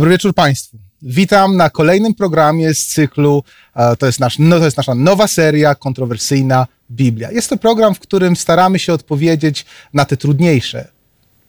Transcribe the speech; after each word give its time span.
Dobry 0.00 0.10
wieczór 0.10 0.34
Państwu. 0.34 0.78
Witam 1.02 1.56
na 1.56 1.70
kolejnym 1.70 2.14
programie 2.14 2.74
z 2.74 2.86
cyklu, 2.86 3.44
e, 3.76 3.96
to 3.96 4.06
jest, 4.06 4.20
nasz, 4.20 4.38
no, 4.38 4.58
to 4.58 4.64
jest 4.64 4.76
nasza 4.76 4.94
nowa 4.94 5.26
seria 5.28 5.74
kontrowersyjna 5.74 6.66
Biblia. 6.90 7.30
Jest 7.30 7.50
to 7.50 7.56
program, 7.56 7.94
w 7.94 8.00
którym 8.00 8.36
staramy 8.36 8.78
się 8.78 8.92
odpowiedzieć 8.92 9.66
na 9.94 10.04
te 10.04 10.16
trudniejsze, 10.16 10.88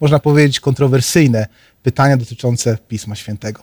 można 0.02 0.20
powiedzieć 0.20 0.60
kontrowersyjne 0.60 1.48
pytania 1.84 2.18
dotyczące 2.18 2.78
Pisma 2.88 3.16
Świętego. 3.16 3.62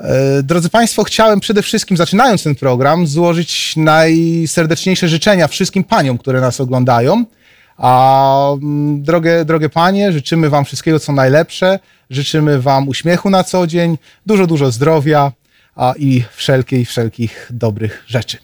E, 0.00 0.42
drodzy 0.42 0.68
Państwo, 0.68 1.04
chciałem 1.04 1.40
przede 1.40 1.62
wszystkim, 1.62 1.96
zaczynając 1.96 2.42
ten 2.42 2.54
program, 2.54 3.06
złożyć 3.06 3.76
najserdeczniejsze 3.76 5.08
życzenia 5.08 5.48
wszystkim 5.48 5.84
paniom, 5.84 6.18
które 6.18 6.40
nas 6.40 6.60
oglądają. 6.60 7.24
A 7.76 8.52
mm, 8.52 9.02
drogie, 9.02 9.44
drogie 9.44 9.68
panie, 9.68 10.12
życzymy 10.12 10.50
Wam 10.50 10.64
wszystkiego, 10.64 11.00
co 11.00 11.12
najlepsze. 11.12 11.78
Życzymy 12.12 12.60
Wam 12.60 12.88
uśmiechu 12.88 13.30
na 13.30 13.44
co 13.44 13.66
dzień, 13.66 13.98
dużo, 14.26 14.46
dużo 14.46 14.70
zdrowia 14.70 15.32
a, 15.76 15.94
i 15.98 16.24
wszelkiej, 16.36 16.84
wszelkich 16.84 17.48
dobrych 17.50 18.04
rzeczy. 18.06 18.38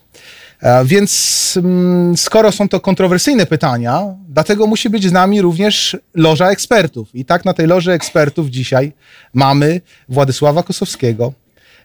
E, 0.60 0.84
więc 0.84 1.54
mm, 1.56 2.16
skoro 2.16 2.52
są 2.52 2.68
to 2.68 2.80
kontrowersyjne 2.80 3.46
pytania, 3.46 4.02
dlatego 4.28 4.66
musi 4.66 4.90
być 4.90 5.08
z 5.08 5.12
nami 5.12 5.42
również 5.42 5.96
loża 6.14 6.50
ekspertów. 6.50 7.14
I 7.14 7.24
tak 7.24 7.44
na 7.44 7.54
tej 7.54 7.66
loży 7.66 7.92
ekspertów 7.92 8.48
dzisiaj 8.48 8.92
mamy 9.34 9.80
Władysława 10.08 10.62
Kosowskiego, 10.62 11.32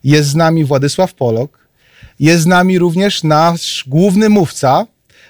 jest 0.04 0.30
z 0.30 0.36
nami 0.36 0.66
Władysław 0.66 1.14
Polok, 1.14 1.68
jest 2.20 2.44
z 2.44 2.46
nami 2.46 2.80
również 2.80 3.24
nasz 3.24 3.84
główny 3.88 4.30
mówca 4.30 4.86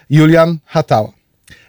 Julian 0.10 0.58
Hatała. 0.66 1.12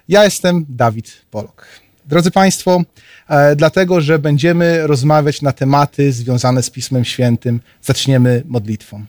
Ja 0.08 0.24
jestem 0.24 0.66
Dawid 0.68 1.22
Polok. 1.30 1.83
Drodzy 2.06 2.30
Państwo, 2.30 2.82
e, 3.28 3.56
dlatego, 3.56 4.00
że 4.00 4.18
będziemy 4.18 4.86
rozmawiać 4.86 5.42
na 5.42 5.52
tematy 5.52 6.12
związane 6.12 6.62
z 6.62 6.70
Pismem 6.70 7.04
Świętym, 7.04 7.60
zaczniemy 7.82 8.42
modlitwą. 8.46 9.04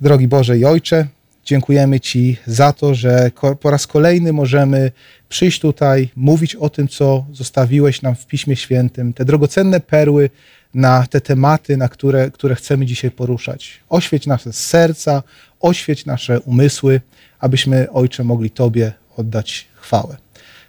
Drogi 0.00 0.28
Boże 0.28 0.58
i 0.58 0.64
Ojcze, 0.64 1.06
dziękujemy 1.44 2.00
Ci 2.00 2.36
za 2.46 2.72
to, 2.72 2.94
że 2.94 3.30
po 3.60 3.70
raz 3.70 3.86
kolejny 3.86 4.32
możemy 4.32 4.92
przyjść 5.28 5.60
tutaj, 5.60 6.08
mówić 6.16 6.54
o 6.54 6.70
tym, 6.70 6.88
co 6.88 7.24
zostawiłeś 7.32 8.02
nam 8.02 8.14
w 8.14 8.26
Piśmie 8.26 8.56
Świętym, 8.56 9.12
te 9.12 9.24
drogocenne 9.24 9.80
perły 9.80 10.30
na 10.74 11.06
te 11.06 11.20
tematy, 11.20 11.76
na 11.76 11.88
które, 11.88 12.30
które 12.30 12.54
chcemy 12.54 12.86
dzisiaj 12.86 13.10
poruszać. 13.10 13.80
Oświeć 13.88 14.26
nasze 14.26 14.52
serca, 14.52 15.22
oświeć 15.60 16.06
nasze 16.06 16.40
umysły, 16.40 17.00
abyśmy, 17.38 17.90
Ojcze, 17.90 18.24
mogli 18.24 18.50
Tobie 18.50 18.92
oddać 19.16 19.66
chwałę. 19.74 20.23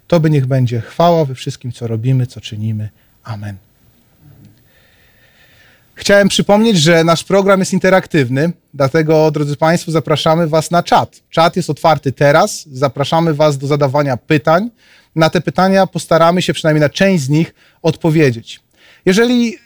Tobie 0.08 0.30
niech 0.30 0.46
będzie 0.46 0.82
chwała 0.82 1.26
we 1.26 1.36
wszystkim, 1.36 1.72
co 1.72 1.88
robimy, 1.88 2.28
co 2.28 2.42
czynimy. 2.42 2.90
Amen. 3.24 3.58
Chciałem 5.96 6.28
przypomnieć, 6.28 6.78
że 6.78 7.04
nasz 7.04 7.24
program 7.24 7.60
jest 7.60 7.74
interaktywny, 7.74 8.52
dlatego, 8.74 9.32
drodzy 9.32 9.56
Państwo, 9.58 9.92
zapraszamy 9.92 10.48
Was 10.48 10.72
na 10.72 10.84
czat. 10.84 11.22
Czat 11.30 11.56
jest 11.56 11.70
otwarty 11.70 12.12
teraz, 12.12 12.66
zapraszamy 12.72 13.34
Was 13.34 13.58
do 13.58 13.68
zadawania 13.68 14.18
pytań. 14.18 14.70
Na 15.16 15.30
te 15.30 15.42
pytania 15.42 15.88
postaramy 15.88 16.42
się 16.42 16.54
przynajmniej 16.54 16.82
na 16.82 16.90
część 16.90 17.24
z 17.24 17.30
nich 17.30 17.54
odpowiedzieć. 17.82 18.60
Jeżeli 19.06 19.58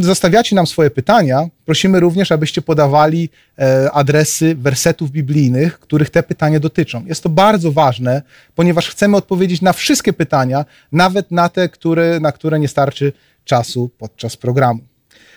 zostawiacie 0.00 0.56
nam 0.56 0.66
swoje 0.66 0.90
pytania, 0.90 1.48
prosimy 1.64 2.00
również, 2.00 2.32
abyście 2.32 2.62
podawali 2.62 3.28
e, 3.58 3.90
adresy 3.92 4.54
wersetów 4.54 5.10
biblijnych, 5.10 5.80
których 5.80 6.10
te 6.10 6.22
pytania 6.22 6.60
dotyczą. 6.60 7.06
Jest 7.06 7.22
to 7.22 7.28
bardzo 7.28 7.72
ważne, 7.72 8.22
ponieważ 8.54 8.88
chcemy 8.88 9.16
odpowiedzieć 9.16 9.62
na 9.62 9.72
wszystkie 9.72 10.12
pytania, 10.12 10.64
nawet 10.92 11.30
na 11.30 11.48
te, 11.48 11.68
które, 11.68 12.20
na 12.20 12.32
które 12.32 12.58
nie 12.58 12.68
starczy 12.68 13.12
czasu 13.44 13.90
podczas 13.98 14.36
programu. 14.36 14.89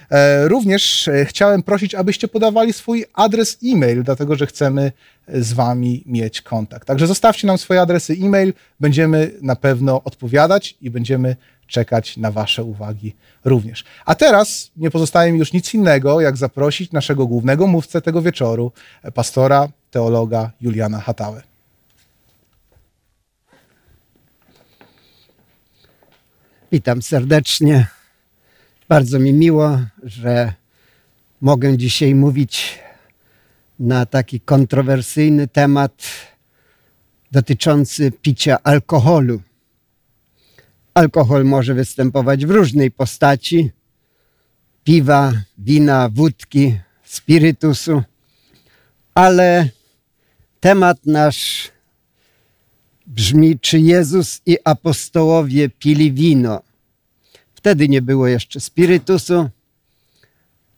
E, 0.10 0.48
również 0.48 1.08
e, 1.08 1.26
chciałem 1.26 1.64
prosić, 1.64 1.96
abyście 1.96 2.28
podawali 2.28 2.74
swój 2.74 3.06
adres 3.14 3.58
e-mail, 3.66 4.04
dlatego 4.04 4.36
że 4.36 4.48
chcemy 4.48 4.92
z 5.28 5.54
Wami 5.54 6.04
mieć 6.06 6.42
kontakt. 6.42 6.88
Także 6.88 7.08
zostawcie 7.08 7.48
nam 7.48 7.58
swoje 7.58 7.82
adresy 7.82 8.18
e-mail, 8.22 8.54
będziemy 8.80 9.32
na 9.42 9.56
pewno 9.56 10.04
odpowiadać 10.04 10.76
i 10.82 10.90
będziemy 10.90 11.36
czekać 11.68 12.18
na 12.18 12.32
Wasze 12.32 12.64
uwagi 12.64 13.16
również. 13.46 13.84
A 14.06 14.16
teraz 14.16 14.72
nie 14.78 14.92
pozostaje 14.92 15.32
mi 15.32 15.40
już 15.40 15.54
nic 15.54 15.74
innego, 15.74 16.22
jak 16.22 16.38
zaprosić 16.38 16.92
naszego 16.92 17.28
głównego 17.28 17.68
mówcę 17.68 18.02
tego 18.02 18.22
wieczoru, 18.22 18.72
pastora, 19.14 19.68
teologa 19.92 20.52
Juliana 20.62 21.00
Hatałę. 21.00 21.42
Witam 26.72 27.02
serdecznie. 27.02 27.88
Bardzo 28.88 29.20
mi 29.20 29.34
miło, 29.34 29.80
że 30.04 30.54
mogę 31.42 31.78
dzisiaj 31.78 32.16
mówić 32.16 32.80
na 33.80 34.06
taki 34.06 34.40
kontrowersyjny 34.40 35.48
temat 35.48 36.04
dotyczący 37.32 38.12
picia 38.12 38.58
alkoholu. 38.64 39.42
Alkohol 40.94 41.46
może 41.46 41.74
występować 41.74 42.46
w 42.46 42.52
różnej 42.52 42.92
postaci: 42.92 43.72
piwa, 44.84 45.34
wina, 45.58 46.10
wódki, 46.10 46.80
spirytusu, 47.06 48.04
ale 49.14 49.70
temat 50.60 50.98
nasz 51.06 51.72
brzmi: 53.08 53.60
czy 53.60 53.80
Jezus 53.80 54.42
i 54.46 54.58
apostołowie 54.64 55.70
pili 55.70 56.12
wino? 56.12 56.73
Wtedy 57.64 57.90
nie 57.90 58.02
było 58.02 58.28
jeszcze 58.28 58.60
spirytusu, 58.60 59.50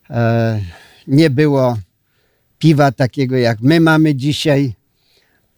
e, 0.09 0.61
nie 1.07 1.29
było 1.29 1.77
piwa 2.59 2.91
takiego 2.91 3.37
jak 3.37 3.61
my 3.61 3.79
mamy 3.79 4.15
dzisiaj, 4.15 4.73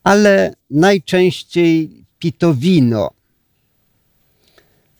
ale 0.03 0.53
najczęściej 0.69 1.89
pito 2.19 2.53
wino. 2.53 3.11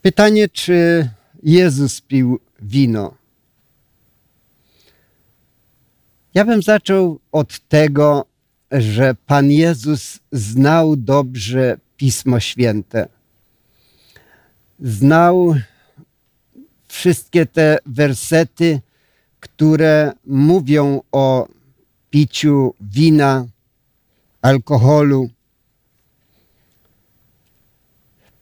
Pytanie, 0.02 0.50
czy 0.50 1.10
Jezus 1.44 2.02
pił 2.02 2.40
wino? 2.62 3.14
Ja 6.34 6.46
bym 6.46 6.62
zaczął 6.62 7.20
od 7.32 7.60
tego, 7.70 8.26
że 8.72 9.16
Pan 9.26 9.52
Jezus 9.52 10.20
znał 10.32 10.96
dobrze 10.96 11.78
Pismo 11.98 12.40
Święte. 12.40 13.08
Znał 14.80 15.56
wszystkie 16.88 17.46
te 17.46 17.78
wersety, 17.86 18.82
które 19.40 20.12
mówią 20.26 21.02
o 21.12 21.48
piciu 22.10 22.74
wina, 22.82 23.46
alkoholu. 24.42 25.30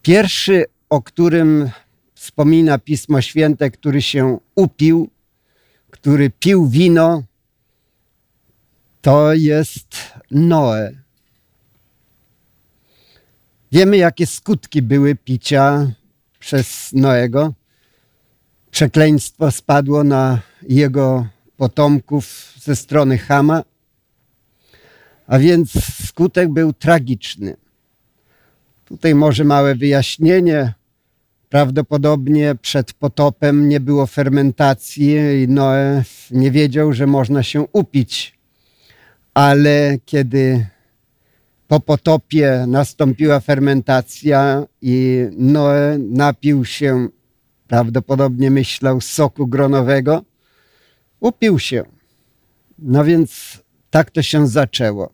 Pierwszy 0.02 0.66
o 0.90 1.02
którym 1.02 1.70
wspomina 2.16 2.78
Pismo 2.78 3.22
Święte, 3.22 3.72
który 3.72 4.02
się 4.02 4.38
upił, 4.56 5.10
który 5.92 6.30
pił 6.30 6.68
wino, 6.68 7.24
to 9.02 9.34
jest 9.34 9.88
Noe. 10.32 10.92
Wiemy, 13.72 13.98
jakie 13.98 14.28
skutki 14.28 14.82
były 14.82 15.16
picia 15.16 15.92
przez 16.40 16.94
Noego. 16.94 17.54
Przekleństwo 18.76 19.52
spadło 19.52 20.04
na 20.04 20.40
jego 20.70 21.28
potomków 21.58 22.54
ze 22.62 22.76
strony 22.76 23.18
Hama, 23.18 23.64
a 25.28 25.40
więc 25.40 25.72
skutek 26.08 26.50
był 26.50 26.74
tragiczny. 26.74 27.56
Tutaj 28.86 29.16
może 29.16 29.44
małe 29.44 29.76
wyjaśnienie. 29.76 30.74
Prawdopodobnie 31.50 32.56
przed 32.62 32.94
potopem 32.94 33.70
nie 33.70 33.80
było 33.80 34.08
fermentacji 34.08 35.16
i 35.44 35.48
Noe 35.48 36.04
nie 36.32 36.52
wiedział, 36.52 36.94
że 36.94 37.08
można 37.08 37.44
się 37.44 37.62
upić. 37.62 38.34
Ale 39.34 39.98
kiedy 40.06 40.66
po 41.68 41.80
potopie 41.80 42.66
nastąpiła 42.68 43.40
fermentacja 43.40 44.64
i 44.82 45.26
Noe 45.38 45.98
napił 45.98 46.66
się, 46.66 47.08
prawdopodobnie 47.68 48.52
myślał, 48.52 49.02
soku 49.02 49.48
gronowego, 49.48 50.24
upił 51.20 51.60
się. 51.60 51.84
No 52.80 53.06
więc 53.06 53.58
tak 53.90 54.12
to 54.12 54.22
się 54.22 54.48
zaczęło. 54.48 55.12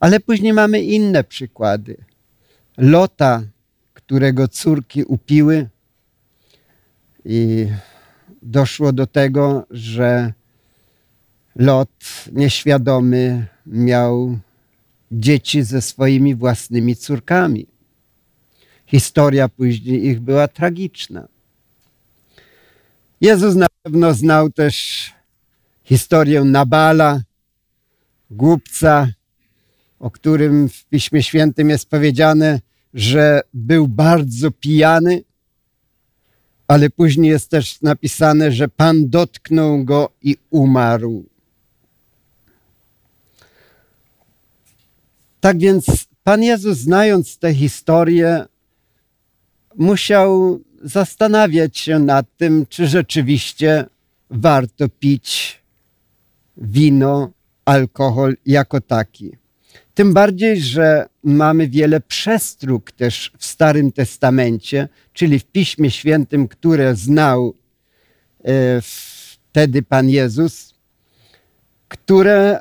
Ale 0.00 0.20
później 0.20 0.52
mamy 0.52 0.82
inne 0.82 1.24
przykłady. 1.24 1.96
Lota, 2.76 3.42
którego 3.94 4.48
córki 4.48 5.04
upiły 5.04 5.68
i 7.24 7.66
doszło 8.42 8.92
do 8.92 9.06
tego, 9.06 9.66
że 9.70 10.32
Lot 11.56 12.24
nieświadomy 12.32 13.46
miał 13.66 14.38
dzieci 15.12 15.62
ze 15.62 15.82
swoimi 15.82 16.34
własnymi 16.34 16.96
córkami. 16.96 17.66
Historia 18.86 19.48
później 19.48 20.06
ich 20.06 20.20
była 20.20 20.48
tragiczna. 20.48 21.28
Jezus 23.24 23.54
na 23.54 23.66
Pewno 23.82 24.14
znał 24.14 24.50
też 24.50 25.10
historię 25.84 26.44
Nabala, 26.44 27.20
głupca, 28.30 29.08
o 30.00 30.10
którym 30.10 30.68
w 30.68 30.84
Piśmie 30.84 31.22
Świętym 31.22 31.70
jest 31.70 31.88
powiedziane, 31.88 32.60
że 32.94 33.40
był 33.54 33.88
bardzo 33.88 34.50
pijany, 34.50 35.24
ale 36.68 36.90
później 36.90 37.30
jest 37.30 37.50
też 37.50 37.82
napisane, 37.82 38.52
że 38.52 38.68
Pan 38.68 39.10
dotknął 39.10 39.84
go 39.84 40.10
i 40.22 40.36
umarł. 40.50 41.24
Tak 45.40 45.58
więc 45.58 45.86
Pan 46.24 46.42
Jezus, 46.42 46.78
znając 46.78 47.38
tę 47.38 47.54
historię, 47.54 48.44
musiał 49.76 50.60
zastanawiać 50.84 51.78
się 51.78 51.98
nad 51.98 52.26
tym, 52.36 52.66
czy 52.68 52.86
rzeczywiście 52.86 53.84
warto 54.30 54.88
pić 54.88 55.58
wino, 56.56 57.30
alkohol 57.64 58.36
jako 58.46 58.80
taki. 58.80 59.36
Tym 59.94 60.12
bardziej, 60.12 60.60
że 60.60 61.06
mamy 61.22 61.68
wiele 61.68 62.00
przestróg 62.00 62.92
też 62.92 63.32
w 63.38 63.46
Starym 63.46 63.92
Testamencie, 63.92 64.88
czyli 65.12 65.38
w 65.38 65.44
Piśmie 65.44 65.90
Świętym, 65.90 66.48
które 66.48 66.96
znał 66.96 67.54
e, 68.44 68.80
wtedy 68.82 69.82
Pan 69.82 70.08
Jezus, 70.08 70.74
które 71.88 72.60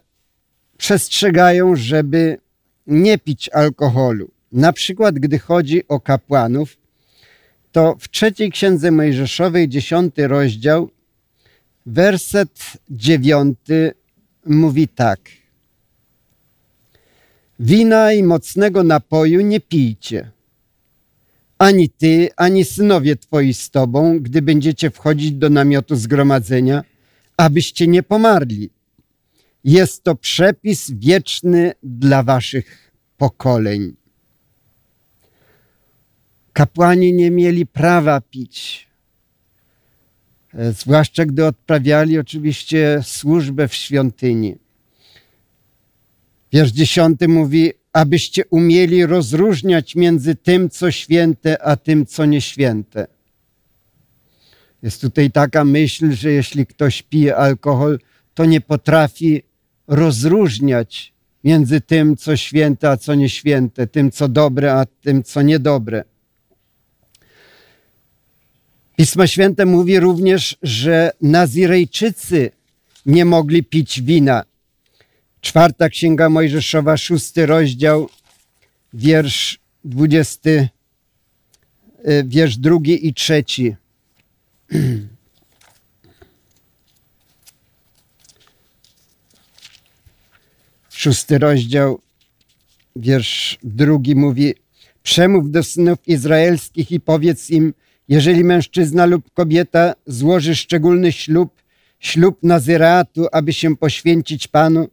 przestrzegają, 0.78 1.76
żeby 1.76 2.38
nie 2.88 3.18
pić 3.18 3.50
alkoholu. 3.50 4.32
Na 4.52 4.74
przykład, 4.74 5.16
gdy 5.16 5.40
chodzi 5.40 5.88
o 5.88 6.00
kapłanów, 6.00 6.78
to 7.74 7.96
w 8.00 8.10
trzeciej 8.10 8.52
księdze 8.52 8.92
Mojżeszowej, 8.92 9.70
dziesiąty 9.70 10.28
rozdział, 10.28 10.90
werset 11.86 12.60
dziewiąty 12.90 13.94
mówi 14.46 14.88
tak. 14.88 15.20
Wina 17.60 18.14
i 18.14 18.24
mocnego 18.24 18.84
napoju 18.84 19.42
nie 19.42 19.60
pijcie. 19.60 20.32
Ani 21.58 21.90
ty, 21.90 22.30
ani 22.36 22.66
synowie 22.66 23.16
twoi 23.16 23.54
z 23.54 23.70
tobą, 23.70 24.20
gdy 24.20 24.42
będziecie 24.42 24.92
wchodzić 24.92 25.32
do 25.32 25.50
namiotu 25.50 25.96
zgromadzenia, 25.96 26.84
abyście 27.38 27.88
nie 27.88 28.04
pomarli. 28.04 28.70
Jest 29.64 30.04
to 30.04 30.16
przepis 30.16 30.92
wieczny 30.92 31.74
dla 31.84 32.24
waszych 32.24 32.92
pokoleń. 33.18 34.03
Kapłani 36.54 37.14
nie 37.14 37.32
mieli 37.32 37.66
prawa 37.66 38.22
pić, 38.22 38.88
e, 40.54 40.74
zwłaszcza 40.74 41.26
gdy 41.26 41.46
odprawiali 41.46 42.20
oczywiście 42.20 43.00
służbę 43.04 43.68
w 43.68 43.74
świątyni. 43.74 44.56
Wiersz 46.54 46.72
dziesiąty 46.72 47.28
mówi, 47.28 47.74
abyście 47.94 48.46
umieli 48.46 49.06
rozróżniać 49.06 49.96
między 49.96 50.36
tym, 50.36 50.70
co 50.70 50.92
święte, 50.92 51.62
a 51.62 51.76
tym, 51.76 52.06
co 52.06 52.26
nieświęte. 52.26 53.08
Jest 54.84 55.02
tutaj 55.02 55.32
taka 55.32 55.66
myśl, 55.66 56.12
że 56.12 56.32
jeśli 56.32 56.66
ktoś 56.66 57.02
pije 57.02 57.36
alkohol, 57.36 58.00
to 58.34 58.46
nie 58.46 58.62
potrafi 58.62 59.44
rozróżniać 59.88 61.14
między 61.44 61.82
tym, 61.82 62.18
co 62.18 62.38
święte, 62.38 62.90
a 62.90 62.98
co 62.98 63.16
nieświęte, 63.16 63.88
tym, 63.88 64.12
co 64.12 64.28
dobre, 64.28 64.74
a 64.74 64.86
tym, 64.86 65.24
co 65.24 65.42
niedobre. 65.42 66.04
Pismo 69.04 69.28
Święte 69.28 69.66
mówi 69.66 70.00
również, 70.00 70.58
że 70.62 71.12
Nazirejczycy 71.22 72.52
nie 73.06 73.26
mogli 73.26 73.64
pić 73.64 74.02
wina. 74.02 74.44
Czwarta 75.42 75.90
Księga 75.90 76.30
Mojżeszowa, 76.30 76.98
szósty 76.98 77.46
rozdział, 77.46 78.10
wiersz 78.94 79.60
dwudziesty, 79.84 80.70
e, 82.04 82.24
wiersz 82.24 82.58
drugi 82.58 83.08
i 83.08 83.14
trzeci. 83.14 83.76
Szósty 90.90 91.38
rozdział, 91.38 92.02
wiersz 92.96 93.58
drugi 93.64 94.16
mówi 94.16 94.56
Przemów 95.04 95.52
do 95.52 95.64
synów 95.64 96.08
izraelskich 96.08 96.92
i 96.92 97.00
powiedz 97.00 97.50
im, 97.50 97.74
jeżeli 98.10 98.44
mężczyzna 98.44 99.06
lub 99.06 99.34
kobieta 99.34 99.94
złoży 100.08 100.56
szczególny 100.56 101.12
ślub, 101.12 101.62
ślub 102.00 102.38
nazyreatu, 102.44 103.28
aby 103.32 103.54
się 103.54 103.76
poświęcić 103.76 104.48
Panu, 104.48 104.88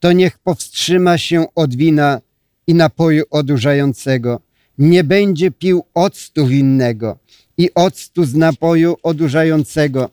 to 0.00 0.12
niech 0.12 0.38
powstrzyma 0.38 1.18
się 1.18 1.44
od 1.54 1.74
wina 1.74 2.20
i 2.66 2.74
napoju 2.74 3.24
odurzającego. 3.30 4.40
Nie 4.78 5.04
będzie 5.04 5.50
pił 5.50 5.84
octu 5.94 6.46
winnego 6.46 7.18
i 7.58 7.74
octu 7.74 8.24
z 8.24 8.34
napoju 8.34 8.96
odurzającego. 9.02 10.10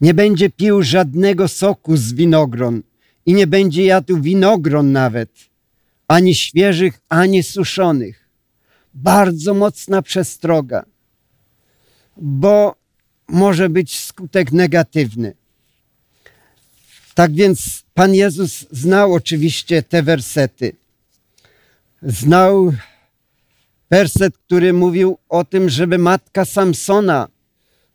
Nie 0.00 0.14
będzie 0.14 0.50
pił 0.50 0.82
żadnego 0.82 1.48
soku 1.48 1.96
z 1.96 2.12
winogron 2.12 2.82
i 3.26 3.34
nie 3.34 3.46
będzie 3.46 3.84
jadł 3.84 4.20
winogron 4.20 4.92
nawet, 4.92 5.30
ani 6.08 6.34
świeżych, 6.34 7.00
ani 7.08 7.42
suszonych. 7.42 8.28
Bardzo 8.94 9.54
mocna 9.54 10.02
przestroga, 10.02 10.84
bo 12.16 12.74
może 13.28 13.68
być 13.68 14.00
skutek 14.00 14.52
negatywny. 14.52 15.34
Tak 17.14 17.32
więc 17.32 17.82
Pan 17.94 18.14
Jezus 18.14 18.66
znał 18.70 19.14
oczywiście 19.14 19.82
te 19.82 20.02
wersety. 20.02 20.76
Znał 22.02 22.72
werset, 23.90 24.38
który 24.38 24.72
mówił 24.72 25.18
o 25.28 25.44
tym, 25.44 25.68
żeby 25.68 25.98
matka 25.98 26.44
Samsona, 26.44 27.28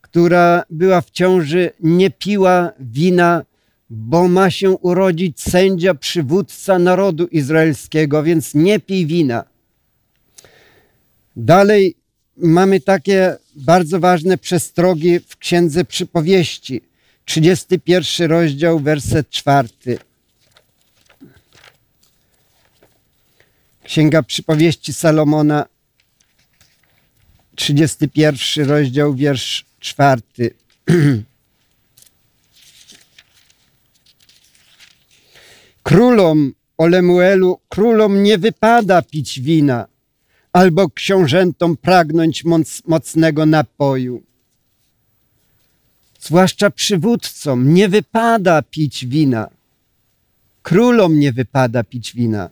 która 0.01 0.63
była 0.70 1.01
w 1.01 1.12
ciąży, 1.12 1.72
nie 1.80 2.12
piła 2.12 2.72
wina, 2.80 3.44
bo 3.89 4.27
ma 4.27 4.51
się 4.51 4.69
urodzić 4.69 5.41
sędzia, 5.41 5.93
przywódca 5.93 6.79
narodu 6.79 7.27
izraelskiego, 7.27 8.24
więc 8.24 8.55
nie 8.55 8.79
pij 8.79 9.05
wina. 9.05 9.43
Dalej 11.36 11.96
mamy 12.38 12.79
takie 12.79 13.38
bardzo 13.55 14.00
ważne 14.00 14.38
przestrogi 14.38 15.19
w 15.19 15.38
Księdze 15.38 15.86
Przypowieści. 15.86 16.81
31 17.25 18.29
rozdział, 18.31 18.79
werset 18.79 19.29
czwarty. 19.29 20.00
Księga 23.84 24.24
Przypowieści 24.24 24.93
Salomona, 24.93 25.65
31 27.55 28.69
rozdział, 28.69 29.15
wiersz 29.15 29.65
czwarty. 29.79 30.53
Królom, 35.89 36.53
Olemuelu, 36.77 37.60
królom 37.69 38.24
nie 38.24 38.38
wypada 38.38 39.01
pić 39.01 39.39
wina, 39.39 39.88
albo 40.53 40.89
książętom 40.89 41.77
pragnąć 41.77 42.43
moc, 42.43 42.81
mocnego 42.88 43.46
napoju. 43.46 44.22
Zwłaszcza 46.22 46.69
przywódcom 46.69 47.74
nie 47.74 47.89
wypada 47.89 48.62
pić 48.62 49.05
wina. 49.05 49.50
Królom 50.62 51.19
nie 51.19 51.34
wypada 51.34 51.84
pić 51.84 52.13
wina. 52.13 52.50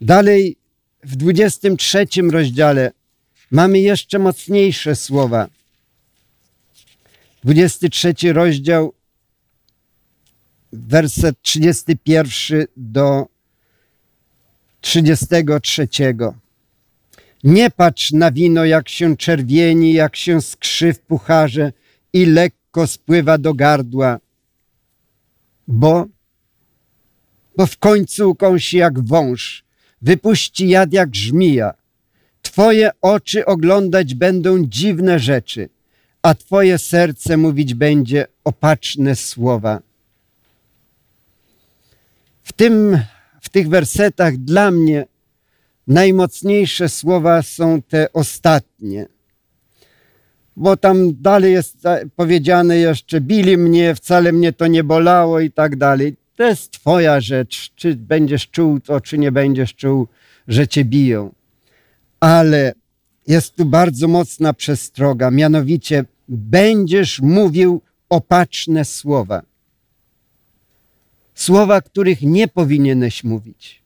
Dalej 0.00 0.56
w 1.02 1.16
23 1.16 2.06
rozdziale 2.30 2.92
mamy 3.50 3.78
jeszcze 3.80 4.18
mocniejsze 4.18 4.96
słowa. 4.96 5.48
23 7.44 8.32
rozdział, 8.32 8.92
werset 10.72 11.36
31 11.42 12.66
do 12.76 13.26
33. 14.80 15.88
Nie 17.44 17.70
patrz 17.70 18.12
na 18.12 18.30
wino, 18.30 18.64
jak 18.64 18.88
się 18.88 19.16
czerwieni, 19.16 19.92
jak 19.92 20.16
się 20.16 20.42
skrzy 20.42 20.92
w 20.92 21.00
pucharze 21.00 21.72
i 22.12 22.26
lekko 22.26 22.86
spływa 22.86 23.38
do 23.38 23.54
gardła, 23.54 24.18
bo, 25.68 26.06
bo 27.56 27.66
w 27.66 27.76
końcu 27.76 28.30
ukąsi 28.30 28.76
jak 28.76 29.00
wąż, 29.00 29.64
wypuści 30.02 30.68
jad 30.68 30.92
jak 30.92 31.16
żmija. 31.16 31.74
Twoje 32.42 32.90
oczy 33.02 33.46
oglądać 33.46 34.14
będą 34.14 34.66
dziwne 34.66 35.18
rzeczy, 35.18 35.68
a 36.22 36.34
Twoje 36.34 36.78
serce 36.78 37.36
mówić 37.36 37.74
będzie 37.74 38.26
opaczne 38.44 39.16
słowa. 39.16 39.80
W, 42.46 42.52
tym, 42.52 42.98
w 43.40 43.48
tych 43.48 43.68
wersetach 43.68 44.36
dla 44.36 44.70
mnie 44.70 45.06
najmocniejsze 45.86 46.88
słowa 46.88 47.42
są 47.42 47.82
te 47.82 48.12
ostatnie. 48.12 49.06
Bo 50.56 50.76
tam 50.76 51.22
dalej 51.22 51.52
jest 51.52 51.76
powiedziane 52.16 52.76
jeszcze, 52.76 53.20
bili 53.20 53.56
mnie, 53.56 53.94
wcale 53.94 54.32
mnie 54.32 54.52
to 54.52 54.66
nie 54.66 54.84
bolało 54.84 55.40
i 55.40 55.50
tak 55.50 55.76
dalej. 55.76 56.16
To 56.36 56.44
jest 56.44 56.70
twoja 56.70 57.20
rzecz, 57.20 57.70
czy 57.74 57.94
będziesz 57.94 58.48
czuł 58.48 58.80
to, 58.80 59.00
czy 59.00 59.18
nie 59.18 59.32
będziesz 59.32 59.74
czuł, 59.74 60.06
że 60.48 60.68
cię 60.68 60.84
biją. 60.84 61.32
Ale 62.20 62.74
jest 63.26 63.56
tu 63.56 63.64
bardzo 63.64 64.08
mocna 64.08 64.52
przestroga, 64.52 65.30
mianowicie 65.30 66.04
będziesz 66.28 67.20
mówił 67.20 67.82
opaczne 68.08 68.84
słowa. 68.84 69.42
Słowa, 71.36 71.80
których 71.80 72.22
nie 72.22 72.48
powinieneś 72.48 73.24
mówić. 73.24 73.82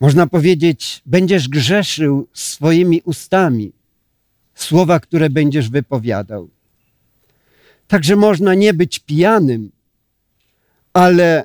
Można 0.00 0.26
powiedzieć, 0.26 1.02
będziesz 1.06 1.48
grzeszył 1.48 2.28
swoimi 2.32 3.02
ustami, 3.04 3.72
słowa, 4.54 5.00
które 5.00 5.30
będziesz 5.30 5.70
wypowiadał. 5.70 6.48
Także 7.88 8.16
można 8.16 8.54
nie 8.54 8.74
być 8.74 8.98
pijanym, 8.98 9.70
ale 10.92 11.44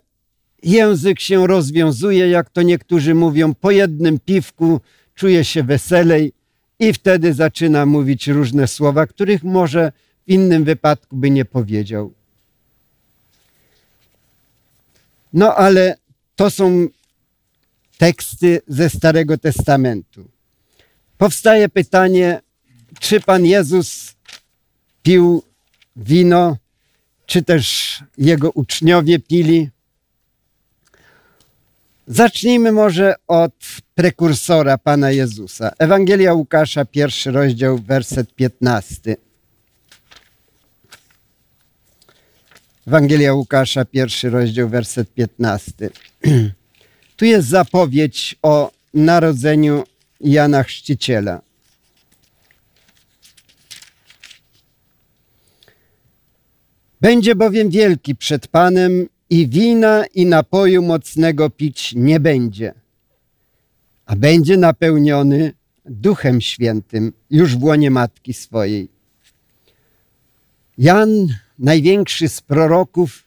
język 0.64 1.20
się 1.20 1.48
rozwiązuje, 1.48 2.30
jak 2.30 2.50
to 2.50 2.62
niektórzy 2.62 3.16
mówią, 3.16 3.54
po 3.56 3.72
jednym 3.72 4.20
piwku 4.20 4.82
czuje 5.16 5.46
się 5.46 5.64
weselej 5.64 6.34
i 6.80 6.94
wtedy 6.94 7.34
zaczyna 7.34 7.86
mówić 7.86 8.28
różne 8.28 8.68
słowa, 8.68 9.08
których 9.08 9.44
może 9.44 9.92
w 10.28 10.32
innym 10.32 10.64
wypadku 10.64 11.16
by 11.16 11.30
nie 11.30 11.46
powiedział. 11.46 12.19
No 15.34 15.56
ale 15.56 15.98
to 16.36 16.50
są 16.50 16.88
teksty 17.98 18.62
ze 18.68 18.90
Starego 18.90 19.38
Testamentu. 19.38 20.26
Powstaje 21.18 21.70
pytanie, 21.70 22.42
czy 23.00 23.20
Pan 23.20 23.46
Jezus 23.46 24.14
pił 25.04 25.44
wino, 25.96 26.58
czy 27.26 27.42
też 27.42 27.98
jego 28.18 28.52
uczniowie 28.52 29.20
pili. 29.20 29.70
Zacznijmy 32.08 32.72
może 32.72 33.16
od 33.28 33.54
prekursora 33.96 34.78
Pana 34.78 35.12
Jezusa. 35.12 35.72
Ewangelia 35.80 36.34
Łukasza, 36.34 36.86
pierwszy 36.86 37.32
rozdział, 37.32 37.78
werset 37.78 38.36
15. 38.36 39.16
Ewangelia 42.90 43.34
Łukasza, 43.34 43.86
pierwszy 43.86 44.30
rozdział, 44.30 44.70
werset 44.70 45.14
15. 45.14 45.90
Tu 47.18 47.26
jest 47.26 47.48
zapowiedź 47.48 48.36
o 48.42 48.72
narodzeniu 48.94 49.84
Jana 50.22 50.64
Chrzciciela. 50.64 51.42
Będzie 57.02 57.36
bowiem 57.36 57.70
wielki 57.70 58.16
przed 58.16 58.48
Panem 58.48 59.08
i 59.30 59.48
wina 59.48 60.06
i 60.14 60.26
napoju 60.26 60.82
mocnego 60.82 61.50
pić 61.50 61.94
nie 61.96 62.20
będzie, 62.20 62.74
a 64.06 64.16
będzie 64.16 64.58
napełniony 64.58 65.54
Duchem 65.86 66.42
Świętym 66.42 67.14
już 67.30 67.58
w 67.58 67.64
łonie 67.64 67.92
matki 67.92 68.34
swojej. 68.34 68.88
Jan, 70.78 71.28
największy 71.60 72.30
z 72.30 72.42
proroków, 72.42 73.24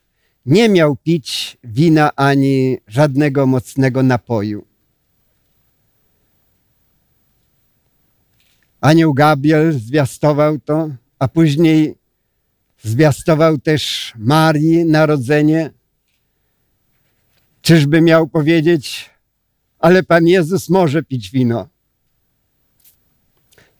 nie 0.47 0.69
miał 0.69 0.97
pić 0.97 1.57
wina 1.65 2.11
ani 2.17 2.79
żadnego 2.89 3.47
mocnego 3.47 4.03
napoju. 4.03 4.65
Anioł 8.81 9.15
Gabriel 9.15 9.73
zwiastował 9.73 10.59
to, 10.59 10.91
a 11.19 11.29
później 11.29 11.95
zwiastował 12.83 13.59
też 13.59 14.13
Marii 14.17 14.85
narodzenie. 14.85 15.71
Czyżby 17.63 18.01
miał 18.01 18.29
powiedzieć, 18.29 19.11
ale 19.79 20.03
Pan 20.03 20.27
Jezus 20.27 20.69
może 20.69 21.03
pić 21.03 21.31
wino. 21.31 21.69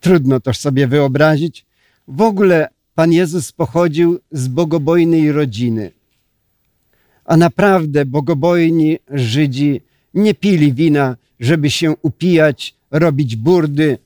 Trudno 0.01 0.41
to 0.41 0.55
sobie 0.55 0.87
wyobrazić. 0.87 1.65
W 2.09 2.21
ogóle 2.21 2.69
Pan 2.95 3.13
Jezus 3.13 3.53
pochodził 3.53 4.21
z 4.33 4.49
bogobojnej 4.49 5.33
rodziny. 5.33 5.91
A 7.25 7.37
naprawdę 7.37 8.05
bogobojni 8.05 8.99
Żydzi 9.11 9.81
nie 10.15 10.35
pili 10.35 10.73
wina, 10.73 11.17
żeby 11.41 11.71
się 11.71 11.95
upijać, 12.03 12.75
robić 12.91 13.37
burdy, 13.37 13.99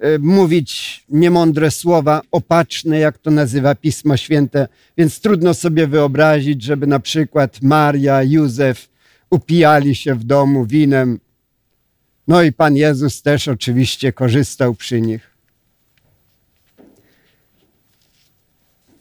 e, 0.00 0.18
mówić 0.18 1.02
niemądre 1.08 1.70
słowa, 1.70 2.22
opaczne, 2.30 2.98
jak 2.98 3.18
to 3.18 3.30
nazywa 3.30 3.74
Pismo 3.74 4.16
Święte. 4.16 4.68
Więc 4.96 5.20
trudno 5.20 5.54
sobie 5.54 5.86
wyobrazić, 5.86 6.62
żeby 6.62 6.86
na 6.86 7.00
przykład 7.00 7.62
Maria, 7.62 8.22
Józef 8.22 8.88
upijali 9.30 9.94
się 9.94 10.14
w 10.14 10.24
domu 10.24 10.66
winem. 10.66 11.20
No 12.28 12.42
i 12.42 12.52
Pan 12.52 12.76
Jezus 12.76 13.22
też 13.22 13.48
oczywiście 13.48 14.12
korzystał 14.12 14.74
przy 14.74 15.00
nich. 15.00 15.29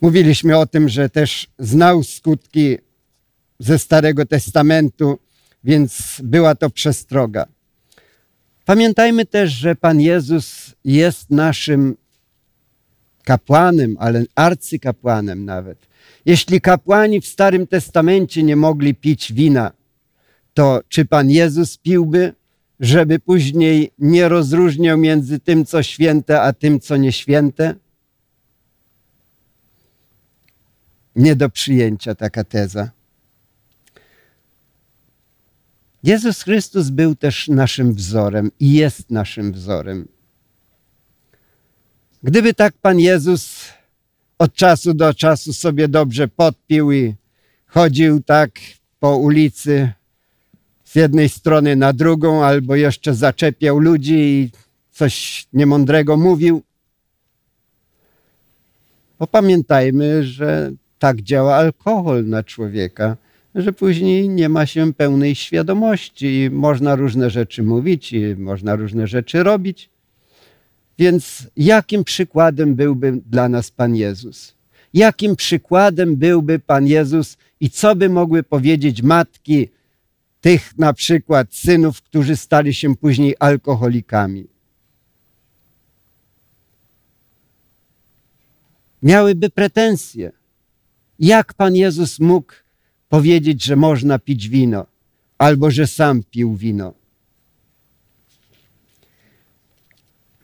Mówiliśmy 0.01 0.57
o 0.57 0.65
tym, 0.65 0.89
że 0.89 1.09
też 1.09 1.47
znał 1.59 2.03
skutki 2.03 2.77
ze 3.59 3.79
Starego 3.79 4.25
Testamentu, 4.25 5.19
więc 5.63 6.17
była 6.23 6.55
to 6.55 6.69
przestroga. 6.69 7.45
Pamiętajmy 8.65 9.25
też, 9.25 9.51
że 9.51 9.75
Pan 9.75 10.01
Jezus 10.01 10.75
jest 10.85 11.29
naszym 11.29 11.95
kapłanem, 13.23 13.97
ale 13.99 14.23
arcykapłanem 14.35 15.45
nawet. 15.45 15.77
Jeśli 16.25 16.61
kapłani 16.61 17.21
w 17.21 17.27
Starym 17.27 17.67
Testamencie 17.67 18.43
nie 18.43 18.55
mogli 18.55 18.95
pić 18.95 19.33
wina, 19.33 19.71
to 20.53 20.81
czy 20.89 21.05
Pan 21.05 21.29
Jezus 21.29 21.77
piłby, 21.77 22.33
żeby 22.79 23.19
później 23.19 23.91
nie 23.99 24.29
rozróżniał 24.29 24.97
między 24.97 25.39
tym, 25.39 25.65
co 25.65 25.83
święte, 25.83 26.41
a 26.41 26.53
tym, 26.53 26.79
co 26.79 26.97
nieświęte? 26.97 27.75
Nie 31.19 31.35
do 31.35 31.49
przyjęcia 31.49 32.15
taka 32.15 32.43
teza. 32.43 32.89
Jezus 36.03 36.41
Chrystus 36.41 36.89
był 36.89 37.15
też 37.15 37.47
naszym 37.47 37.93
wzorem 37.93 38.51
i 38.59 38.73
jest 38.73 39.09
naszym 39.11 39.53
wzorem. 39.53 40.07
Gdyby 42.23 42.53
tak 42.53 42.73
Pan 42.73 42.99
Jezus 42.99 43.65
od 44.37 44.53
czasu 44.53 44.93
do 44.93 45.13
czasu 45.13 45.53
sobie 45.53 45.87
dobrze 45.87 46.27
podpił 46.27 46.91
i 46.91 47.15
chodził 47.67 48.23
tak 48.23 48.51
po 48.99 49.17
ulicy 49.17 49.91
z 50.85 50.95
jednej 50.95 51.29
strony 51.29 51.75
na 51.75 51.93
drugą, 51.93 52.43
albo 52.45 52.75
jeszcze 52.75 53.15
zaczepiał 53.15 53.79
ludzi 53.79 54.13
i 54.13 54.51
coś 54.93 55.47
niemądrego 55.53 56.17
mówił, 56.17 56.63
bo 59.19 59.27
pamiętajmy, 59.27 60.23
że 60.23 60.71
tak 60.99 61.21
działa 61.21 61.55
alkohol 61.55 62.25
na 62.25 62.43
człowieka 62.43 63.17
że 63.55 63.73
później 63.73 64.29
nie 64.29 64.49
ma 64.49 64.65
się 64.65 64.93
pełnej 64.93 65.35
świadomości 65.35 66.41
i 66.41 66.49
można 66.49 66.95
różne 66.95 67.29
rzeczy 67.29 67.63
mówić 67.63 68.13
i 68.13 68.35
można 68.37 68.75
różne 68.75 69.07
rzeczy 69.07 69.43
robić. 69.43 69.89
Więc 70.99 71.47
jakim 71.57 72.03
przykładem 72.03 72.75
byłby 72.75 73.21
dla 73.25 73.49
nas 73.49 73.71
Pan 73.71 73.95
Jezus? 73.95 74.53
Jakim 74.93 75.35
przykładem 75.35 76.15
byłby 76.15 76.59
Pan 76.59 76.87
Jezus 76.87 77.37
i 77.59 77.69
co 77.69 77.95
by 77.95 78.09
mogły 78.09 78.43
powiedzieć 78.43 79.01
matki 79.01 79.69
tych 80.41 80.77
na 80.77 80.93
przykład 80.93 81.47
synów, 81.53 82.01
którzy 82.01 82.35
stali 82.35 82.73
się 82.73 82.95
później 82.95 83.35
alkoholikami? 83.39 84.47
Miałyby 89.03 89.49
pretensje. 89.49 90.38
Jak 91.19 91.53
Pan 91.53 91.75
Jezus 91.75 92.19
mógł 92.19 92.53
powiedzieć, 93.09 93.63
że 93.63 93.75
można 93.75 94.19
pić 94.19 94.49
wino, 94.49 94.85
albo 95.37 95.71
że 95.71 95.87
sam 95.87 96.23
pił 96.31 96.55
wino. 96.55 96.93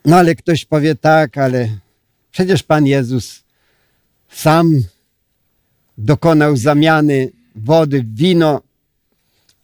No 0.06 0.16
ale 0.16 0.36
ktoś 0.36 0.66
powie 0.66 0.96
tak, 0.96 1.38
ale 1.38 1.78
przecież 2.32 2.64
Pan 2.64 2.86
Jezus 2.86 3.44
sam 4.32 4.84
dokonał 5.98 6.58
zamiany 6.58 7.32
wody 7.56 8.04
w 8.04 8.16
wino 8.16 8.62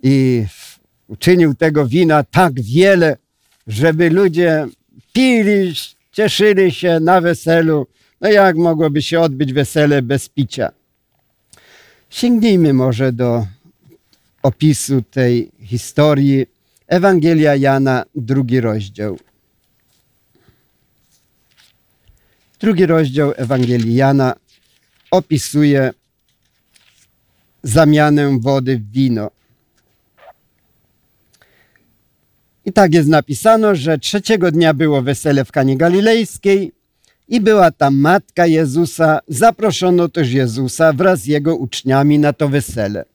i 0.03 0.45
uczynił 1.07 1.55
tego 1.55 1.87
wina 1.87 2.23
tak 2.23 2.61
wiele, 2.61 3.17
żeby 3.67 4.09
ludzie 4.09 4.67
pili, 5.13 5.73
cieszyli 6.11 6.71
się 6.71 6.99
na 6.99 7.21
weselu. 7.21 7.87
No 8.21 8.29
jak 8.29 8.55
mogłoby 8.55 9.01
się 9.01 9.19
odbyć 9.19 9.53
wesele 9.53 10.01
bez 10.01 10.29
picia? 10.29 10.71
Sięgnijmy 12.11 12.73
może 12.73 13.13
do 13.13 13.47
opisu 14.43 15.01
tej 15.01 15.51
historii 15.61 16.45
Ewangelia 16.87 17.55
Jana, 17.55 18.03
drugi 18.15 18.61
rozdział. 18.61 19.17
Drugi 22.59 22.85
rozdział 22.85 23.33
Ewangelii 23.35 23.95
Jana 23.95 24.33
opisuje 25.11 25.93
zamianę 27.63 28.39
wody 28.39 28.77
w 28.77 28.91
wino. 28.91 29.31
I 32.65 32.73
tak 32.73 32.93
jest 32.93 33.09
napisano, 33.09 33.75
że 33.75 33.99
trzeciego 33.99 34.51
dnia 34.51 34.73
było 34.73 35.01
wesele 35.01 35.45
w 35.45 35.51
Kanie 35.51 35.77
Galilejskiej 35.77 36.71
i 37.31 37.41
była 37.41 37.71
tam 37.71 37.95
matka 37.95 38.45
Jezusa. 38.45 39.19
Zaproszono 39.27 40.09
też 40.09 40.31
Jezusa 40.31 40.93
wraz 40.93 41.19
z 41.19 41.25
jego 41.25 41.55
uczniami 41.55 42.19
na 42.19 42.33
to 42.33 42.50
wesele. 42.50 43.05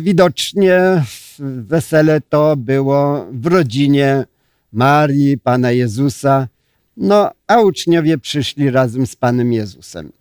Widocznie 0.00 1.04
wesele 1.38 2.20
to 2.20 2.56
było 2.56 3.26
w 3.32 3.46
rodzinie 3.46 4.24
Marii, 4.72 5.38
Pana 5.38 5.70
Jezusa, 5.70 6.48
no 6.96 7.30
a 7.46 7.60
uczniowie 7.60 8.18
przyszli 8.18 8.70
razem 8.70 9.06
z 9.06 9.16
Panem 9.16 9.52
Jezusem. 9.52 10.12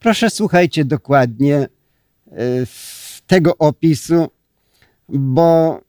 Proszę 0.00 0.30
słuchajcie 0.30 0.84
dokładnie 0.84 1.56
e, 1.56 1.68
tego 3.26 3.58
opisu, 3.58 4.30
bo 5.08 5.80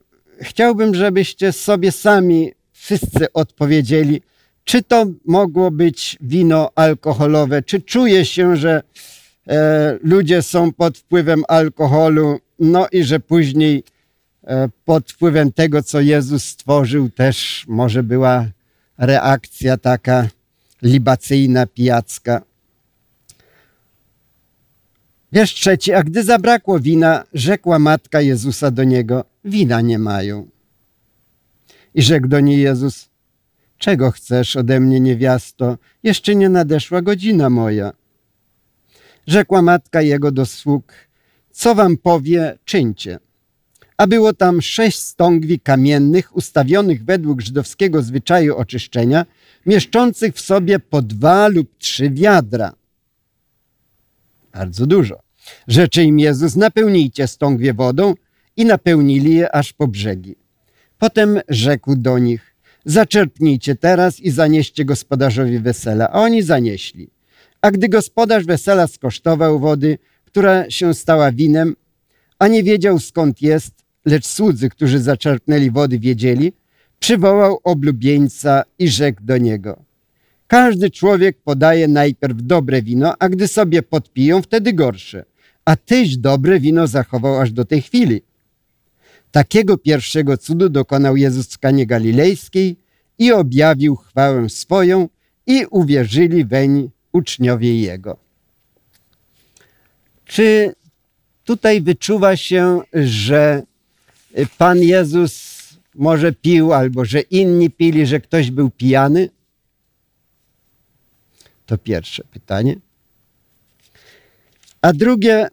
chciałbym, 0.42 0.96
żebyście 0.96 1.52
sobie 1.52 1.92
sami 1.92 2.52
wszyscy 2.74 3.34
odpowiedzieli, 3.34 4.22
czy 4.66 4.84
to 4.84 5.06
mogło 5.26 5.72
być 5.72 6.18
wino 6.22 6.72
alkoholowe, 6.76 7.62
czy 7.62 7.82
czuje 7.82 8.26
się, 8.26 8.58
że 8.58 8.84
e, 9.48 9.98
ludzie 10.04 10.42
są 10.42 10.74
pod 10.74 10.98
wpływem 10.98 11.44
alkoholu, 11.48 12.40
no 12.60 12.88
i 12.92 13.04
że 13.04 13.20
później 13.20 13.84
e, 14.44 14.70
pod 14.86 15.12
wpływem 15.12 15.52
tego, 15.52 15.84
co 15.84 16.02
Jezus 16.02 16.46
stworzył, 16.46 17.10
też 17.10 17.66
może 17.68 18.04
była 18.04 18.48
reakcja 18.98 19.78
taka 19.78 20.28
libacyjna, 20.82 21.66
pijacka. 21.68 22.42
Wiersz 25.32 25.54
trzeci, 25.54 25.94
a 25.94 26.04
gdy 26.04 26.24
zabrakło 26.24 26.80
wina, 26.80 27.24
rzekła 27.34 27.80
matka 27.80 28.22
Jezusa 28.22 28.72
do 28.72 28.84
niego, 28.84 29.26
wina 29.46 29.82
nie 29.82 30.00
mają. 30.00 30.48
I 31.96 32.02
rzekł 32.02 32.28
do 32.28 32.40
niej 32.40 32.62
Jezus, 32.62 33.06
czego 33.78 34.12
chcesz 34.12 34.56
ode 34.56 34.80
mnie, 34.80 35.00
niewiasto? 35.00 35.78
Jeszcze 36.04 36.36
nie 36.36 36.50
nadeszła 36.50 37.02
godzina 37.02 37.50
moja. 37.50 37.94
Rzekła 39.28 39.62
matka 39.62 40.02
jego 40.02 40.32
do 40.32 40.46
sług, 40.46 40.94
co 41.52 41.76
wam 41.76 41.98
powie, 41.98 42.58
czyńcie. 42.66 43.20
A 43.98 44.08
było 44.08 44.34
tam 44.34 44.62
sześć 44.62 45.00
stągwi 45.00 45.60
kamiennych, 45.60 46.36
ustawionych 46.36 47.06
według 47.06 47.42
żydowskiego 47.42 48.02
zwyczaju 48.02 48.56
oczyszczenia, 48.56 49.26
mieszczących 49.66 50.36
w 50.36 50.42
sobie 50.42 50.80
po 50.80 51.02
dwa 51.02 51.48
lub 51.48 51.78
trzy 51.78 52.10
wiadra. 52.10 52.74
Bardzo 54.54 54.88
dużo. 54.88 55.20
Rzeczy 55.68 56.04
im 56.04 56.20
Jezus, 56.20 56.56
napełnijcie 56.56 57.28
stągwie 57.28 57.74
wodą 57.74 58.14
i 58.58 58.66
napełnili 58.66 59.36
je 59.36 59.56
aż 59.56 59.74
po 59.74 59.88
brzegi. 59.88 60.36
Potem 61.00 61.40
rzekł 61.50 61.96
do 61.96 62.20
nich, 62.20 62.55
zaczerpnijcie 62.86 63.76
teraz 63.76 64.20
i 64.20 64.32
zanieście 64.32 64.86
gospodarzowi 64.86 65.60
wesela. 65.60 66.10
A 66.10 66.22
oni 66.22 66.42
zanieśli. 66.42 67.10
A 67.62 67.72
gdy 67.72 67.90
gospodarz 67.90 68.46
wesela 68.46 68.88
skosztował 68.88 69.60
wody, 69.60 69.98
która 70.26 70.70
się 70.70 70.94
stała 70.94 71.32
winem, 71.32 71.76
a 72.40 72.48
nie 72.48 72.64
wiedział 72.64 73.00
skąd 73.00 73.42
jest, 73.42 73.74
lecz 74.06 74.26
słudzy, 74.26 74.70
którzy 74.70 75.00
zaczerpnęli 75.00 75.72
wody, 75.72 76.00
wiedzieli, 76.00 76.54
przywołał 77.00 77.60
oblubieńca 77.64 78.64
i 78.80 78.90
rzekł 78.90 79.22
do 79.24 79.38
niego. 79.38 79.80
Każdy 80.48 80.92
człowiek 80.92 81.38
podaje 81.44 81.88
najpierw 81.88 82.38
dobre 82.42 82.82
wino, 82.82 83.14
a 83.20 83.30
gdy 83.30 83.48
sobie 83.48 83.82
podpiją, 83.82 84.42
wtedy 84.42 84.74
gorsze. 84.74 85.26
A 85.66 85.76
tyś 85.76 86.18
dobre 86.18 86.60
wino 86.60 86.88
zachował 86.88 87.42
aż 87.42 87.52
do 87.52 87.66
tej 87.66 87.82
chwili. 87.82 88.22
Takiego 89.36 89.78
pierwszego 89.78 90.38
cudu 90.38 90.70
dokonał 90.70 91.18
Jezus 91.18 91.48
w 91.48 91.60
Kanie 91.60 91.86
Galilejskiej 91.86 92.76
i 93.18 93.32
objawił 93.32 93.96
chwałę 93.96 94.50
swoją 94.50 95.10
i 95.48 95.66
uwierzyli 95.66 96.46
weń 96.46 96.90
uczniowie 97.12 97.82
Jego. 97.82 98.18
Czy 100.26 100.76
tutaj 101.46 101.82
wyczuwa 101.82 102.38
się, 102.38 102.82
że 102.94 103.64
Pan 104.58 104.80
Jezus 104.80 105.64
może 105.96 106.34
pił, 106.34 106.74
albo 106.74 107.06
że 107.06 107.22
inni 107.22 107.70
pili, 107.70 108.06
że 108.06 108.20
ktoś 108.20 108.52
był 108.52 108.70
pijany? 108.70 109.30
To 111.66 111.78
pierwsze 111.78 112.24
pytanie. 112.24 112.76
A 114.82 114.94
drugie, 114.94 115.48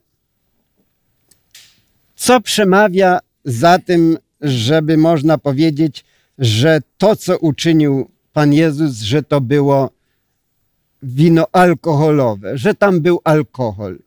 co 2.16 2.40
przemawia 2.40 3.18
za 3.44 3.78
tym, 3.78 4.18
żeby 4.40 4.96
można 4.96 5.38
powiedzieć, 5.38 6.04
że 6.38 6.80
to, 6.98 7.16
co 7.16 7.38
uczynił 7.38 8.10
Pan 8.32 8.52
Jezus, 8.52 9.00
że 9.00 9.22
to 9.22 9.40
było 9.40 9.90
wino 11.02 11.46
alkoholowe, 11.52 12.58
że 12.58 12.74
tam 12.74 13.00
był 13.00 13.20
alkohol. 13.24 13.98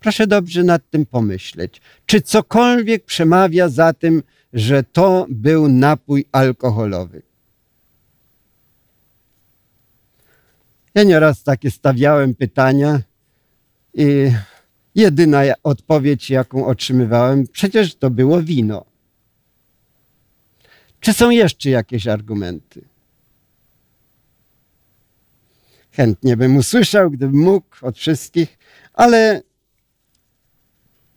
Proszę 0.00 0.26
dobrze 0.26 0.64
nad 0.64 0.90
tym 0.90 1.06
pomyśleć. 1.06 1.80
Czy 2.06 2.20
cokolwiek 2.20 3.04
przemawia 3.04 3.68
za 3.68 3.92
tym, 3.92 4.22
że 4.52 4.82
to 4.82 5.26
był 5.28 5.68
napój 5.68 6.24
alkoholowy? 6.32 7.22
Ja 10.94 11.02
nieraz 11.02 11.42
takie 11.42 11.70
stawiałem 11.70 12.34
pytania 12.34 13.00
i 13.94 14.32
jedyna 14.98 15.42
odpowiedź, 15.62 16.30
jaką 16.30 16.66
otrzymywałem, 16.66 17.46
przecież 17.46 17.94
to 17.94 18.10
było 18.10 18.42
wino. 18.42 18.84
Czy 21.00 21.12
są 21.12 21.30
jeszcze 21.30 21.70
jakieś 21.70 22.06
argumenty? 22.06 22.84
Chętnie 25.90 26.36
bym 26.36 26.56
usłyszał, 26.56 27.10
gdybym 27.10 27.40
mógł 27.40 27.66
od 27.82 27.98
wszystkich, 27.98 28.58
ale 28.94 29.42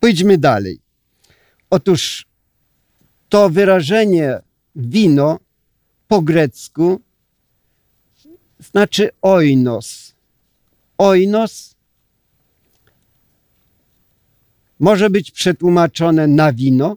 pójdźmy 0.00 0.38
dalej. 0.38 0.80
Otóż 1.70 2.26
to 3.28 3.50
wyrażenie 3.50 4.40
wino 4.76 5.38
po 6.08 6.22
grecku 6.22 7.00
znaczy 8.70 9.10
oinos. 9.22 10.12
Oinos 10.98 11.71
może 14.82 15.10
być 15.10 15.30
przetłumaczone 15.30 16.26
na 16.26 16.52
wino, 16.52 16.96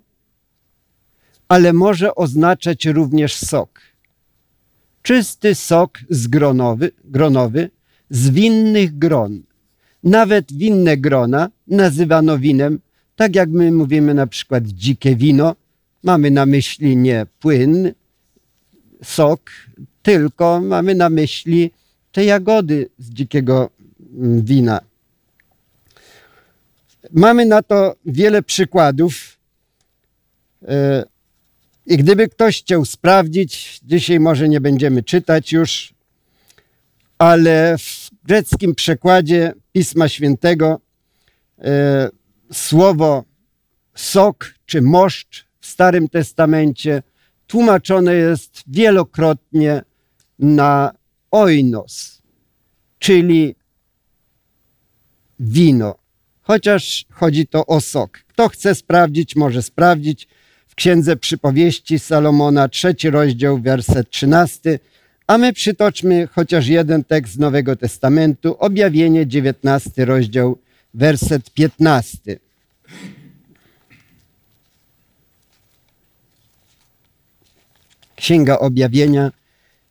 ale 1.47 1.73
może 1.73 2.15
oznaczać 2.15 2.85
również 2.85 3.35
sok. 3.35 3.81
Czysty 5.01 5.55
sok 5.55 5.99
z 6.09 6.27
gronowy, 6.27 6.91
gronowy 7.03 7.69
z 8.09 8.29
winnych 8.29 8.97
gron. 8.97 9.41
Nawet 10.03 10.53
winne 10.53 10.97
grona 10.97 11.49
nazywano 11.67 12.37
winem, 12.39 12.79
tak 13.15 13.35
jak 13.35 13.49
my 13.49 13.71
mówimy 13.71 14.13
na 14.13 14.27
przykład 14.27 14.67
dzikie 14.67 15.15
wino, 15.15 15.55
mamy 16.03 16.31
na 16.31 16.45
myśli 16.45 16.97
nie 16.97 17.25
płyn, 17.39 17.91
sok, 19.03 19.41
tylko 20.03 20.61
mamy 20.61 20.95
na 20.95 21.09
myśli 21.09 21.71
te 22.11 22.25
jagody 22.25 22.89
z 22.99 23.09
dzikiego 23.09 23.69
mm, 24.17 24.41
wina. 24.41 24.79
Mamy 27.11 27.45
na 27.45 27.63
to 27.63 27.95
wiele 28.05 28.43
przykładów. 28.43 29.37
E, 30.67 31.03
I 31.85 31.97
gdyby 31.97 32.29
ktoś 32.29 32.59
chciał 32.61 32.85
sprawdzić, 32.85 33.79
dzisiaj 33.83 34.19
może 34.19 34.49
nie 34.49 34.61
będziemy 34.61 35.03
czytać 35.03 35.51
już, 35.51 35.93
ale 37.17 37.77
w 37.77 38.09
greckim 38.23 38.75
przekładzie 38.75 39.53
Pisma 39.73 40.09
Świętego 40.09 40.79
e, 41.59 42.09
słowo 42.53 43.23
sok 43.95 44.53
czy 44.65 44.81
moszcz 44.81 45.45
w 45.59 45.65
Starym 45.67 46.09
Testamencie 46.09 47.03
tłumaczone 47.47 48.15
jest 48.15 48.63
wielokrotnie 48.67 49.81
na 50.39 50.91
oinos, 51.31 52.21
czyli 52.99 53.55
wino, 55.39 55.95
chociaż 56.45 57.05
chodzi 57.11 57.47
to 57.47 57.65
o 57.65 57.81
sok. 57.81 58.19
Kto 58.27 58.49
chce 58.49 58.75
sprawdzić, 58.75 59.35
może 59.35 59.61
sprawdzić 59.63 60.27
w 60.67 60.75
Księdze 60.75 61.15
Przypowieści 61.15 61.99
Salomona, 61.99 62.69
trzeci 62.69 63.09
rozdział, 63.09 63.59
werset 63.59 64.09
trzynasty, 64.09 64.79
a 65.27 65.37
my 65.37 65.53
przytoczmy 65.53 66.27
chociaż 66.27 66.67
jeden 66.67 67.03
tekst 67.03 67.33
z 67.33 67.37
Nowego 67.37 67.75
Testamentu, 67.75 68.55
Objawienie, 68.59 69.27
dziewiętnasty 69.27 70.05
rozdział, 70.05 70.57
werset 70.93 71.53
15. 71.53 72.37
Księga 78.15 78.59
Objawienia, 78.59 79.31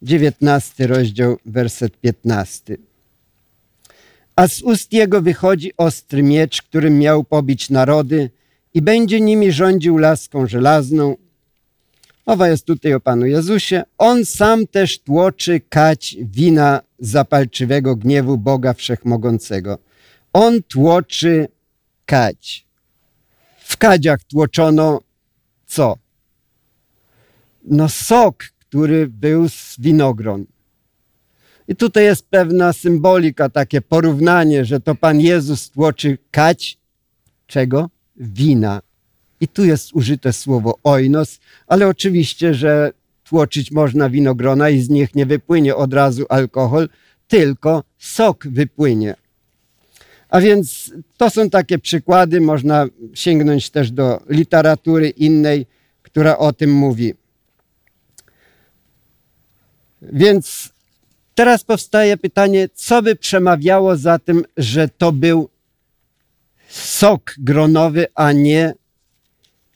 19 0.03 0.87
rozdział, 0.87 1.38
werset 1.47 2.01
15. 2.01 2.77
A 4.37 4.49
z 4.49 4.62
ust 4.62 4.92
jego 4.92 5.23
wychodzi 5.23 5.73
ostry 5.77 6.23
miecz, 6.23 6.62
którym 6.62 6.99
miał 6.99 7.25
pobić 7.25 7.70
narody 7.70 8.31
i 8.75 8.83
będzie 8.83 9.20
nimi 9.20 9.53
rządził 9.53 9.99
laską 9.99 10.47
żelazną. 10.47 11.16
Mowa 12.27 12.49
jest 12.49 12.64
tutaj 12.64 12.94
o 12.94 13.01
Panu 13.01 13.27
Jezusie. 13.27 13.83
On 13.99 14.25
sam 14.25 14.66
też 14.66 14.99
tłoczy 14.99 15.61
kać 15.68 16.16
wina 16.20 16.81
zapalczywego 16.99 17.97
gniewu 17.97 18.38
Boga 18.38 18.73
Wszechmogącego. 18.73 19.79
On 20.33 20.62
tłoczy 20.62 21.49
kać. 22.07 22.64
W 23.64 23.77
kadziach 23.77 24.25
tłoczono 24.25 25.01
co? 25.66 25.97
No 27.64 27.88
sok, 27.88 28.44
który 28.61 29.07
był 29.09 29.49
z 29.49 29.77
winogron. 29.79 30.47
I 31.68 31.77
tutaj 31.77 32.05
jest 32.05 32.27
pewna 32.27 32.72
symbolika, 32.72 33.48
takie 33.48 33.81
porównanie, 33.81 34.64
że 34.64 34.81
to 34.81 34.94
Pan 34.94 35.20
Jezus 35.20 35.70
tłoczy 35.70 36.18
kać 36.31 36.79
czego? 37.46 37.90
Wina. 38.16 38.83
I 39.40 39.48
tu 39.48 39.64
jest 39.64 39.92
użyte 39.92 40.33
słowo 40.33 40.79
oinos, 40.83 41.40
ale 41.66 41.88
oczywiście, 41.88 42.55
że 42.55 42.92
tłoczyć 43.24 43.70
można 43.70 44.11
winogrona 44.11 44.70
i 44.70 44.81
z 44.81 44.88
nich 44.88 45.14
nie 45.14 45.27
wypłynie 45.27 45.77
od 45.77 45.94
razu 45.94 46.27
alkohol, 46.29 46.88
tylko 47.29 47.85
sok 47.98 48.46
wypłynie. 48.46 49.14
A 50.29 50.40
więc 50.40 50.92
to 51.16 51.31
są 51.31 51.50
takie 51.50 51.79
przykłady, 51.79 52.40
można 52.40 52.87
sięgnąć 53.14 53.70
też 53.70 53.90
do 53.90 54.20
literatury 54.29 55.09
innej, 55.09 55.66
która 56.03 56.38
o 56.38 56.53
tym 56.53 56.72
mówi. 56.72 57.14
Więc 60.03 60.74
teraz 61.35 61.64
powstaje 61.64 62.16
pytanie, 62.16 62.68
co 62.75 63.03
by 63.03 63.16
przemawiało 63.16 63.97
za 63.97 64.18
tym, 64.18 64.44
że 64.57 64.88
to 64.88 65.12
był 65.12 65.49
sok 66.68 67.35
gronowy, 67.38 68.07
a 68.14 68.33
nie 68.33 68.75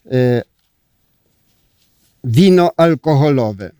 y, 0.06 0.42
wino 2.24 2.70
alkoholowe. 2.76 3.70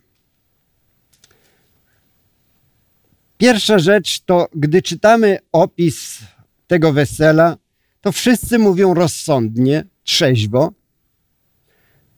Pierwsza 3.38 3.78
rzecz 3.78 4.20
to, 4.20 4.48
gdy 4.54 4.82
czytamy 4.82 5.38
opis 5.52 6.18
tego 6.66 6.92
wesela, 6.92 7.56
to 8.00 8.12
wszyscy 8.12 8.58
mówią 8.58 8.94
rozsądnie, 8.94 9.84
trzeźwo. 10.04 10.72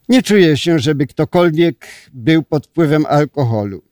Nie 0.08 0.22
czuję 0.22 0.56
się, 0.56 0.78
żeby 0.78 1.06
ktokolwiek 1.06 1.86
był 2.12 2.42
pod 2.42 2.66
wpływem 2.66 3.06
alkoholu. 3.06 3.89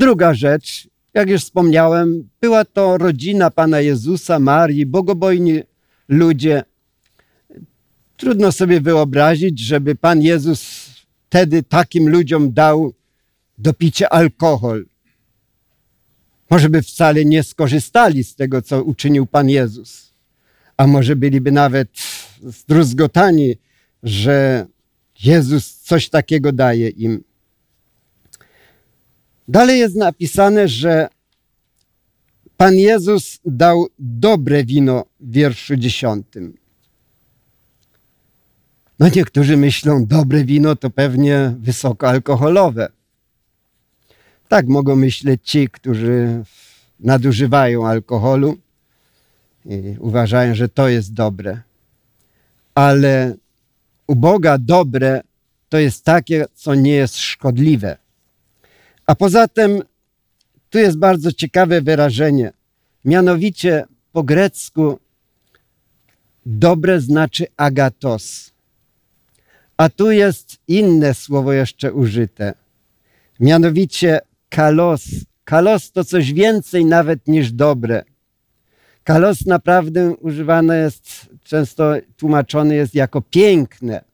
Druga 0.00 0.34
rzecz, 0.34 0.88
jak 1.14 1.28
już 1.30 1.42
wspomniałem, 1.42 2.28
była 2.40 2.64
to 2.64 2.98
rodzina 2.98 3.50
Pana 3.50 3.80
Jezusa, 3.80 4.38
Marii, 4.38 4.86
bogobojni 4.86 5.62
ludzie. 6.08 6.64
Trudno 8.16 8.52
sobie 8.52 8.80
wyobrazić, 8.80 9.58
żeby 9.58 9.94
Pan 9.94 10.22
Jezus 10.22 10.90
wtedy 11.26 11.62
takim 11.62 12.08
ludziom 12.08 12.52
dał 12.52 12.92
do 13.58 13.72
picia 13.72 14.08
alkohol. 14.08 14.86
Może 16.50 16.68
by 16.68 16.82
wcale 16.82 17.24
nie 17.24 17.42
skorzystali 17.42 18.24
z 18.24 18.34
tego, 18.34 18.62
co 18.62 18.82
uczynił 18.82 19.26
Pan 19.26 19.48
Jezus. 19.50 20.12
A 20.76 20.86
może 20.86 21.16
byliby 21.16 21.52
nawet 21.52 21.88
zdruzgotani, 22.42 23.56
że 24.02 24.66
Jezus 25.24 25.74
coś 25.74 26.08
takiego 26.08 26.52
daje 26.52 26.88
im. 26.88 27.29
Dalej 29.50 29.78
jest 29.78 29.96
napisane, 29.96 30.68
że 30.68 31.08
Pan 32.56 32.74
Jezus 32.74 33.38
dał 33.44 33.86
dobre 33.98 34.64
wino 34.64 35.04
w 35.20 35.32
wierszu 35.32 35.76
dziesiątym. 35.76 36.56
No 38.98 39.08
niektórzy 39.16 39.56
myślą, 39.56 40.06
dobre 40.06 40.44
wino 40.44 40.76
to 40.76 40.90
pewnie 40.90 41.54
wysokoalkoholowe. 41.58 42.88
Tak 44.48 44.66
mogą 44.66 44.96
myśleć 44.96 45.40
ci, 45.44 45.68
którzy 45.68 46.44
nadużywają 47.00 47.86
alkoholu 47.86 48.58
i 49.66 49.96
uważają, 49.98 50.54
że 50.54 50.68
to 50.68 50.88
jest 50.88 51.12
dobre. 51.12 51.60
Ale 52.74 53.34
u 54.06 54.14
Boga 54.14 54.58
dobre 54.58 55.20
to 55.68 55.78
jest 55.78 56.04
takie, 56.04 56.46
co 56.54 56.74
nie 56.74 56.92
jest 56.92 57.16
szkodliwe. 57.16 57.96
A 59.10 59.14
poza 59.14 59.48
tym 59.48 59.82
tu 60.70 60.78
jest 60.78 60.98
bardzo 60.98 61.32
ciekawe 61.32 61.82
wyrażenie. 61.82 62.52
Mianowicie 63.04 63.84
po 64.12 64.22
grecku 64.22 64.98
dobre 66.46 67.00
znaczy 67.00 67.46
agatos. 67.56 68.50
A 69.76 69.88
tu 69.88 70.10
jest 70.10 70.56
inne 70.68 71.14
słowo 71.14 71.52
jeszcze 71.52 71.92
użyte. 71.92 72.52
Mianowicie 73.40 74.20
kalos. 74.48 75.02
Kalos 75.44 75.92
to 75.92 76.04
coś 76.04 76.32
więcej 76.32 76.84
nawet 76.84 77.26
niż 77.26 77.52
dobre. 77.52 78.04
Kalos 79.04 79.46
naprawdę 79.46 80.14
używane 80.16 80.78
jest, 80.78 81.28
często 81.44 81.94
tłumaczony 82.16 82.74
jest 82.74 82.94
jako 82.94 83.22
piękne. 83.22 84.04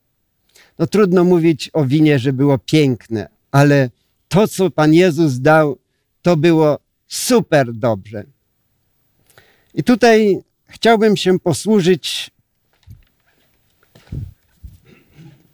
No 0.78 0.86
trudno 0.86 1.24
mówić 1.24 1.70
o 1.72 1.84
winie, 1.84 2.18
że 2.18 2.32
było 2.32 2.58
piękne, 2.58 3.28
ale 3.52 3.90
to, 4.28 4.48
co 4.48 4.70
Pan 4.70 4.94
Jezus 4.94 5.40
dał, 5.40 5.78
to 6.22 6.36
było 6.36 6.78
super 7.08 7.74
dobrze. 7.74 8.24
I 9.74 9.84
tutaj 9.84 10.38
chciałbym 10.68 11.16
się 11.16 11.38
posłużyć 11.38 12.30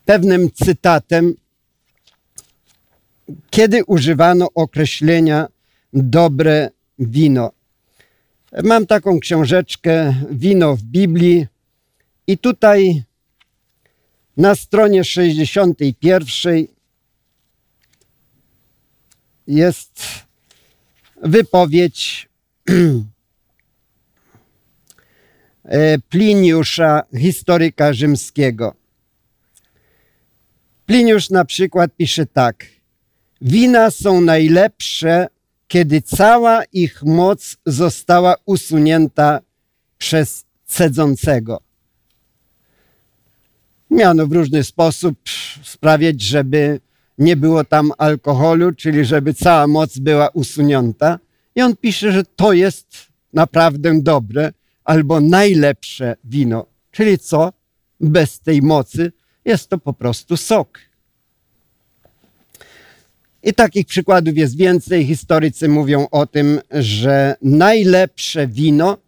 pewnym 0.05 0.51
cytatem, 0.53 1.35
kiedy 3.51 3.85
używano 3.85 4.49
określenia 4.55 5.47
dobre 5.93 6.71
wino. 6.99 7.51
Mam 8.63 8.87
taką 8.87 9.21
książeczkę 9.21 10.15
Wino 10.31 10.77
w 10.77 10.83
Biblii 10.83 11.47
i 12.27 12.39
tutaj 12.39 13.03
na 14.37 14.55
stronie 14.55 15.05
61 15.05 16.67
jest 19.47 20.03
wypowiedź 21.23 22.29
e, 25.65 25.99
Pliniusza, 25.99 27.03
historyka 27.19 27.93
rzymskiego. 27.93 28.75
Pliniusz 30.87 31.31
na 31.31 31.45
przykład 31.45 31.91
pisze 31.97 32.27
tak. 32.27 32.67
Wina 33.41 33.91
są 33.91 34.21
najlepsze, 34.21 35.27
kiedy 35.69 36.03
cała 36.03 36.65
ich 36.65 37.03
moc 37.03 37.57
została 37.67 38.37
usunięta 38.45 39.41
przez 39.99 40.45
cedzącego. 40.67 41.61
Miano 43.91 44.27
w 44.27 44.33
różny 44.33 44.65
sposób 44.65 45.19
sprawiać, 45.63 46.23
żeby 46.23 46.81
nie 47.19 47.37
było 47.37 47.65
tam 47.65 47.93
alkoholu, 47.99 48.73
czyli 48.73 49.05
żeby 49.05 49.35
cała 49.35 49.67
moc 49.67 49.99
była 49.99 50.29
usunięta. 50.29 51.19
I 51.57 51.63
on 51.63 51.77
pisze, 51.77 52.13
że 52.13 52.25
to 52.37 52.53
jest 52.53 52.87
naprawdę 53.33 54.01
dobre 54.03 54.53
albo 54.85 55.21
najlepsze 55.21 56.17
wino. 56.25 56.67
Czyli 56.91 57.19
co? 57.19 57.53
Bez 58.01 58.41
tej 58.41 58.63
mocy 58.63 59.13
jest 59.45 59.69
to 59.69 59.79
po 59.79 59.93
prostu 59.93 60.37
sok. 60.37 60.79
I 63.43 63.55
takich 63.55 63.87
przykładów 63.87 64.37
jest 64.37 64.57
więcej. 64.57 65.07
Historycy 65.07 65.69
mówią 65.69 66.07
o 66.11 66.27
tym, 66.27 66.61
że 66.71 67.37
najlepsze 67.43 68.47
wino, 68.47 68.99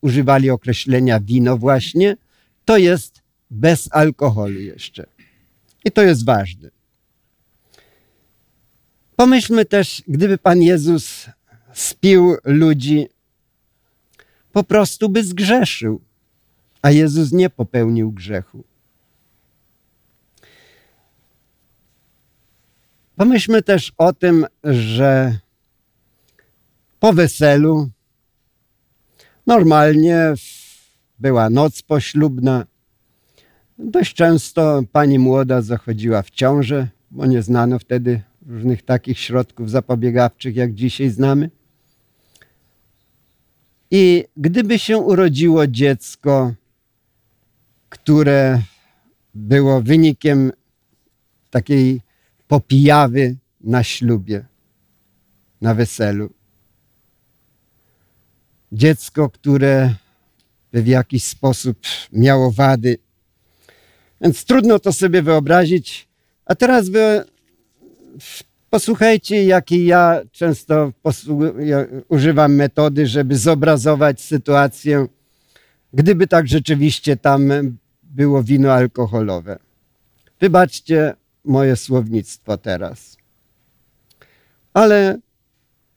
używali 0.00 0.50
określenia 0.50 1.20
wino 1.20 1.56
właśnie, 1.56 2.16
to 2.64 2.76
jest 2.76 3.20
bez 3.50 3.88
alkoholu 3.90 4.60
jeszcze. 4.60 5.06
I 5.84 5.92
to 5.92 6.02
jest 6.02 6.24
ważne. 6.24 6.81
Pomyślmy 9.22 9.64
też, 9.64 10.02
gdyby 10.08 10.38
Pan 10.38 10.62
Jezus 10.62 11.26
spił 11.74 12.36
ludzi, 12.44 13.08
po 14.52 14.64
prostu 14.64 15.08
by 15.08 15.24
zgrzeszył, 15.24 16.00
a 16.82 16.90
Jezus 16.90 17.32
nie 17.32 17.50
popełnił 17.50 18.12
grzechu. 18.12 18.64
Pomyślmy 23.16 23.62
też 23.62 23.92
o 23.98 24.12
tym, 24.12 24.46
że 24.64 25.38
po 27.00 27.12
weselu 27.12 27.90
normalnie 29.46 30.34
była 31.18 31.50
noc 31.50 31.82
poślubna. 31.82 32.66
Dość 33.78 34.14
często 34.14 34.82
pani 34.92 35.18
młoda 35.18 35.62
zachodziła 35.62 36.22
w 36.22 36.30
ciążę, 36.30 36.88
bo 37.10 37.26
nie 37.26 37.42
znano 37.42 37.78
wtedy 37.78 38.22
różnych 38.46 38.82
takich 38.82 39.18
środków 39.18 39.70
zapobiegawczych, 39.70 40.56
jak 40.56 40.74
dzisiaj 40.74 41.10
znamy. 41.10 41.50
I 43.90 44.24
gdyby 44.36 44.78
się 44.78 44.98
urodziło 44.98 45.66
dziecko, 45.66 46.54
które 47.88 48.62
było 49.34 49.82
wynikiem 49.82 50.52
takiej 51.50 52.00
popijawy 52.48 53.36
na 53.60 53.84
ślubie, 53.84 54.44
na 55.60 55.74
weselu. 55.74 56.32
Dziecko, 58.72 59.30
które 59.30 59.94
w 60.72 60.86
jakiś 60.86 61.24
sposób 61.24 61.78
miało 62.12 62.50
wady. 62.50 62.98
Więc 64.20 64.44
trudno 64.44 64.78
to 64.78 64.92
sobie 64.92 65.22
wyobrazić. 65.22 66.08
A 66.46 66.54
teraz 66.54 66.88
wy 66.88 67.24
posłuchajcie, 68.70 69.44
jakiej 69.44 69.86
ja 69.86 70.20
często 70.32 70.92
używam 72.08 72.54
metody, 72.54 73.06
żeby 73.06 73.38
zobrazować 73.38 74.20
sytuację, 74.20 75.06
gdyby 75.92 76.26
tak 76.26 76.48
rzeczywiście 76.48 77.16
tam 77.16 77.52
było 78.02 78.42
wino 78.42 78.72
alkoholowe. 78.72 79.58
Wybaczcie 80.40 81.14
moje 81.44 81.76
słownictwo 81.76 82.58
teraz. 82.58 83.16
Ale 84.74 85.18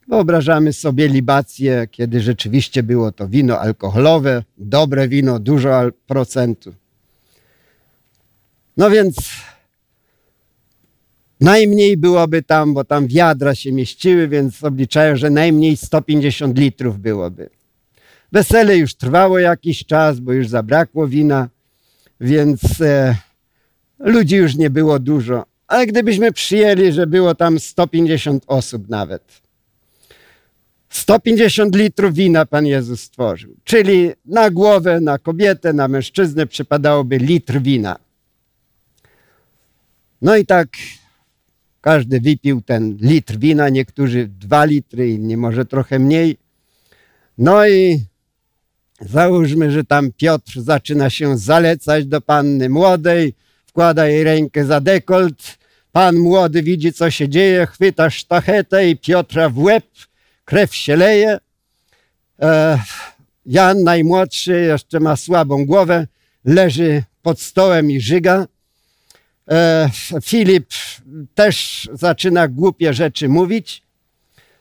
wyobrażamy 0.08 0.74
sobie 0.74 1.08
libację, 1.08 1.88
kiedy 1.92 2.22
rzeczywiście 2.22 2.84
było 2.84 3.12
to 3.12 3.28
wino 3.28 3.60
alkoholowe, 3.60 4.44
dobre 4.58 5.08
wino, 5.08 5.40
dużo 5.40 5.82
procentu. 6.08 6.74
No 8.78 8.90
więc 8.90 9.16
najmniej 11.42 11.98
byłoby 11.98 12.44
tam, 12.44 12.74
bo 12.74 12.84
tam 12.84 13.08
wiadra 13.08 13.56
się 13.56 13.72
mieściły, 13.72 14.28
więc 14.28 14.64
obliczają, 14.64 15.16
że 15.16 15.30
najmniej 15.30 15.78
150 15.78 16.58
litrów 16.58 17.00
byłoby. 17.00 17.50
Wesele 18.32 18.78
już 18.78 18.96
trwało 18.96 19.40
jakiś 19.40 19.86
czas, 19.86 20.20
bo 20.20 20.34
już 20.34 20.48
zabrakło 20.48 21.08
wina, 21.08 21.50
więc 22.22 22.82
e, 22.82 23.16
ludzi 24.00 24.36
już 24.36 24.56
nie 24.56 24.70
było 24.70 25.00
dużo. 25.00 25.46
Ale 25.68 25.88
gdybyśmy 25.88 26.32
przyjęli, 26.32 26.92
że 26.92 27.08
było 27.08 27.36
tam 27.36 27.60
150 27.60 28.44
osób 28.48 28.90
nawet, 28.90 29.24
150 30.90 31.76
litrów 31.76 32.14
wina 32.14 32.46
Pan 32.46 32.66
Jezus 32.66 33.02
stworzył, 33.02 33.56
czyli 33.64 34.12
na 34.26 34.50
głowę, 34.50 35.02
na 35.02 35.18
kobietę, 35.18 35.74
na 35.74 35.88
mężczyznę 35.88 36.48
przypadałoby 36.48 37.18
litr 37.18 37.62
wina. 37.62 37.96
No 40.22 40.36
i 40.36 40.46
tak 40.46 40.68
każdy 41.86 42.20
wypił 42.22 42.62
ten 42.62 42.98
litr 43.02 43.38
wina, 43.38 43.70
niektórzy 43.70 44.28
dwa 44.28 44.66
litry, 44.66 45.10
inni 45.10 45.38
może 45.38 45.66
trochę 45.66 46.00
mniej. 46.00 46.38
No 47.38 47.68
i 47.68 48.00
załóżmy, 49.02 49.72
że 49.72 49.84
tam 49.84 50.12
Piotr 50.18 50.62
zaczyna 50.62 51.10
się 51.10 51.38
zalecać 51.38 52.06
do 52.06 52.22
panny 52.22 52.70
młodej, 52.70 53.34
wkłada 53.66 54.08
jej 54.08 54.24
rękę 54.24 54.66
za 54.66 54.82
dekolt. 54.82 55.58
Pan 55.92 56.16
młody 56.16 56.64
widzi, 56.64 56.94
co 56.94 57.12
się 57.12 57.30
dzieje, 57.30 57.68
chwyta 57.68 58.10
sztachetę 58.10 58.90
i 58.90 58.98
Piotra 58.98 59.50
w 59.50 59.58
łeb, 59.58 59.86
krew 60.46 60.76
się 60.76 60.96
leje. 60.96 61.38
E, 62.42 62.80
Jan, 63.46 63.84
najmłodszy, 63.84 64.62
jeszcze 64.62 65.00
ma 65.00 65.16
słabą 65.16 65.66
głowę, 65.66 66.08
leży 66.46 67.04
pod 67.22 67.42
stołem 67.42 67.92
i 67.92 68.02
żyga. 68.02 68.48
E, 69.52 69.90
Filip 70.24 70.66
też 71.36 71.90
zaczyna 71.94 72.48
głupie 72.48 72.94
rzeczy 72.94 73.30
mówić. 73.30 73.86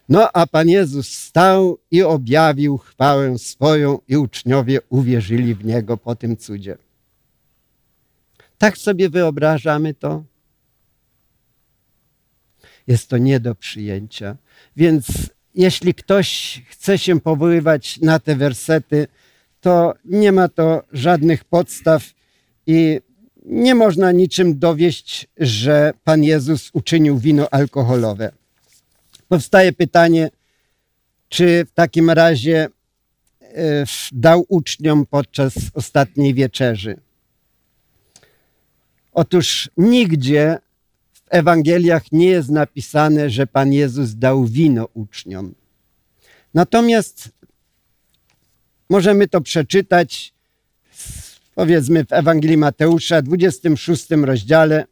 No 0.08 0.30
a 0.32 0.46
Pan 0.46 0.68
Jezus 0.68 1.08
stał 1.08 1.78
i 1.90 2.02
objawił 2.02 2.78
chwałę 2.78 3.38
swoją 3.38 3.98
i 4.08 4.16
uczniowie 4.16 4.80
uwierzyli 4.88 5.54
w 5.54 5.64
Niego 5.64 5.96
po 5.96 6.16
tym 6.16 6.36
cudzie. 6.36 6.76
Tak 8.58 8.78
sobie 8.78 9.10
wyobrażamy 9.10 9.94
to. 9.94 10.24
Jest 12.86 13.08
to 13.08 13.18
nie 13.18 13.40
do 13.40 13.54
przyjęcia. 13.54 14.36
Więc 14.76 15.06
jeśli 15.54 15.94
ktoś 15.94 16.62
chce 16.68 16.98
się 16.98 17.20
powoływać 17.20 18.00
na 18.00 18.18
te 18.18 18.36
wersety, 18.36 19.06
to 19.60 19.94
nie 20.04 20.32
ma 20.32 20.48
to 20.48 20.82
żadnych 20.92 21.44
podstaw 21.44 22.04
i 22.66 23.00
nie 23.44 23.74
można 23.74 24.12
niczym 24.12 24.58
dowieść, 24.58 25.26
że 25.36 25.92
Pan 26.04 26.24
Jezus 26.24 26.70
uczynił 26.72 27.18
wino 27.18 27.48
alkoholowe. 27.50 28.32
Powstaje 29.28 29.72
pytanie, 29.72 30.30
czy 31.28 31.66
w 31.70 31.74
takim 31.74 32.10
razie 32.10 32.68
e, 33.40 33.84
dał 34.12 34.44
uczniom 34.48 35.06
podczas 35.06 35.54
ostatniej 35.74 36.34
wieczerzy. 36.34 36.96
Otóż 39.12 39.70
nigdzie 39.76 40.58
w 41.14 41.22
Ewangeliach 41.28 42.12
nie 42.12 42.26
jest 42.26 42.48
napisane, 42.48 43.30
że 43.30 43.46
Pan 43.46 43.72
Jezus 43.72 44.14
dał 44.14 44.44
wino 44.44 44.88
uczniom. 44.94 45.54
Natomiast 46.54 47.28
możemy 48.90 49.28
to 49.28 49.40
przeczytać, 49.40 50.33
powiedzmy, 51.54 52.04
w 52.04 52.12
Ewangelii 52.12 52.56
Mateusza, 52.56 53.22
26 53.22 54.10
rozdziale, 54.10 54.86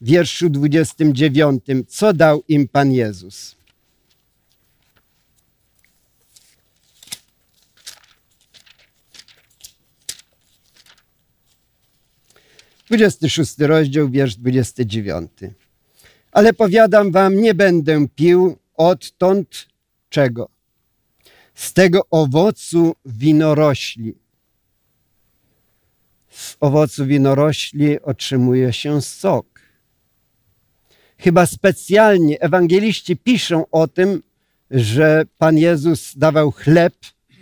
wierszu 0.00 0.50
29. 0.50 1.64
Co 1.88 2.12
dał 2.12 2.42
im 2.48 2.68
Pan 2.68 2.92
Jezus? 2.92 3.56
26 12.86 13.58
rozdział, 13.58 14.08
wiersz 14.08 14.36
29. 14.36 15.30
Ale 16.32 16.52
powiadam 16.52 17.12
wam, 17.12 17.36
nie 17.40 17.54
będę 17.54 18.08
pił 18.08 18.56
odtąd 18.76 19.66
czego? 20.10 20.48
Z 21.54 21.72
tego 21.72 22.06
owocu 22.10 22.96
winorośli. 23.06 24.23
Z 26.34 26.56
owocu 26.60 27.06
winorośli 27.06 28.00
otrzymuje 28.02 28.72
się 28.72 29.02
sok. 29.02 29.46
Chyba 31.18 31.46
specjalnie 31.46 32.40
ewangeliści 32.40 33.16
piszą 33.16 33.64
o 33.70 33.88
tym, 33.88 34.22
że 34.70 35.24
Pan 35.38 35.58
Jezus 35.58 36.12
dawał 36.16 36.50
chleb 36.50 36.94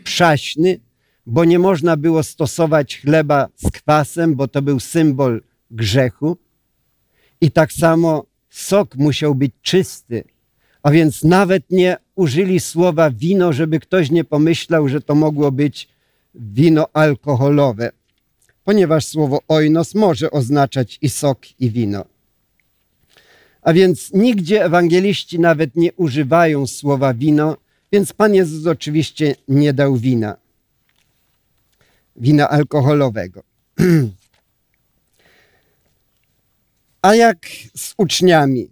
przaśny, 0.05 0.81
bo 1.27 1.45
nie 1.45 1.59
można 1.59 1.97
było 1.97 2.23
stosować 2.23 3.01
chleba 3.01 3.49
z 3.57 3.71
kwasem, 3.71 4.35
bo 4.35 4.49
to 4.49 4.63
był 4.63 4.81
symbol 4.81 5.43
grzechu. 5.71 6.37
I 7.41 7.51
tak 7.51 7.73
samo 7.73 8.25
sok 8.51 8.97
musiał 8.97 9.35
być 9.35 9.53
czysty, 9.63 10.25
a 10.83 10.91
więc 10.91 11.25
nawet 11.25 11.71
nie 11.71 11.97
użyli 12.15 12.61
słowa 12.61 13.11
wino, 13.11 13.53
żeby 13.53 13.81
ktoś 13.81 14.11
nie 14.11 14.25
pomyślał, 14.25 14.89
że 14.89 15.01
to 15.01 15.15
mogło 15.15 15.53
być 15.53 15.89
wino 16.35 16.87
alkoholowe, 16.93 17.93
ponieważ 18.65 19.07
słowo 19.07 19.41
oinos 19.49 19.95
może 19.95 20.31
oznaczać 20.31 20.99
i 21.03 21.11
sok, 21.11 21.39
i 21.61 21.71
wino. 21.71 22.05
A 23.63 23.73
więc 23.73 24.13
nigdzie 24.13 24.65
ewangeliści 24.65 25.39
nawet 25.41 25.77
nie 25.77 25.93
używają 25.93 26.67
słowa 26.67 27.15
wino, 27.15 27.57
więc 27.93 28.13
Pan 28.13 28.35
Jezus 28.35 28.67
oczywiście 28.67 29.37
nie 29.49 29.73
dał 29.73 29.97
wina 29.97 30.43
wina 32.17 32.49
alkoholowego. 32.49 33.43
A 37.03 37.15
jak 37.15 37.39
z 37.77 37.95
uczniami? 37.97 38.69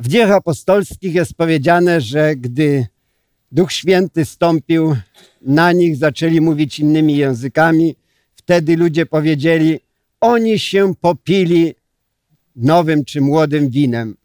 W 0.00 0.08
dziejach 0.08 0.30
apostolskich 0.30 1.14
jest 1.14 1.34
powiedziane, 1.34 2.00
że 2.00 2.36
gdy 2.36 2.86
Duch 3.52 3.72
Święty 3.72 4.24
stąpił 4.24 4.96
na 5.42 5.72
nich, 5.72 5.96
zaczęli 5.96 6.40
mówić 6.40 6.78
innymi 6.78 7.16
językami, 7.16 7.96
wtedy 8.34 8.76
ludzie 8.76 9.06
powiedzieli, 9.06 9.80
oni 10.20 10.58
się 10.58 10.94
popili 11.00 11.74
nowym 12.56 13.04
czy 13.04 13.20
młodym 13.20 13.70
winem. 13.70 14.16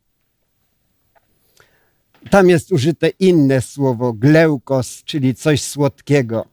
Tam 2.30 2.50
jest 2.50 2.72
użyte 2.72 3.10
inne 3.10 3.62
słowo, 3.62 4.14
gleukos, 4.14 5.04
czyli 5.04 5.36
coś 5.36 5.62
słodkiego. 5.62 6.46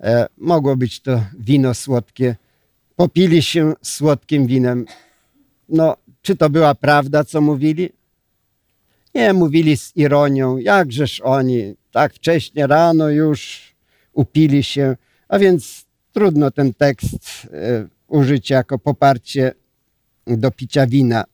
E, 0.00 0.26
mogło 0.38 0.76
być 0.76 1.00
to 1.00 1.24
wino 1.38 1.74
słodkie. 1.74 2.36
Popili 2.96 3.42
się 3.42 3.74
słodkim 3.82 4.46
winem. 4.46 4.86
No, 5.68 5.96
czy 6.22 6.36
to 6.36 6.50
była 6.50 6.74
prawda, 6.74 7.24
co 7.24 7.40
mówili? 7.40 7.90
Nie, 9.14 9.32
mówili 9.32 9.76
z 9.76 9.96
ironią, 9.96 10.58
jakżeż 10.58 11.20
oni 11.20 11.74
tak 11.92 12.14
wcześnie 12.14 12.66
rano 12.66 13.08
już 13.08 13.60
upili 14.12 14.64
się, 14.64 14.96
a 15.28 15.38
więc 15.38 15.84
trudno 16.12 16.50
ten 16.50 16.74
tekst 16.74 17.48
e, 17.52 17.86
użyć 18.08 18.50
jako 18.50 18.78
poparcie 18.78 19.52
do 20.26 20.50
picia 20.50 20.86
wina. 20.86 21.24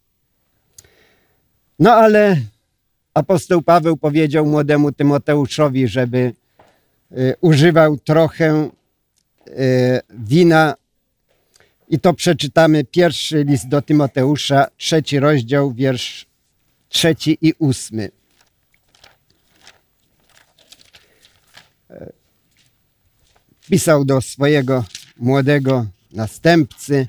No 1.78 1.92
ale 1.92 2.36
apostoł 3.14 3.62
Paweł 3.62 3.96
powiedział 3.96 4.46
młodemu 4.46 4.92
Tymoteuszowi, 4.92 5.88
żeby 5.88 6.32
y, 7.12 7.34
używał 7.40 7.96
trochę 7.98 8.70
y, 9.48 10.00
wina 10.10 10.74
i 11.88 12.00
to 12.00 12.14
przeczytamy 12.14 12.84
pierwszy 12.84 13.44
list 13.44 13.68
do 13.68 13.82
Tymoteusza, 13.82 14.66
trzeci 14.76 15.18
rozdział, 15.18 15.72
wiersz 15.72 16.27
trzeci 16.88 17.38
i 17.40 17.52
ósmy. 17.58 18.10
Pisał 23.70 24.04
do 24.04 24.20
swojego 24.20 24.84
młodego 25.16 25.86
następcy. 26.12 27.08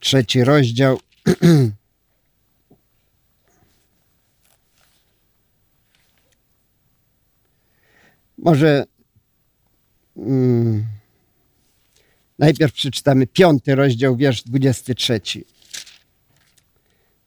Trzeci 0.00 0.44
rozdział. 0.44 1.00
Może 8.38 8.86
mm, 10.16 10.86
najpierw 12.38 12.72
przeczytamy 12.72 13.26
piąty 13.26 13.74
rozdział, 13.74 14.16
wiersz 14.16 14.42
23. 14.42 15.20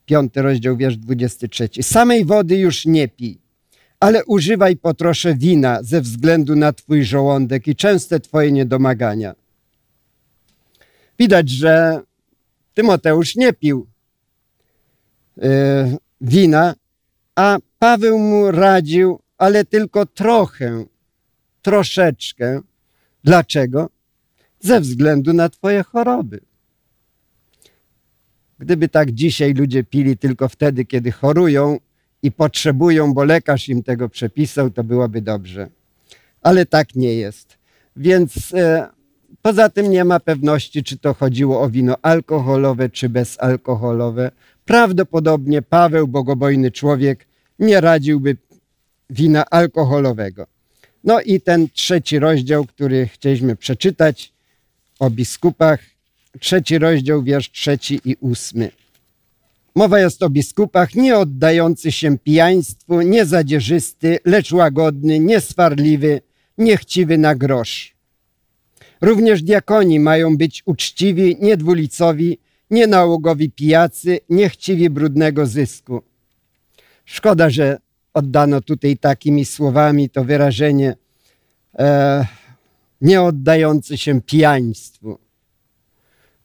Piąty 0.09 0.41
rozdział, 0.41 0.77
wiersz 0.77 0.97
23. 0.97 1.69
Samej 1.81 2.25
wody 2.25 2.57
już 2.57 2.85
nie 2.85 3.07
pij, 3.07 3.37
ale 3.99 4.25
używaj 4.25 4.75
po 4.75 4.93
trosze 4.93 5.35
wina 5.35 5.83
ze 5.83 6.01
względu 6.01 6.55
na 6.55 6.73
twój 6.73 7.05
żołądek 7.05 7.67
i 7.67 7.75
częste 7.75 8.19
twoje 8.19 8.51
niedomagania. 8.51 9.35
Widać, 11.19 11.49
że 11.49 12.01
Tymoteusz 12.73 13.35
nie 13.35 13.53
pił 13.53 13.87
yy, 15.37 15.45
wina, 16.21 16.75
a 17.35 17.57
Paweł 17.79 18.19
mu 18.19 18.51
radził, 18.51 19.19
ale 19.37 19.65
tylko 19.65 20.05
trochę 20.05 20.85
troszeczkę. 21.61 22.61
Dlaczego? 23.23 23.89
Ze 24.59 24.81
względu 24.81 25.33
na 25.33 25.49
Twoje 25.49 25.83
choroby. 25.83 26.48
Gdyby 28.59 28.89
tak 28.89 29.11
dzisiaj 29.11 29.53
ludzie 29.53 29.83
pili 29.83 30.17
tylko 30.17 30.49
wtedy, 30.49 30.85
kiedy 30.85 31.11
chorują 31.11 31.79
i 32.23 32.31
potrzebują, 32.31 33.13
bo 33.13 33.23
lekarz 33.23 33.69
im 33.69 33.83
tego 33.83 34.09
przepisał, 34.09 34.69
to 34.69 34.83
byłoby 34.83 35.21
dobrze. 35.21 35.69
Ale 36.41 36.65
tak 36.65 36.95
nie 36.95 37.13
jest. 37.13 37.57
Więc 37.95 38.53
e, 38.53 38.87
poza 39.41 39.69
tym 39.69 39.91
nie 39.91 40.05
ma 40.05 40.19
pewności, 40.19 40.83
czy 40.83 40.97
to 40.97 41.13
chodziło 41.13 41.61
o 41.61 41.69
wino 41.69 41.95
alkoholowe, 42.01 42.89
czy 42.89 43.09
bezalkoholowe. 43.09 44.31
Prawdopodobnie 44.65 45.61
Paweł, 45.61 46.07
bogobojny 46.07 46.71
człowiek, 46.71 47.25
nie 47.59 47.81
radziłby 47.81 48.37
wina 49.09 49.45
alkoholowego. 49.45 50.47
No 51.03 51.21
i 51.21 51.41
ten 51.41 51.69
trzeci 51.69 52.19
rozdział, 52.19 52.65
który 52.65 53.07
chcieliśmy 53.07 53.55
przeczytać 53.55 54.33
o 54.99 55.09
biskupach, 55.09 55.79
trzeci 56.39 56.77
rozdział, 56.77 57.23
wiersz 57.23 57.51
trzeci 57.51 58.01
i 58.05 58.15
ósmy. 58.19 58.71
Mowa 59.75 59.99
jest 59.99 60.23
o 60.23 60.29
biskupach 60.29 60.95
nie 60.95 61.17
oddający 61.17 61.91
się 61.91 62.17
pijaństwu, 62.17 63.01
nie 63.01 63.25
zadzierzysty, 63.25 64.19
lecz 64.25 64.51
łagodny, 64.51 65.19
nieswarliwy, 65.19 66.21
niechciwy 66.57 67.17
na 67.17 67.35
grosz. 67.35 67.93
Również 69.01 69.43
diakoni 69.43 69.99
mają 69.99 70.37
być 70.37 70.63
uczciwi, 70.65 71.37
niedwulicowi, 71.39 72.37
nienałogowi 72.71 73.51
pijacy, 73.51 74.19
niechciwi 74.29 74.89
brudnego 74.89 75.45
zysku. 75.45 76.01
Szkoda, 77.05 77.49
że 77.49 77.77
oddano 78.13 78.61
tutaj 78.61 78.97
takimi 78.97 79.45
słowami 79.45 80.09
to 80.09 80.23
wyrażenie 80.23 80.95
e, 81.79 82.25
nie 83.01 83.21
oddający 83.21 83.97
się 83.97 84.21
pijaństwu. 84.21 85.19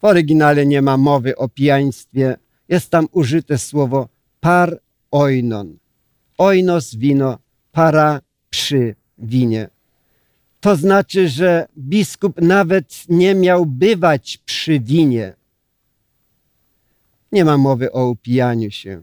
W 0.04 0.06
oryginale 0.06 0.66
nie 0.66 0.82
ma 0.82 0.96
mowy 0.96 1.36
o 1.36 1.48
pijaństwie. 1.48 2.36
Jest 2.68 2.90
tam 2.90 3.08
użyte 3.12 3.58
słowo 3.58 4.08
par 4.40 4.80
oinon. 5.10 5.76
Oinos 6.38 6.94
wino, 6.94 7.38
para 7.72 8.20
przy 8.50 8.94
winie. 9.18 9.68
To 10.60 10.76
znaczy, 10.76 11.28
że 11.28 11.68
biskup 11.78 12.40
nawet 12.40 13.04
nie 13.08 13.34
miał 13.34 13.66
bywać 13.66 14.38
przy 14.44 14.80
winie. 14.80 15.32
Nie 17.32 17.44
ma 17.44 17.58
mowy 17.58 17.92
o 17.92 18.08
upijaniu 18.08 18.70
się 18.70 19.00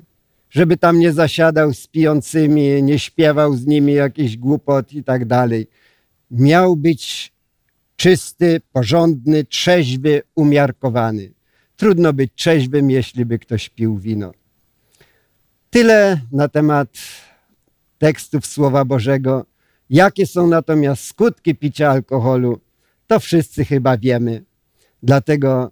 żeby 0.50 0.78
tam 0.78 1.00
nie 1.00 1.14
zasiadał 1.14 1.74
z 1.74 1.88
pijącymi, 1.88 2.84
nie 2.84 3.00
śpiewał 3.00 3.56
z 3.56 3.66
nimi 3.66 3.94
jakiś 3.94 4.38
głupot 4.38 4.94
i 4.94 5.04
tak 5.04 5.26
dalej. 5.26 5.68
Miał 6.32 6.76
być 6.76 7.32
czysty, 8.02 8.62
porządny, 8.74 9.46
trzeźwy, 9.46 10.22
umiarkowany. 10.36 11.32
Trudno 11.78 12.14
być 12.14 12.32
trzeźwym, 12.36 12.92
jeśli 12.92 13.26
by 13.26 13.40
ktoś 13.40 13.70
pił 13.70 13.98
wino. 13.98 14.32
Tyle 15.70 16.20
na 16.32 16.48
temat 16.48 16.90
tekstów 18.00 18.46
Słowa 18.46 18.86
Bożego. 18.86 19.46
Jakie 19.90 20.28
są 20.28 20.48
natomiast 20.48 21.04
skutki 21.04 21.56
picia 21.56 21.90
alkoholu, 21.90 22.60
to 23.08 23.20
wszyscy 23.20 23.66
chyba 23.66 23.98
wiemy. 23.98 24.44
Dlatego 25.04 25.72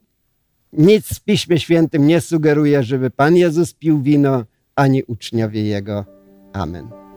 nic 0.74 1.08
w 1.08 1.20
Piśmie 1.20 1.60
Świętym 1.60 2.08
nie 2.08 2.22
sugeruje, 2.22 2.84
żeby 2.84 3.10
Pan 3.10 3.36
Jezus 3.36 3.74
pił 3.74 4.02
wino, 4.02 4.46
ani 4.76 5.04
uczniowie 5.04 5.64
Jego. 5.64 6.06
Amen. 6.54 7.09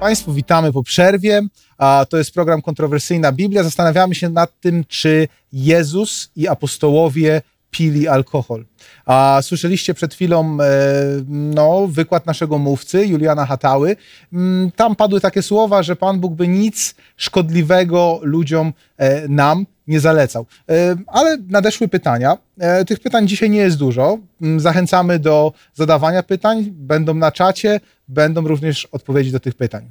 Państwu, 0.00 0.32
witamy 0.32 0.72
po 0.72 0.82
przerwie. 0.82 1.42
To 2.08 2.18
jest 2.18 2.34
program 2.34 2.62
Kontrowersyjna 2.62 3.32
Biblia. 3.32 3.62
Zastanawiamy 3.62 4.14
się 4.14 4.28
nad 4.28 4.60
tym, 4.60 4.84
czy 4.88 5.28
Jezus 5.52 6.30
i 6.36 6.48
apostołowie 6.48 7.42
pili 7.70 8.08
alkohol. 8.08 8.64
A 9.06 9.38
słyszeliście 9.42 9.94
przed 9.94 10.14
chwilą 10.14 10.58
e, 10.60 10.66
no, 11.28 11.86
wykład 11.86 12.26
naszego 12.26 12.58
mówcy, 12.58 13.06
Juliana 13.06 13.46
Hatały. 13.46 13.96
Mm, 14.32 14.70
Tam 14.76 14.96
padły 14.96 15.20
takie 15.20 15.42
słowa, 15.42 15.82
że 15.82 15.96
Pan 15.96 16.20
Bóg 16.20 16.34
by 16.34 16.48
nic 16.48 16.94
szkodliwego 17.16 18.20
ludziom, 18.22 18.72
e, 18.96 19.28
nam 19.28 19.66
nie 19.86 20.00
zalecał. 20.00 20.46
E, 20.68 20.96
Ale 21.06 21.38
nadeszły 21.48 21.88
pytania. 21.88 22.36
Tych 22.86 23.00
pytań 23.00 23.28
dzisiaj 23.28 23.50
nie 23.50 23.58
jest 23.58 23.76
dużo. 23.76 24.18
Mm, 24.42 24.60
Zachęcamy 24.60 25.18
do 25.18 25.52
zadawania 25.74 26.22
pytań. 26.22 26.70
Będą 26.70 27.14
na 27.14 27.32
czacie, 27.32 27.80
będą 28.08 28.48
również 28.48 28.84
odpowiedzi 28.92 29.32
do 29.32 29.40
tych 29.40 29.54
pytań. 29.54 29.90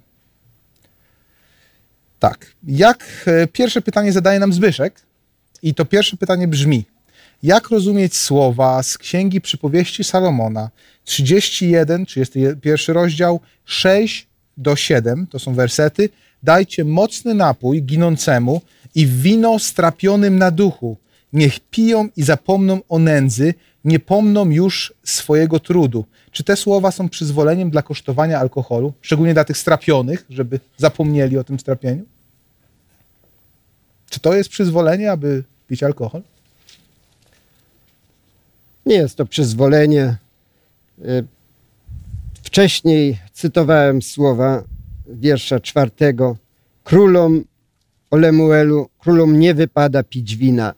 Tak. 2.20 2.46
Jak 2.68 3.26
pierwsze 3.54 3.82
pytanie 3.82 4.12
zadaje 4.12 4.40
nam 4.40 4.54
Zbyszek? 4.54 5.02
I 5.62 5.74
to 5.74 5.86
pierwsze 5.86 6.18
pytanie 6.18 6.48
brzmi: 6.48 6.86
jak 7.44 7.70
rozumieć 7.70 8.18
słowa 8.18 8.84
z 8.84 8.98
Księgi 8.98 9.42
Przypowieści 9.42 10.04
Salomona 10.04 10.70
31, 11.04 12.06
31 12.06 12.96
rozdział, 12.96 13.40
6 13.66 14.28
do 14.58 14.76
7, 14.76 15.28
to 15.28 15.40
są 15.40 15.54
wersety. 15.54 16.10
Dajcie 16.44 16.86
mocny 16.86 17.34
napój 17.34 17.84
ginącemu 17.84 18.62
i 18.96 19.08
wino 19.08 19.60
strapionym 19.60 20.38
na 20.38 20.52
duchu. 20.52 20.98
Niech 21.34 21.60
piją 21.60 22.10
i 22.18 22.24
zapomną 22.24 22.80
o 22.90 23.00
nędzy, 23.00 23.54
nie 23.86 24.00
pomną 24.00 24.50
już 24.50 24.94
swojego 25.04 25.60
trudu. 25.60 26.06
Czy 26.32 26.44
te 26.44 26.56
słowa 26.56 26.92
są 26.92 27.10
przyzwoleniem 27.10 27.70
dla 27.70 27.82
kosztowania 27.82 28.40
alkoholu, 28.40 28.94
szczególnie 29.02 29.34
dla 29.34 29.44
tych 29.44 29.58
strapionych, 29.58 30.26
żeby 30.30 30.60
zapomnieli 30.78 31.38
o 31.38 31.44
tym 31.44 31.60
strapieniu? 31.60 32.06
Czy 34.10 34.20
to 34.20 34.34
jest 34.34 34.50
przyzwolenie, 34.50 35.12
aby 35.12 35.44
pić 35.68 35.84
alkohol? 35.84 36.22
Nie 38.86 38.96
jest 38.96 39.16
to 39.16 39.26
przyzwolenie. 39.26 40.18
Y, 41.00 41.24
Wcześniej 42.44 43.20
cytowałem 43.34 44.02
słowa 44.02 44.64
wiersza 45.08 45.60
czwartego. 45.60 46.38
Królom 46.84 47.44
o 48.12 48.18
Lemuelu, 48.18 48.90
królom 49.00 49.40
nie 49.40 49.54
wypada 49.54 50.04
pić 50.04 50.36
wina, 50.36 50.74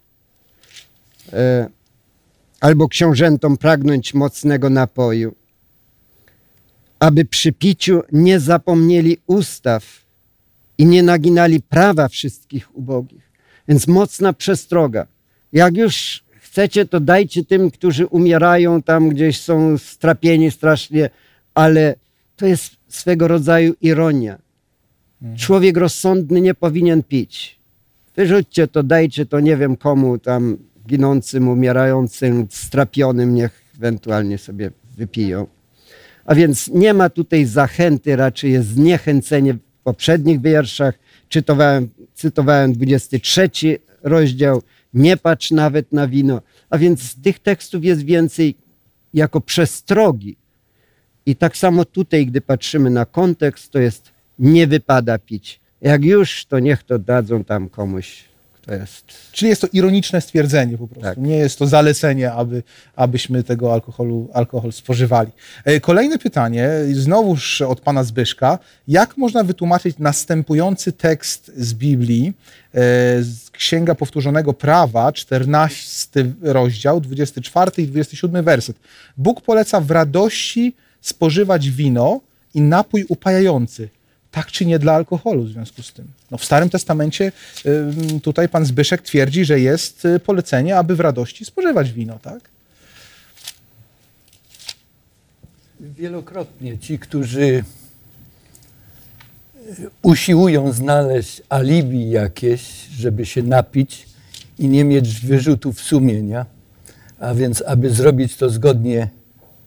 E, 1.33 1.69
albo 2.59 2.87
książętom 2.87 3.57
pragnąć 3.57 4.13
mocnego 4.13 4.69
napoju, 4.69 5.35
aby 6.99 7.25
przy 7.25 7.51
piciu 7.51 8.01
nie 8.11 8.39
zapomnieli 8.39 9.17
ustaw 9.27 10.05
i 10.77 10.85
nie 10.85 11.03
naginali 11.03 11.61
prawa 11.61 12.07
wszystkich 12.07 12.75
ubogich. 12.75 13.31
Więc 13.67 13.87
mocna 13.87 14.33
przestroga. 14.33 15.07
Jak 15.53 15.77
już 15.77 16.23
chcecie, 16.51 16.85
to 16.85 16.99
dajcie 16.99 17.45
tym, 17.45 17.71
którzy 17.71 18.05
umierają 18.05 18.81
tam 18.81 19.09
gdzieś, 19.09 19.39
są 19.39 19.77
strapieni 19.77 20.51
strasznie, 20.51 21.09
ale 21.53 21.95
to 22.35 22.45
jest 22.45 22.71
swego 22.87 23.27
rodzaju 23.27 23.73
ironia. 23.81 24.37
Człowiek 25.37 25.77
rozsądny 25.77 26.41
nie 26.41 26.53
powinien 26.53 27.03
pić. 27.03 27.59
Wyrzućcie 28.15 28.67
to, 28.67 28.83
dajcie 28.83 29.25
to 29.25 29.39
nie 29.39 29.57
wiem 29.57 29.77
komu 29.77 30.17
tam 30.17 30.57
ginącym, 30.87 31.47
umierającym, 31.47 32.47
strapionym, 32.49 33.35
niech 33.35 33.61
ewentualnie 33.75 34.37
sobie 34.37 34.71
wypiją. 34.97 35.47
A 36.25 36.35
więc 36.35 36.67
nie 36.67 36.93
ma 36.93 37.09
tutaj 37.09 37.45
zachęty, 37.45 38.15
raczej 38.15 38.51
jest 38.51 38.67
zniechęcenie 38.67 39.53
w 39.53 39.59
poprzednich 39.83 40.41
wierszach. 40.41 40.99
Czytowałem, 41.29 41.89
cytowałem 42.13 42.73
23 42.73 43.49
rozdział, 44.03 44.61
nie 44.93 45.17
patrz 45.17 45.51
nawet 45.51 45.91
na 45.91 46.07
wino. 46.07 46.41
A 46.69 46.77
więc 46.77 47.21
tych 47.21 47.39
tekstów 47.39 47.83
jest 47.83 48.01
więcej 48.01 48.55
jako 49.13 49.41
przestrogi. 49.41 50.35
I 51.25 51.35
tak 51.35 51.57
samo 51.57 51.85
tutaj, 51.85 52.25
gdy 52.25 52.41
patrzymy 52.41 52.89
na 52.89 53.05
kontekst, 53.05 53.71
to 53.71 53.79
jest 53.79 54.11
nie 54.39 54.67
wypada 54.67 55.19
pić. 55.19 55.59
Jak 55.81 56.03
już, 56.03 56.45
to 56.45 56.59
niech 56.59 56.83
to 56.83 56.99
dadzą 56.99 57.43
tam 57.43 57.69
komuś, 57.69 58.23
kto 58.61 58.73
jest. 58.73 59.05
Czyli 59.31 59.49
jest 59.49 59.61
to 59.61 59.67
ironiczne 59.73 60.21
stwierdzenie 60.21 60.77
po 60.77 60.87
prostu. 60.87 61.03
Tak. 61.03 61.17
Nie 61.17 61.35
jest 61.35 61.59
to 61.59 61.67
zalecenie, 61.67 62.31
aby, 62.31 62.63
abyśmy 62.95 63.43
tego 63.43 63.73
alkoholu, 63.73 64.29
alkohol 64.33 64.71
spożywali. 64.71 65.31
E, 65.65 65.79
Kolejne 65.79 66.17
pytanie, 66.17 66.69
znowuż 66.93 67.61
od 67.61 67.81
pana 67.81 68.03
Zbyszka. 68.03 68.59
Jak 68.87 69.17
można 69.17 69.43
wytłumaczyć 69.43 69.95
następujący 69.99 70.91
tekst 70.91 71.51
z 71.57 71.73
Biblii, 71.73 72.27
e, 72.27 72.33
z 73.23 73.49
Księga 73.51 73.95
Powtórzonego 73.95 74.53
Prawa, 74.53 75.11
14 75.11 76.31
rozdział, 76.41 77.01
24 77.01 77.71
i 77.77 77.87
27 77.87 78.43
werset. 78.45 78.77
Bóg 79.17 79.41
poleca 79.41 79.81
w 79.81 79.91
radości 79.91 80.75
spożywać 81.01 81.69
wino 81.69 82.19
i 82.53 82.61
napój 82.61 83.05
upajający. 83.09 83.89
Tak 84.31 84.51
czy 84.51 84.65
nie 84.65 84.79
dla 84.79 84.93
alkoholu 84.93 85.43
w 85.43 85.49
związku 85.49 85.83
z 85.83 85.93
tym? 85.93 86.07
No 86.31 86.37
w 86.37 86.45
Starym 86.45 86.69
Testamencie 86.69 87.31
tutaj 88.23 88.49
pan 88.49 88.65
Zbyszek 88.65 89.01
twierdzi, 89.01 89.45
że 89.45 89.59
jest 89.59 90.05
y, 90.05 90.19
polecenie, 90.19 90.77
aby 90.77 90.95
w 90.95 90.99
radości 90.99 91.45
spożywać 91.45 91.91
wino, 91.91 92.19
tak? 92.19 92.49
Wielokrotnie 95.79 96.77
ci, 96.77 96.99
którzy 96.99 97.63
e, 99.55 99.73
usiłują 100.01 100.71
znaleźć 100.71 101.41
alibi 101.49 102.09
jakieś, 102.09 102.87
żeby 102.87 103.25
się 103.25 103.43
napić 103.43 104.05
i 104.59 104.67
nie 104.67 104.83
mieć 104.83 105.19
wyrzutów 105.19 105.81
sumienia, 105.81 106.45
a 107.19 107.33
więc 107.33 107.63
aby 107.67 107.89
zrobić 107.89 108.35
to 108.35 108.49
zgodnie 108.49 109.09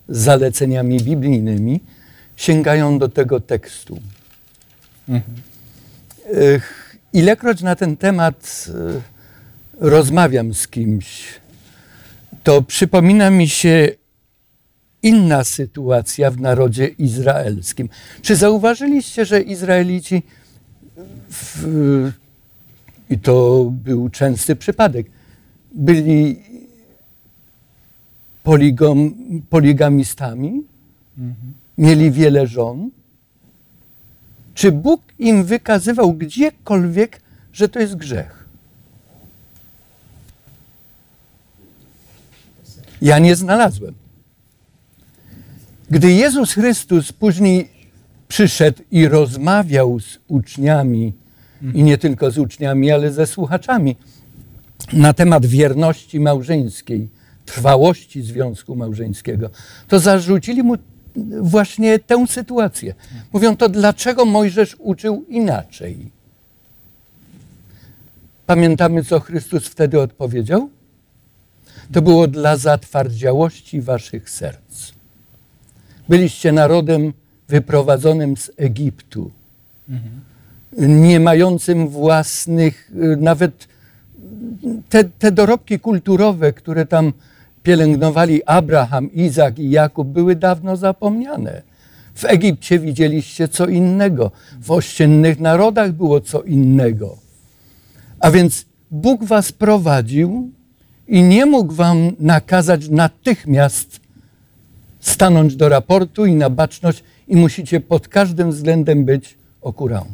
z 0.08 0.18
zaleceniami 0.18 1.00
biblijnymi, 1.00 1.80
sięgają 2.36 2.98
do 2.98 3.08
tego 3.08 3.40
tekstu. 3.40 4.00
Ech, 5.08 6.96
Ilekroć 7.12 7.62
na 7.62 7.76
ten 7.76 7.96
temat 7.96 8.68
e, 8.68 9.00
rozmawiam 9.80 10.54
z 10.54 10.68
kimś, 10.68 11.40
to 12.42 12.62
przypomina 12.62 13.30
mi 13.30 13.48
się 13.48 13.88
inna 15.02 15.44
sytuacja 15.44 16.30
w 16.30 16.40
narodzie 16.40 16.86
izraelskim. 16.86 17.88
Czy 18.22 18.36
zauważyliście, 18.36 19.24
że 19.24 19.40
Izraelici, 19.40 20.22
w, 21.30 22.12
i 23.10 23.18
to 23.18 23.64
był 23.70 24.08
częsty 24.08 24.56
przypadek, 24.56 25.06
byli 25.74 26.42
poligom, 28.42 29.14
poligamistami? 29.50 30.62
Mieli 31.78 32.10
wiele 32.10 32.46
żon? 32.46 32.90
Czy 34.54 34.72
Bóg 34.72 35.02
im 35.18 35.44
wykazywał 35.44 36.12
gdziekolwiek, 36.12 37.20
że 37.52 37.68
to 37.68 37.78
jest 37.80 37.96
grzech? 37.96 38.44
Ja 43.02 43.18
nie 43.18 43.36
znalazłem. 43.36 43.94
Gdy 45.90 46.12
Jezus 46.12 46.52
Chrystus 46.52 47.12
później 47.12 47.68
przyszedł 48.28 48.82
i 48.90 49.08
rozmawiał 49.08 50.00
z 50.00 50.18
uczniami, 50.28 51.12
i 51.74 51.82
nie 51.82 51.98
tylko 51.98 52.30
z 52.30 52.38
uczniami, 52.38 52.90
ale 52.90 53.12
ze 53.12 53.26
słuchaczami, 53.26 53.96
na 54.92 55.12
temat 55.12 55.46
wierności 55.46 56.20
małżeńskiej, 56.20 57.08
trwałości 57.46 58.22
związku 58.22 58.76
małżeńskiego, 58.76 59.50
to 59.88 59.98
zarzucili 59.98 60.62
mu 60.62 60.76
właśnie 61.40 61.98
tę 61.98 62.26
sytuację. 62.26 62.94
Mówią 63.32 63.56
to, 63.56 63.68
dlaczego 63.68 64.24
Mojżesz 64.24 64.76
uczył 64.78 65.24
inaczej? 65.28 65.96
Pamiętamy, 68.46 69.04
co 69.04 69.20
Chrystus 69.20 69.66
wtedy 69.66 70.00
odpowiedział? 70.00 70.68
To 71.92 72.02
było 72.02 72.26
dla 72.26 72.56
zatwardziałości 72.56 73.80
waszych 73.80 74.30
serc. 74.30 74.92
Byliście 76.08 76.52
narodem 76.52 77.12
wyprowadzonym 77.48 78.36
z 78.36 78.50
Egiptu, 78.56 79.30
nie 80.78 81.20
mającym 81.20 81.88
własnych, 81.88 82.90
y, 82.96 83.16
nawet 83.16 83.68
te, 84.88 85.04
te 85.04 85.32
dorobki 85.32 85.80
kulturowe, 85.80 86.52
które 86.52 86.86
tam 86.86 87.12
pielęgnowali 87.64 88.44
Abraham, 88.46 89.12
Izak 89.12 89.58
i 89.58 89.70
Jakub, 89.70 90.08
były 90.08 90.36
dawno 90.36 90.76
zapomniane. 90.76 91.62
W 92.14 92.24
Egipcie 92.24 92.78
widzieliście 92.78 93.48
co 93.48 93.66
innego, 93.66 94.30
w 94.60 94.70
ościennych 94.70 95.40
narodach 95.40 95.92
było 95.92 96.20
co 96.20 96.42
innego. 96.42 97.16
A 98.20 98.30
więc 98.30 98.66
Bóg 98.90 99.24
was 99.24 99.52
prowadził 99.52 100.50
i 101.08 101.22
nie 101.22 101.46
mógł 101.46 101.72
wam 101.72 102.12
nakazać 102.20 102.88
natychmiast 102.88 104.00
stanąć 105.00 105.56
do 105.56 105.68
raportu 105.68 106.26
i 106.26 106.34
na 106.34 106.50
baczność 106.50 107.04
i 107.28 107.36
musicie 107.36 107.80
pod 107.80 108.08
każdym 108.08 108.50
względem 108.50 109.04
być 109.04 109.34
okurału. 109.62 110.06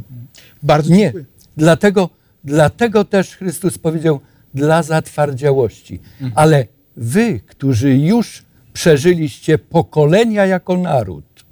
Bardzo 0.62 0.90
Nie. 0.90 0.98
dziękuję. 0.98 1.24
Dlatego, 1.56 2.10
dlatego 2.44 3.04
też 3.04 3.36
Chrystus 3.36 3.78
powiedział 3.78 4.20
dla 4.54 4.82
zatwardziałości. 4.82 6.00
Ale 6.34 6.66
wy, 7.00 7.40
którzy 7.46 7.96
już 7.98 8.44
przeżyliście 8.72 9.58
pokolenia 9.58 10.46
jako 10.46 10.76
naród, 10.76 11.44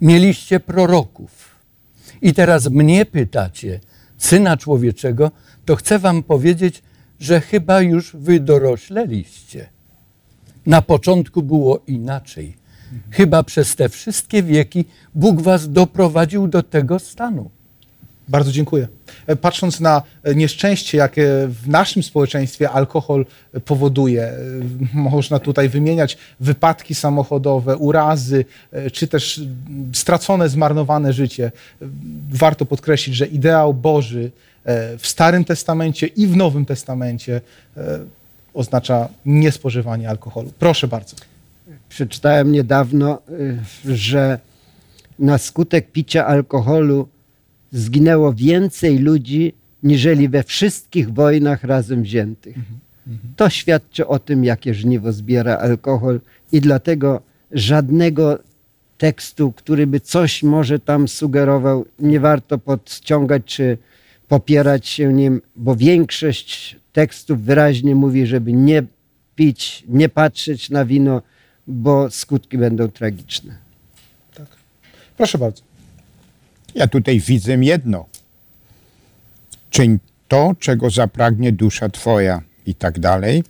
mieliście 0.00 0.60
proroków 0.60 1.56
i 2.22 2.34
teraz 2.34 2.70
mnie 2.70 3.06
pytacie, 3.06 3.80
syna 4.18 4.56
człowieczego, 4.56 5.30
to 5.64 5.76
chcę 5.76 5.98
wam 5.98 6.22
powiedzieć, 6.22 6.82
że 7.20 7.40
chyba 7.40 7.80
już 7.80 8.16
wy 8.16 8.40
dorośleliście. 8.40 9.68
Na 10.66 10.82
początku 10.82 11.42
było 11.42 11.82
inaczej. 11.86 12.56
Chyba 13.10 13.42
przez 13.42 13.76
te 13.76 13.88
wszystkie 13.88 14.42
wieki 14.42 14.84
Bóg 15.14 15.40
was 15.40 15.72
doprowadził 15.72 16.48
do 16.48 16.62
tego 16.62 16.98
stanu. 16.98 17.50
Bardzo 18.28 18.52
dziękuję. 18.52 18.88
E, 19.26 19.36
Patrząc 19.36 19.80
na 19.80 20.02
e, 20.22 20.34
nieszczęście, 20.34 20.98
jakie 20.98 21.48
w 21.62 21.68
naszym 21.68 22.02
społeczeństwie 22.02 22.70
alkohol 22.70 23.26
e, 23.54 23.60
powoduje, 23.60 24.32
można 24.94 25.38
tutaj 25.38 25.68
wymieniać 25.68 26.18
wypadki 26.40 26.94
samochodowe, 26.94 27.76
urazy, 27.76 28.44
czy 28.92 29.08
też 29.08 29.40
stracone, 29.92 30.48
zmarnowane 30.48 31.12
życie. 31.12 31.52
Warto 32.30 32.66
podkreślić, 32.66 33.16
że 33.16 33.26
ideał 33.26 33.74
Boży 33.74 34.30
w 34.98 35.06
Starym 35.06 35.44
Testamencie 35.44 36.06
i 36.06 36.26
w 36.26 36.36
Nowym 36.36 36.64
Testamencie 36.64 37.40
oznacza 38.54 39.08
niespożywanie 39.26 40.08
alkoholu. 40.08 40.52
Proszę 40.58 40.88
bardzo. 40.88 41.16
Przeczytałem 41.88 42.52
niedawno, 42.52 43.18
że 43.84 44.38
na 45.18 45.38
skutek 45.38 45.92
picia 45.92 46.26
alkoholu 46.26 47.08
zginęło 47.72 48.32
więcej 48.32 48.98
ludzi 48.98 49.52
niżeli 49.82 50.28
we 50.28 50.42
wszystkich 50.42 51.12
wojnach 51.12 51.64
razem 51.64 52.02
wziętych. 52.02 52.56
To 53.36 53.50
świadczy 53.50 54.06
o 54.06 54.18
tym, 54.18 54.44
jakie 54.44 54.74
żniwo 54.74 55.12
zbiera 55.12 55.56
alkohol 55.56 56.20
i 56.52 56.60
dlatego 56.60 57.22
żadnego 57.52 58.38
tekstu, 58.98 59.52
który 59.52 59.86
by 59.86 60.00
coś 60.00 60.42
może 60.42 60.78
tam 60.78 61.08
sugerował, 61.08 61.86
nie 61.98 62.20
warto 62.20 62.58
podciągać 62.58 63.42
czy 63.44 63.78
popierać 64.28 64.88
się 64.88 65.12
nim, 65.12 65.40
bo 65.56 65.76
większość 65.76 66.76
tekstów 66.92 67.42
wyraźnie 67.42 67.94
mówi, 67.94 68.26
żeby 68.26 68.52
nie 68.52 68.82
pić, 69.36 69.84
nie 69.88 70.08
patrzeć 70.08 70.70
na 70.70 70.84
wino, 70.84 71.22
bo 71.66 72.10
skutki 72.10 72.58
będą 72.58 72.88
tragiczne. 72.88 73.56
Proszę 75.16 75.38
bardzo. 75.38 75.67
Ja 76.78 76.86
tutaj 76.86 77.20
widzę 77.20 77.54
jedno. 77.54 78.06
Czyń 79.70 79.98
to, 80.28 80.52
czego 80.58 80.90
zapragnie 80.90 81.52
dusza 81.52 81.88
Twoja 81.88 82.42
i 82.66 82.74
tak 82.74 82.98
dalej. 82.98 83.44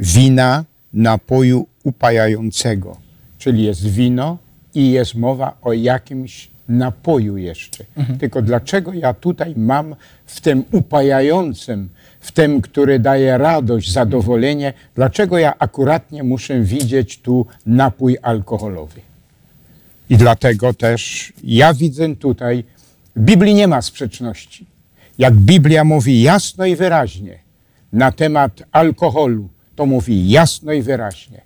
Wina, 0.00 0.64
napoju 0.92 1.66
upajającego. 1.84 2.96
Czyli 3.38 3.64
jest 3.64 3.86
wino 3.86 4.38
i 4.74 4.90
jest 4.90 5.14
mowa 5.14 5.58
o 5.62 5.72
jakimś 5.72 6.48
napoju 6.68 7.36
jeszcze. 7.36 7.84
Tylko 8.20 8.42
dlaczego 8.42 8.92
ja 8.92 9.14
tutaj 9.14 9.54
mam 9.56 9.96
w 10.26 10.40
tym 10.40 10.64
upajającym, 10.72 11.88
w 12.20 12.32
tym, 12.32 12.60
który 12.60 12.98
daje 12.98 13.38
radość, 13.38 13.92
zadowolenie, 13.92 14.72
dlaczego 14.94 15.38
ja 15.38 15.58
akuratnie 15.58 16.22
muszę 16.22 16.60
widzieć 16.60 17.18
tu 17.18 17.46
napój 17.66 18.16
alkoholowy? 18.22 19.05
I 20.10 20.16
dlatego 20.16 20.74
też 20.74 21.32
ja 21.44 21.74
widzę 21.74 22.16
tutaj, 22.16 22.64
w 23.16 23.20
Biblii 23.20 23.54
nie 23.54 23.68
ma 23.68 23.82
sprzeczności. 23.82 24.66
Jak 25.18 25.34
Biblia 25.34 25.84
mówi 25.84 26.22
jasno 26.22 26.66
i 26.66 26.76
wyraźnie 26.76 27.38
na 27.92 28.12
temat 28.12 28.62
alkoholu, 28.72 29.48
to 29.76 29.86
mówi 29.86 30.30
jasno 30.30 30.72
i 30.72 30.82
wyraźnie. 30.82 31.40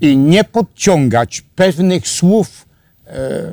I 0.00 0.16
nie 0.16 0.44
podciągać 0.44 1.40
pewnych 1.56 2.08
słów, 2.08 2.66
e, 3.06 3.52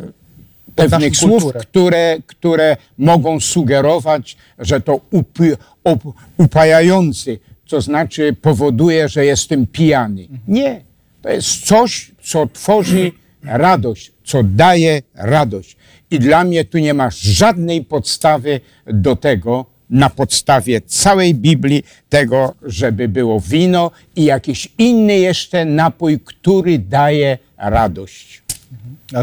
pewnych 0.75 1.17
słów, 1.17 1.43
kulturę. 1.43 1.59
które, 1.59 2.17
które 2.25 2.77
mogą 2.97 3.39
sugerować, 3.39 4.37
że 4.59 4.81
to 4.81 4.99
upy, 5.11 5.57
op, 5.83 6.03
upajający, 6.37 7.39
to 7.67 7.81
znaczy 7.81 8.35
powoduje, 8.41 9.09
że 9.09 9.25
jestem 9.25 9.67
pijany. 9.67 10.27
Nie. 10.47 10.81
To 11.21 11.29
jest 11.29 11.65
coś, 11.65 12.11
co 12.23 12.47
tworzy 12.53 13.11
radość, 13.43 14.11
co 14.29 14.43
daje 14.43 15.01
radość. 15.15 15.77
I 16.11 16.19
dla 16.19 16.43
mnie 16.43 16.65
tu 16.65 16.77
nie 16.77 16.93
ma 16.93 17.09
żadnej 17.11 17.83
podstawy 17.83 18.61
do 18.85 19.15
tego, 19.15 19.65
na 19.89 20.09
podstawie 20.09 20.81
całej 20.81 21.35
Biblii, 21.35 21.83
tego, 22.09 22.55
żeby 22.63 23.07
było 23.07 23.39
wino 23.39 23.91
i 24.15 24.23
jakiś 24.25 24.69
inny 24.77 25.17
jeszcze 25.17 25.65
napój, 25.65 26.19
który 26.19 26.79
daje 26.79 27.37
radość. 27.57 28.41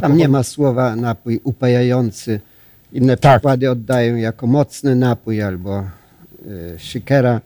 Tam 0.01 0.17
nie 0.17 0.29
ma 0.29 0.43
słowa 0.43 0.97
napój 0.97 1.41
upajający. 1.45 2.41
Inne 2.93 3.17
Tak. 3.17 3.41
przykłady 3.41 3.71
oddają 3.71 4.17
jako 4.17 4.47
mocny 4.47 4.97
napój 4.97 5.43
albo 5.43 5.81
y, 5.81 6.79
szykera. 6.79 7.41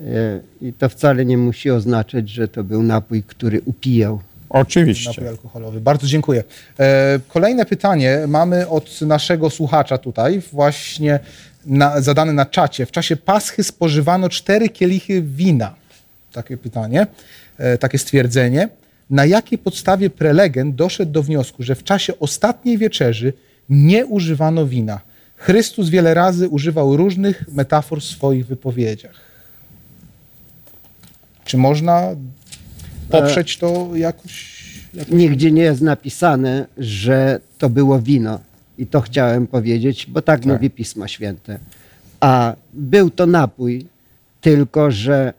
Y, 0.00 0.40
I 0.60 0.72
to 0.72 0.88
wcale 0.88 1.24
nie 1.24 1.38
musi 1.38 1.70
oznaczać, 1.70 2.28
że 2.28 2.48
to 2.48 2.64
był 2.64 2.82
napój, 2.82 3.22
który 3.22 3.60
upijał. 3.64 4.20
Oczywiście. 4.54 5.10
Napój 5.10 5.28
alkoholowy. 5.28 5.80
Bardzo 5.80 6.06
dziękuję. 6.06 6.44
E, 6.78 7.20
Kolejne 7.28 7.66
pytanie 7.66 8.18
mamy 8.28 8.68
od 8.68 9.00
naszego 9.00 9.50
słuchacza 9.50 9.98
tutaj, 9.98 10.42
właśnie 10.52 11.20
na, 11.66 12.00
zadane 12.00 12.32
na 12.32 12.46
czacie. 12.46 12.86
W 12.86 12.90
czasie 12.90 13.16
Paschy 13.16 13.64
spożywano 13.64 14.28
cztery 14.28 14.68
kielichy 14.68 15.22
wina. 15.22 15.74
Takie 16.32 16.56
pytanie, 16.56 17.06
e, 17.58 17.78
takie 17.78 17.98
stwierdzenie. 17.98 18.68
Na 19.10 19.24
jakiej 19.24 19.58
podstawie 19.58 20.10
prelegent 20.10 20.74
doszedł 20.74 21.12
do 21.12 21.22
wniosku, 21.22 21.62
że 21.62 21.74
w 21.74 21.84
czasie 21.84 22.18
ostatniej 22.18 22.78
wieczerzy 22.78 23.32
nie 23.68 24.06
używano 24.06 24.66
wina? 24.66 25.00
Chrystus 25.36 25.88
wiele 25.88 26.14
razy 26.14 26.48
używał 26.48 26.96
różnych 26.96 27.44
metafor 27.48 28.00
w 28.00 28.04
swoich 28.04 28.46
wypowiedziach. 28.46 29.14
Czy 31.44 31.56
można 31.56 32.16
poprzeć 33.10 33.58
to 33.58 33.90
jakoś? 33.94 34.64
jakoś 34.94 35.14
Nigdzie 35.14 35.52
nie 35.52 35.62
jest 35.62 35.80
napisane, 35.80 36.66
że 36.78 37.40
to 37.58 37.70
było 37.70 38.00
wino. 38.00 38.40
I 38.78 38.86
to 38.86 39.00
chciałem 39.00 39.46
powiedzieć, 39.46 40.06
bo 40.06 40.22
tak, 40.22 40.44
mówi 40.44 40.70
Pismo 40.70 41.08
Święte. 41.08 41.58
A 42.20 42.54
był 42.72 43.10
to 43.10 43.26
napój, 43.26 43.86
tylko 44.40 44.90
że 44.90 45.32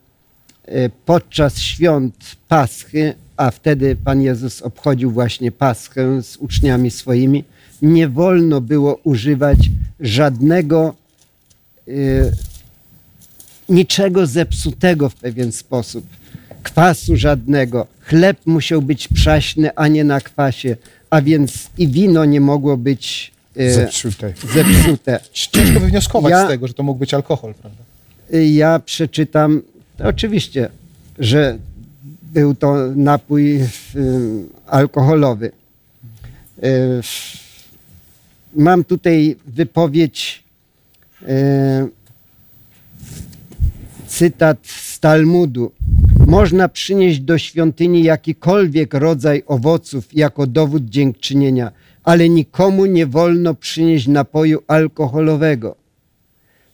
y, 0.67 0.91
podczas 1.05 1.59
świąt 1.59 2.15
Paschy, 2.47 3.13
a 3.37 3.51
wtedy 3.51 3.95
Pan 3.95 4.21
Jezus 4.21 4.61
obchodził 4.61 5.11
właśnie 5.11 5.51
Paschę 5.51 6.23
z 6.23 6.37
uczniami 6.37 6.91
swoimi, 6.91 7.43
nie 7.81 8.09
wolno 8.09 8.61
było 8.61 8.99
używać 9.03 9.57
żadnego 9.99 10.95
y, 11.87 12.31
niczego 13.69 14.27
zepsutego 14.27 15.09
w 15.09 15.15
pewien 15.15 15.51
sposób. 15.51 16.05
Kwasu 16.75 17.17
żadnego. 17.17 17.87
Chleb 18.01 18.37
musiał 18.45 18.81
być 18.81 19.07
przaśny, 19.07 19.75
a 19.75 19.87
nie 19.87 20.03
na 20.03 20.21
kwasie, 20.21 20.75
a 21.09 21.21
więc 21.21 21.69
i 21.77 21.87
wino 21.87 22.25
nie 22.25 22.41
mogło 22.41 22.77
być 22.77 23.31
e, 23.57 23.71
Zepsute. 23.73 24.33
zepsute. 24.53 25.19
Ciężko 25.33 25.79
wywnioskować 25.79 26.31
Ja- 26.31 26.45
z 26.45 26.47
tego, 26.47 26.67
że 26.67 26.73
to 26.73 26.83
mógł 26.83 26.99
być 26.99 27.13
alkohol, 27.13 27.53
prawda? 27.53 27.83
Y, 28.33 28.45
Ja 28.47 28.79
przeczytam, 28.79 29.61
oczywiście, 30.03 30.69
że 31.19 31.57
był 32.33 32.55
to 32.55 32.75
napój 32.95 33.61
y, 33.61 33.67
alkoholowy. 34.67 35.51
Y, 36.63 37.01
Mam 38.55 38.83
tutaj 38.83 39.35
wypowiedź, 39.47 40.43
cytat 44.07 44.57
z 44.67 44.99
Talmudu. 44.99 45.71
Można 46.25 46.69
przynieść 46.69 47.19
do 47.19 47.37
świątyni 47.37 48.03
jakikolwiek 48.03 48.93
rodzaj 48.93 49.43
owoców 49.47 50.13
jako 50.13 50.47
dowód 50.47 50.85
dziękczynienia, 50.85 51.71
ale 52.03 52.29
nikomu 52.29 52.85
nie 52.85 53.05
wolno 53.05 53.53
przynieść 53.53 54.07
napoju 54.07 54.63
alkoholowego. 54.67 55.75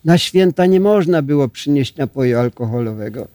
Na 0.06 0.18
święta 0.18 0.66
nie 0.66 0.80
można 0.80 1.22
było 1.22 1.50
przynieść 1.50 1.96
napoju 1.96 2.38
alkoholowego, 2.38 3.28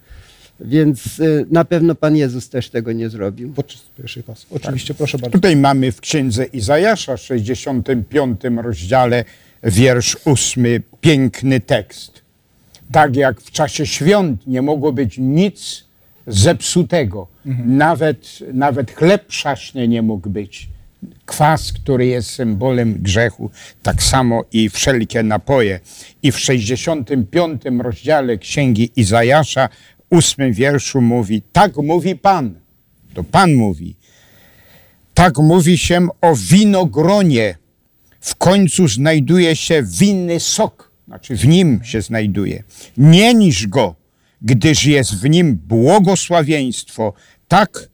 więc 0.61 1.19
y, 1.19 1.47
na 1.51 1.65
pewno 1.65 1.95
Pan 1.95 2.17
Jezus 2.17 2.49
też 2.49 2.71
tego 2.71 2.93
nie 2.93 3.09
zrobił. 3.09 3.53
Podczas 3.53 3.83
pierwszej 3.97 4.23
pasy. 4.23 4.47
Oczywiście, 4.51 4.95
proszę 4.95 5.19
bardzo. 5.19 5.33
Tutaj 5.39 5.57
mamy 5.57 5.93
w 5.93 6.01
księdze 6.01 6.45
Izajasza, 6.45 7.17
65 7.17 8.41
rozdziale, 8.63 9.25
wiersz 9.63 10.17
8, 10.25 10.67
piękny 11.01 11.61
tekst. 11.61 12.23
Tak 12.93 13.17
jak 13.17 13.41
w 13.41 13.51
czasie 13.51 13.87
świąt 13.87 14.47
nie 14.47 14.63
mogło 14.63 14.93
być 14.93 15.19
nic 15.19 15.86
zepsutego, 16.27 17.27
nawet, 17.65 18.39
nawet 18.53 18.91
chleb 18.91 19.27
przaśny 19.27 19.89
nie 19.89 20.03
mógł 20.03 20.31
być, 20.31 20.69
kwas, 21.27 21.73
który 21.73 22.07
jest 22.07 22.31
symbolem 22.31 22.95
grzechu, 23.03 23.51
tak 23.83 24.03
samo 24.03 24.45
i 24.53 24.71
wszelkie 24.71 25.23
napoje. 25.23 25.81
I 26.23 26.33
w 26.33 26.39
65 26.39 27.63
rozdziale 27.79 28.39
Księgi 28.39 28.91
Izajasza, 28.97 29.69
ósmym 30.11 30.53
wierszu 30.53 31.01
mówi, 31.01 31.43
tak 31.53 31.77
mówi 31.77 32.17
Pan, 32.17 32.55
to 33.15 33.25
Pan 33.25 33.55
mówi, 33.55 33.97
tak 35.15 35.39
mówi 35.39 35.79
się 35.79 36.09
o 36.21 36.37
winogronie. 36.37 37.57
W 38.21 38.35
końcu 38.35 38.89
znajduje 38.89 39.57
się 39.57 39.83
winny 39.83 40.41
sok, 40.41 40.91
znaczy 41.07 41.37
w 41.37 41.47
nim 41.47 41.81
się 41.85 42.03
znajduje. 42.03 42.63
Nie 42.97 43.35
niż 43.35 43.67
go, 43.67 43.95
gdyż 44.43 44.85
jest 44.85 45.21
w 45.21 45.31
nim 45.31 45.57
błogosławieństwo. 45.57 47.13
Tak 47.49 47.89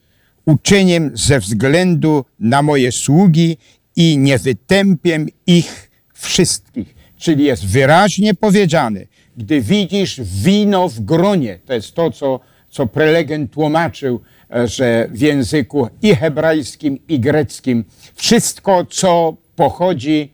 uczeniem 0.46 1.10
ze 1.14 1.40
względu 1.40 2.24
na 2.40 2.62
moje 2.62 2.92
sługi 2.92 3.56
i 3.96 4.18
nie 4.18 4.38
wytępię 4.38 5.26
ich 5.46 5.90
wszystkich. 6.14 6.94
Czyli 7.18 7.44
jest 7.44 7.66
wyraźnie 7.66 8.34
powiedziane, 8.34 9.00
gdy 9.36 9.60
widzisz 9.60 10.20
wino 10.24 10.88
w 10.88 11.00
gronie, 11.00 11.58
to 11.66 11.74
jest 11.74 11.94
to, 11.94 12.10
co, 12.10 12.40
co 12.70 12.86
prelegent 12.86 13.52
tłumaczył, 13.52 14.20
e, 14.50 14.68
że 14.68 15.08
w 15.10 15.20
języku 15.20 15.88
i 16.02 16.14
hebrajskim, 16.14 16.98
i 17.08 17.20
greckim 17.20 17.84
wszystko, 18.14 18.86
co 18.90 19.36
pochodzi 19.56 20.32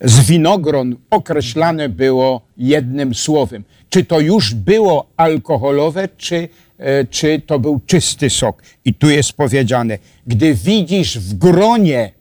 z 0.00 0.26
winogron, 0.26 0.96
określane 1.10 1.88
było 1.88 2.40
jednym 2.56 3.14
słowem. 3.14 3.64
Czy 3.96 4.04
to 4.04 4.20
już 4.20 4.54
było 4.54 5.06
alkoholowe, 5.16 6.08
czy 6.16 6.48
E, 6.78 7.04
czy 7.04 7.42
to 7.46 7.58
był 7.58 7.80
czysty 7.86 8.30
sok. 8.30 8.62
I 8.84 8.94
tu 8.94 9.10
jest 9.10 9.32
powiedziane, 9.32 9.98
gdy 10.26 10.54
widzisz 10.54 11.18
w 11.18 11.34
gronie 11.34 12.12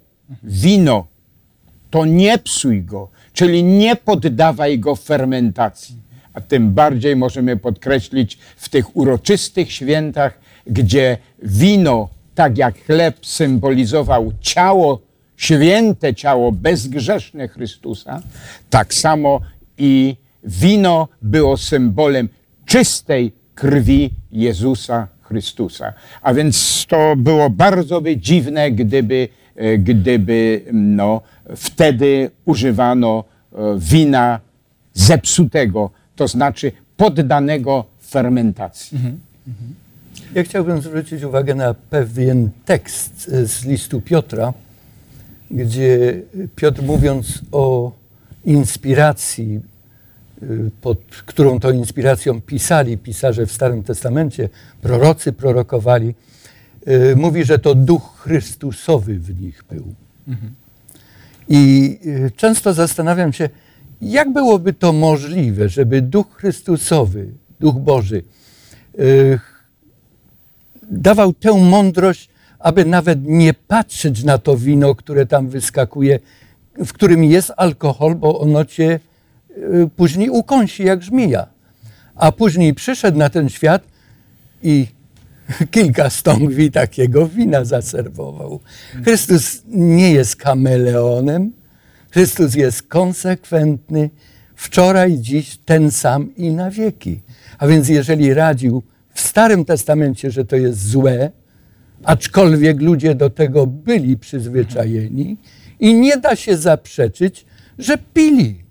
wino, 0.44 1.08
to 1.92 2.06
nie 2.06 2.38
psuj 2.38 2.84
go, 2.84 3.10
czyli 3.34 3.64
nie 3.64 3.96
poddawaj 3.96 4.80
go 4.80 4.96
fermentacji. 4.96 5.96
A 6.34 6.42
tym 6.42 6.72
bardziej 6.72 7.16
możemy 7.16 7.58
podkreślić 7.58 8.38
w 8.58 8.70
tych 8.70 8.98
uroczystych 8.98 9.72
świętach, 9.72 10.40
gdzie 10.68 11.18
wino, 11.44 12.10
tak 12.36 12.58
jak 12.58 12.86
chleb, 12.86 13.26
symbolizował 13.26 14.32
ciało, 14.42 15.00
święte 15.38 16.16
ciało, 16.16 16.52
bezgrzeszne 16.52 17.48
Chrystusa, 17.48 18.22
tak 18.70 18.94
samo 18.94 19.42
i 19.78 20.16
wino 20.46 21.08
było 21.22 21.58
symbolem 21.58 22.30
czystej 22.66 23.32
krwi 23.56 24.12
Jezusa 24.32 25.08
Chrystusa. 25.22 25.94
A 26.22 26.34
więc 26.34 26.86
to 26.90 27.16
było 27.18 27.50
bardzo 27.50 28.02
by 28.02 28.18
dziwne, 28.18 28.72
gdyby, 28.72 29.28
e, 29.56 29.78
gdyby 29.78 30.62
no, 30.74 31.22
wtedy 31.56 32.32
używano 32.46 33.24
e, 33.54 33.58
wina 33.78 34.40
zepsutego, 34.94 35.90
to 36.16 36.28
znaczy 36.28 36.72
poddanego 36.98 37.86
fermentacji. 38.02 38.98
Mhm. 38.98 39.20
Ja 40.36 40.44
chciałbym 40.44 40.82
zwrócić 40.82 41.24
uwagę 41.24 41.56
na 41.56 41.74
pewien 41.74 42.50
tekst 42.66 43.32
e, 43.34 43.46
z 43.48 43.66
listu 43.66 44.02
Piotra, 44.02 44.54
gdzie 45.52 46.22
Piotr 46.56 46.84
mówiąc 46.84 47.42
o 47.52 47.92
inspiracji 48.46 49.60
pod 50.82 51.00
którą 51.26 51.60
to 51.60 51.72
inspiracją 51.72 52.42
pisali 52.42 52.98
pisarze 52.98 53.46
w 53.46 53.52
Starym 53.52 53.84
Testamencie, 53.84 54.50
prorocy 54.82 55.34
prorokowali, 55.34 56.16
y, 56.88 57.16
mówi, 57.16 57.46
że 57.46 57.60
to 57.60 57.76
duch 57.76 58.20
Chrystusowy 58.20 59.20
w 59.20 59.42
nich 59.42 59.64
był. 59.70 59.94
Mhm. 60.28 60.54
I 61.50 62.00
y, 62.06 62.32
często 62.36 62.74
zastanawiam 62.74 63.34
się, 63.34 63.50
jak 64.02 64.34
byłoby 64.34 64.74
to 64.74 64.94
możliwe, 64.94 65.70
żeby 65.70 66.02
duch 66.02 66.28
Chrystusowy, 66.36 67.28
duch 67.60 67.76
Boży, 67.76 68.24
dawał 70.84 71.34
tę 71.34 71.54
mądrość, 71.54 72.30
aby 72.60 72.86
nawet 72.86 73.20
nie 73.24 73.54
patrzeć 73.54 74.24
na 74.24 74.38
to 74.38 74.58
wino, 74.58 74.96
które 74.96 75.26
tam 75.26 75.50
wyskakuje, 75.50 76.20
w 76.78 76.94
którym 76.94 77.24
jest 77.24 77.52
alkohol, 77.58 78.16
bo 78.16 78.40
ono 78.40 78.66
cię 78.66 79.00
Y, 79.00 79.00
później 79.96 80.30
ukąsi 80.30 80.84
jak 80.84 81.04
żmija. 81.04 81.48
A 82.16 82.32
później 82.32 82.74
przyszedł 82.74 83.18
na 83.18 83.30
ten 83.30 83.50
świat 83.50 83.84
i 84.64 84.88
kilka 85.72 86.10
stągwi 86.10 86.72
takiego 86.72 87.28
wina 87.28 87.66
zaserwował. 87.66 88.60
Chrystus 89.04 89.62
nie 89.68 90.12
jest 90.12 90.36
kameleonem. 90.36 91.52
Chrystus 92.12 92.56
jest 92.56 92.84
konsekwentny. 92.84 94.10
Wczoraj, 94.56 95.18
dziś 95.20 95.58
ten 95.66 95.92
sam 95.92 96.36
i 96.36 96.52
na 96.52 96.72
wieki. 96.72 97.22
A 97.58 97.68
więc 97.68 97.90
jeżeli 97.90 98.34
radził 98.34 98.84
w 99.14 99.22
Starym 99.22 99.66
Testamencie, 99.66 100.32
że 100.32 100.46
to 100.46 100.56
jest 100.56 100.90
złe, 100.90 101.32
aczkolwiek 102.04 102.82
ludzie 102.82 103.16
do 103.16 103.30
tego 103.30 103.68
byli 103.68 104.18
przyzwyczajeni 104.18 105.38
i 105.80 105.94
nie 105.94 106.18
da 106.18 106.36
się 106.36 106.58
zaprzeczyć, 106.58 107.46
że 107.80 107.98
pili 107.98 108.65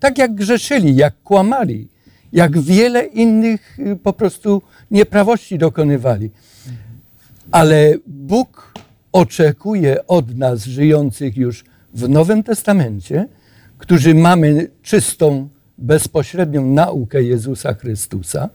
tak 0.00 0.18
jak 0.18 0.34
grzeszyli, 0.34 0.96
jak 0.96 1.22
kłamali, 1.22 1.88
jak 2.32 2.60
wiele 2.60 3.04
innych 3.04 3.78
y, 3.78 3.96
po 3.96 4.12
prostu 4.12 4.62
nieprawości 4.90 5.58
dokonywali. 5.58 6.30
Ale 7.50 7.94
Bóg 8.06 8.72
oczekuje 9.12 10.06
od 10.06 10.36
nas, 10.36 10.64
żyjących 10.64 11.36
już 11.36 11.64
w 11.94 12.08
Nowym 12.08 12.42
Testamencie, 12.42 13.28
którzy 13.78 14.14
mamy 14.14 14.70
czystą, 14.82 15.48
bezpośrednią 15.78 16.66
naukę 16.66 17.22
Jezusa 17.22 17.74
Chrystusa, 17.74 18.48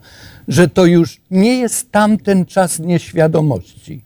że 0.47 0.67
to 0.67 0.85
już 0.85 1.21
nie 1.31 1.59
jest 1.59 1.91
tamten 1.91 2.45
czas 2.45 2.79
nieświadomości. 2.79 4.01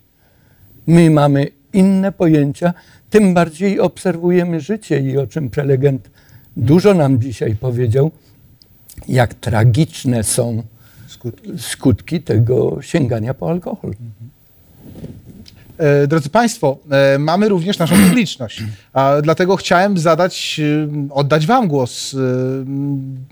My 0.87 1.09
mamy 1.09 1.47
inne 1.73 2.11
pojęcia, 2.11 2.73
tym 3.09 3.33
bardziej 3.33 3.79
obserwujemy 3.79 4.61
życie 4.61 4.99
i 4.99 5.17
o 5.17 5.27
czym 5.27 5.49
prelegent 5.49 6.09
dużo 6.57 6.93
nam 6.93 7.21
dzisiaj 7.21 7.55
powiedział, 7.55 8.11
jak 9.07 9.33
tragiczne 9.33 10.23
są 10.23 10.63
skutki, 11.07 11.49
skutki 11.57 12.21
tego 12.21 12.81
sięgania 12.81 13.33
po 13.33 13.49
alkohol. 13.49 13.93
E, 15.77 16.07
drodzy 16.07 16.29
Państwo, 16.29 16.77
e, 16.91 17.19
mamy 17.19 17.49
również 17.49 17.79
naszą 17.79 17.95
publiczność, 18.07 18.63
a 18.93 19.15
dlatego 19.21 19.55
chciałem 19.55 19.97
zadać, 19.97 20.61
e, 20.63 20.87
oddać 21.13 21.45
Wam 21.45 21.67
głos. 21.67 22.15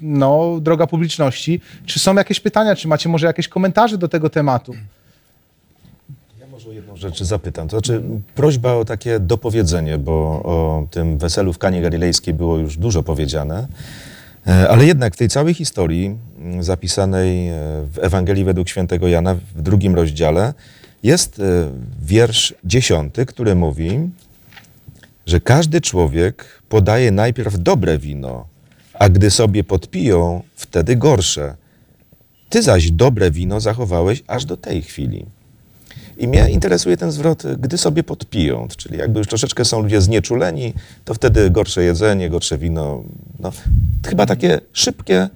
No, 0.02 0.60
droga 0.62 0.88
publiczności, 0.88 1.62
czy 1.86 2.00
są 2.00 2.16
jakieś 2.16 2.40
pytania, 2.40 2.76
czy 2.76 2.88
macie 2.88 3.10
może 3.10 3.28
jakieś 3.28 3.48
komentarze 3.48 3.98
do 3.98 4.08
tego 4.08 4.30
tematu? 4.30 4.74
Jedną 6.76 6.96
rzecz 6.96 7.24
zapytam. 7.24 7.68
To 7.68 7.78
znaczy 7.78 8.02
prośba 8.36 8.74
o 8.74 8.86
takie 8.86 9.20
dopowiedzenie, 9.20 9.98
bo 9.98 10.14
o 10.44 10.88
tym 10.92 11.18
weselu 11.18 11.54
w 11.54 11.58
Kanie 11.58 11.82
Galilejskiej 11.82 12.34
było 12.34 12.58
już 12.58 12.78
dużo 12.78 13.04
powiedziane. 13.04 13.68
E, 14.48 14.70
ale 14.70 14.86
jednak 14.86 15.14
w 15.14 15.18
tej 15.18 15.30
całej 15.30 15.54
historii 15.54 16.16
mm, 16.40 16.64
zapisanej 16.64 17.50
e, 17.50 17.54
w 17.94 18.00
Ewangelii 18.02 18.44
według 18.44 18.70
świętego 18.70 19.08
Jana 19.08 19.36
w 19.56 19.62
drugim 19.62 19.96
rozdziale 19.96 20.54
jest 21.04 21.40
e, 21.40 21.44
wiersz 22.02 22.54
dziesiąty, 22.64 23.26
który 23.26 23.56
mówi, 23.56 24.10
że 25.26 25.40
każdy 25.40 25.82
człowiek 25.82 26.62
podaje 26.70 27.12
najpierw 27.12 27.60
dobre 27.60 27.98
wino, 27.98 28.48
a 28.94 29.10
gdy 29.10 29.32
sobie 29.32 29.64
podpiją, 29.64 30.44
wtedy 30.56 30.96
gorsze. 30.96 31.56
Ty 32.50 32.62
zaś 32.62 32.92
dobre 32.92 33.32
wino 33.32 33.60
zachowałeś 33.60 34.24
aż 34.28 34.46
do 34.46 34.58
tej 34.58 34.82
chwili. 34.82 35.26
I 36.18 36.28
mnie 36.28 36.50
interesuje 36.50 36.98
ten 36.98 37.12
zwrot, 37.12 37.44
gdy 37.58 37.78
sobie 37.78 38.04
podpiją, 38.04 38.68
czyli 38.78 38.98
jakby 38.98 39.20
już 39.20 39.28
troszeczkę 39.28 39.66
są 39.66 39.82
ludzie 39.82 40.02
znieczuleni, 40.02 40.74
to 41.06 41.14
wtedy 41.14 41.50
gorsze 41.50 41.84
jedzenie, 41.84 42.30
gorsze 42.30 42.58
wino. 42.58 43.04
No, 43.40 43.52
chyba 44.06 44.26
takie 44.26 44.62
szybkie 44.74 45.30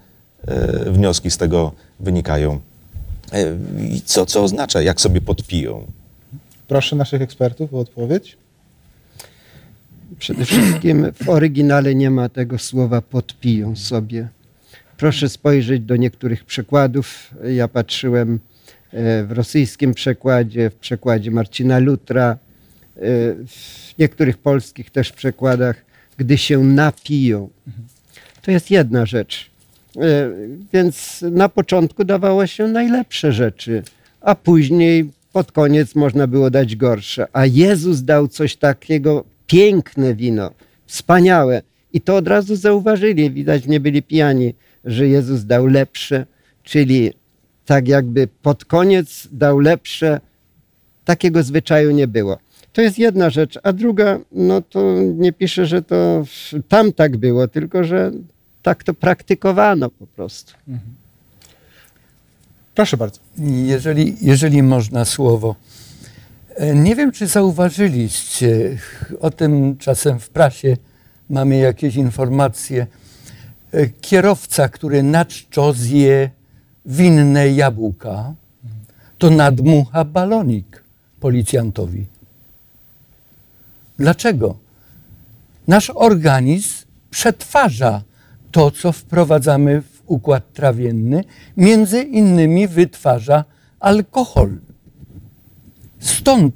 e, 0.47 0.91
wnioski 0.91 1.31
z 1.31 1.37
tego 1.37 1.71
wynikają. 1.99 2.59
E, 3.33 3.57
I 3.89 4.01
co, 4.01 4.25
co 4.25 4.43
oznacza, 4.43 4.81
jak 4.81 5.01
sobie 5.01 5.21
podpiją? 5.21 5.85
Proszę 6.67 6.95
naszych 6.95 7.21
ekspertów 7.21 7.73
o 7.73 7.79
odpowiedź. 7.79 8.37
Przede 10.19 10.45
wszystkim 10.45 11.07
w 11.23 11.29
oryginale 11.29 11.95
nie 11.95 12.09
ma 12.09 12.29
tego 12.29 12.57
słowa 12.57 13.01
podpiją 13.01 13.75
sobie. 13.75 14.27
Proszę 14.97 15.29
spojrzeć 15.29 15.81
do 15.81 15.95
niektórych 15.95 16.45
przykładów. 16.45 17.33
Ja 17.43 17.67
patrzyłem 17.67 18.39
w 18.93 19.27
rosyjskim 19.29 19.93
przekładzie, 19.93 20.69
w 20.69 20.75
przekładzie 20.75 21.31
Marcina 21.31 21.79
Lutra, 21.79 22.31
e, 22.31 22.37
w 23.47 23.97
niektórych 23.99 24.37
polskich 24.37 24.89
też 24.89 25.11
przekładach, 25.11 25.75
gdy 26.17 26.37
się 26.37 26.63
napiją. 26.63 27.49
To 28.41 28.51
jest 28.51 28.71
jedna 28.71 29.05
rzecz. 29.05 29.49
E, 29.97 30.01
więc 30.73 31.25
na 31.31 31.49
początku 31.49 32.03
dawało 32.03 32.47
się 32.47 32.67
najlepsze 32.67 33.33
rzeczy, 33.33 33.83
a 34.21 34.35
później 34.35 35.11
pod 35.33 35.51
koniec 35.51 35.95
można 35.95 36.27
było 36.27 36.49
dać 36.49 36.75
gorsze. 36.75 37.27
A 37.33 37.45
Jezus 37.45 38.01
dał 38.01 38.27
coś 38.27 38.55
takiego, 38.55 39.23
piękne 39.47 40.15
wino, 40.15 40.51
wspaniałe. 40.85 41.61
I 41.93 42.01
to 42.01 42.15
od 42.15 42.27
razu 42.27 42.55
zauważyli, 42.55 43.31
widać 43.31 43.65
nie 43.65 43.79
byli 43.79 44.01
pijani, 44.03 44.53
że 44.85 45.07
Jezus 45.07 45.45
dał 45.45 45.67
lepsze, 45.67 46.25
czyli 46.63 47.13
tak 47.69 47.87
jakby 47.87 48.27
pod 48.27 48.65
koniec 48.65 49.27
dał 49.31 49.59
lepsze, 49.59 50.21
takiego 51.05 51.43
zwyczaju 51.43 51.91
nie 51.91 52.07
było. 52.07 52.37
To 52.73 52.81
jest 52.81 52.99
jedna 52.99 53.29
rzecz, 53.29 53.59
a 53.63 53.73
druga, 53.73 54.19
no 54.31 54.61
to 54.61 54.95
nie 55.01 55.33
pisze, 55.33 55.65
że 55.65 55.81
to 55.81 56.23
tam 56.67 56.93
tak 56.93 57.17
było, 57.17 57.47
tylko 57.47 57.83
że 57.83 58.11
tak 58.61 58.83
to 58.83 58.93
praktykowano 58.93 59.89
po 59.89 60.07
prostu. 60.07 60.53
Proszę 62.75 62.97
bardzo. 62.97 63.19
Jeżeli, 63.65 64.15
jeżeli 64.21 64.63
można 64.63 65.05
słowo. 65.05 65.55
E, 66.55 66.75
Nie 66.75 66.95
wiem, 66.95 67.11
czy 67.11 67.27
zauważyliście, 67.27 68.77
o 69.19 69.31
tym 69.31 69.77
czasem 69.77 70.19
w 70.19 70.29
prasie 70.29 70.77
mamy 71.29 71.57
jakieś 71.57 71.95
informacje. 71.95 72.87
E, 73.73 73.87
Kierowca, 74.01 74.69
który 74.69 75.03
na 75.03 75.25
czczo 75.25 75.73
zje 75.73 76.38
winne 76.89 77.49
jabłka, 77.49 78.33
to 79.17 79.29
nadmucha 79.29 80.05
balonik 80.05 80.83
policjantowi. 81.19 82.05
Dlaczego? 83.97 84.57
Nasz 85.67 85.91
organizm 85.95 86.85
przetwarza 87.09 88.01
to, 88.51 88.71
co 88.71 88.91
wprowadzamy 88.91 89.81
w 89.81 90.03
układ 90.07 90.53
trawienny, 90.53 91.23
między 91.57 92.01
innymi 92.01 92.67
wytwarza 92.67 93.43
alkohol. 93.79 94.57
Stąd 95.99 96.53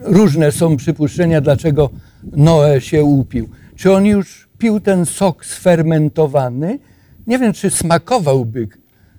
różne 0.00 0.52
są 0.52 0.76
przypuszczenia, 0.76 1.40
dlaczego 1.40 1.90
Noe 2.32 2.80
się 2.80 3.04
upił. 3.04 3.48
Czy 3.76 3.92
on 3.92 4.06
już 4.06 4.48
pił 4.58 4.80
ten 4.80 5.06
sok 5.06 5.46
sfermentowany? 5.46 6.78
Nie 7.26 7.38
wiem, 7.38 7.52
czy 7.52 7.70
smakowałby 7.70 8.68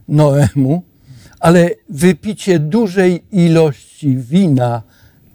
Noemu, 0.08 0.84
ale 1.39 1.70
wypicie 1.89 2.60
dużej 2.60 3.24
ilości 3.32 4.18
wina, 4.18 4.82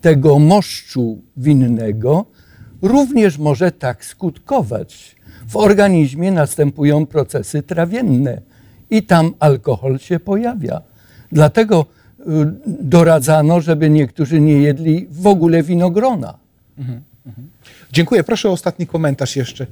tego 0.01 0.39
moszczu 0.39 1.23
winnego, 1.37 2.27
również 2.83 3.39
może 3.39 3.73
tak 3.73 4.05
skutkować. 4.05 5.17
W 5.49 5.57
organizmie 5.57 6.33
następują 6.33 7.07
procesy 7.07 7.63
trawienne 7.63 8.41
i 8.91 9.03
tam 9.03 9.35
alkohol 9.39 9.99
się 9.99 10.21
pojawia. 10.21 10.81
Dlatego 11.33 11.87
y, 12.21 12.25
doradzano, 12.67 13.61
żeby 13.61 13.91
niektórzy 13.91 14.41
nie 14.41 14.53
jedli 14.53 15.07
w 15.11 15.27
ogóle 15.27 15.63
winogrona. 15.63 16.39
Dziękuję. 17.93 18.25
Proszę 18.25 18.49
o 18.49 18.53
ostatni 18.53 18.87
komentarz 18.87 19.37
jeszcze. 19.37 19.67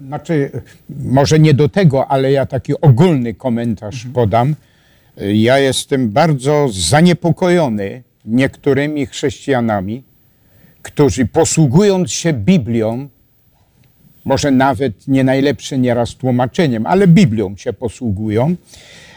Znaczy, 0.00 0.50
może 0.88 1.38
nie 1.38 1.54
do 1.54 1.68
tego, 1.68 2.06
ale 2.06 2.32
ja 2.32 2.46
taki 2.46 2.80
ogólny 2.80 3.34
komentarz 3.34 4.06
podam. 4.14 4.54
Ja 5.34 5.58
jestem 5.58 6.10
bardzo 6.10 6.68
zaniepokojony 6.70 8.02
niektórymi 8.24 9.06
chrześcijanami, 9.06 10.02
którzy 10.82 11.26
posługując 11.26 12.12
się 12.12 12.32
Biblią, 12.32 13.08
może 14.24 14.50
nawet 14.50 15.08
nie 15.08 15.24
najlepsze 15.24 15.78
nieraz 15.78 16.14
tłumaczeniem, 16.14 16.86
ale 16.86 17.06
Biblią 17.06 17.56
się 17.56 17.72
posługują, 17.72 18.56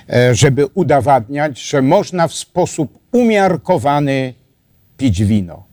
e, 0.09 0.35
żeby 0.35 0.65
udowadniać, 0.65 1.61
że 1.61 1.81
można 1.81 2.27
w 2.27 2.33
sposób 2.33 2.99
umiarkowany 3.11 4.33
pić 4.97 5.23
wino. 5.23 5.63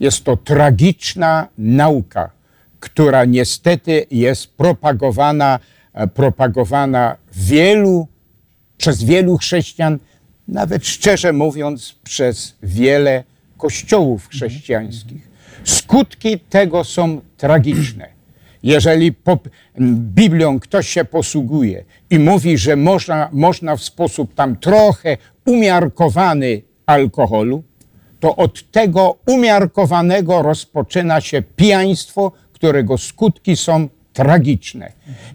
Jest 0.00 0.24
to 0.24 0.36
tragiczna 0.36 1.48
nauka, 1.58 2.30
która 2.82 3.24
niestety 3.24 4.06
jest 4.10 4.56
propagowana, 4.56 5.58
e, 5.94 6.06
propagowana 6.06 7.16
wielu, 7.32 8.08
przez 8.78 9.04
wielu 9.04 9.38
chrześcijan, 9.38 9.98
nawet 10.48 10.86
szczerze 10.86 11.32
mówiąc, 11.32 11.94
przez 12.04 12.54
wiele 12.62 13.24
kościołów 13.58 14.28
chrześcijańskich. 14.28 15.28
Skutki 15.64 16.38
tego 16.38 16.84
są 16.84 17.20
tragiczne. 17.36 18.08
Jeżeli 18.62 19.14
Biblią 20.14 20.60
ktoś 20.60 20.88
się 20.88 21.04
posługuje 21.04 21.84
i 22.10 22.18
mówi, 22.18 22.58
że 22.58 22.76
można, 22.76 23.28
można 23.32 23.76
w 23.76 23.82
sposób 23.82 24.34
tam 24.34 24.56
trochę 24.56 25.16
umiarkowany 25.46 26.62
alkoholu, 26.86 27.62
to 28.20 28.36
od 28.36 28.70
tego 28.70 29.16
umiarkowanego 29.26 30.42
rozpoczyna 30.42 31.20
się 31.20 31.42
pijaństwo, 31.42 32.32
którego 32.62 32.98
skutki 32.98 33.56
są 33.56 33.88
tragiczne. 34.12 34.92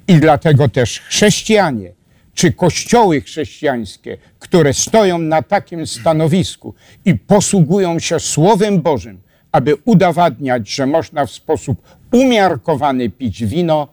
I 0.07 0.15
dlatego 0.15 0.69
też 0.69 0.99
chrześcijanie, 0.99 1.91
czy 2.33 2.51
kościoły 2.51 3.21
chrześcijańskie, 3.21 4.17
które 4.39 4.73
stoją 4.73 5.17
na 5.17 5.41
takim 5.41 5.87
stanowisku 5.87 6.73
i 7.05 7.15
posługują 7.15 7.99
się 7.99 8.19
Słowem 8.19 8.81
Bożym, 8.81 9.21
aby 9.51 9.75
udowadniać, 9.85 10.69
że 10.69 10.85
można 10.85 11.25
w 11.25 11.31
sposób 11.31 11.81
umiarkowany 12.11 13.09
pić 13.09 13.45
wino, 13.45 13.87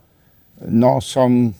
no 0.68 1.00
są 1.00 1.52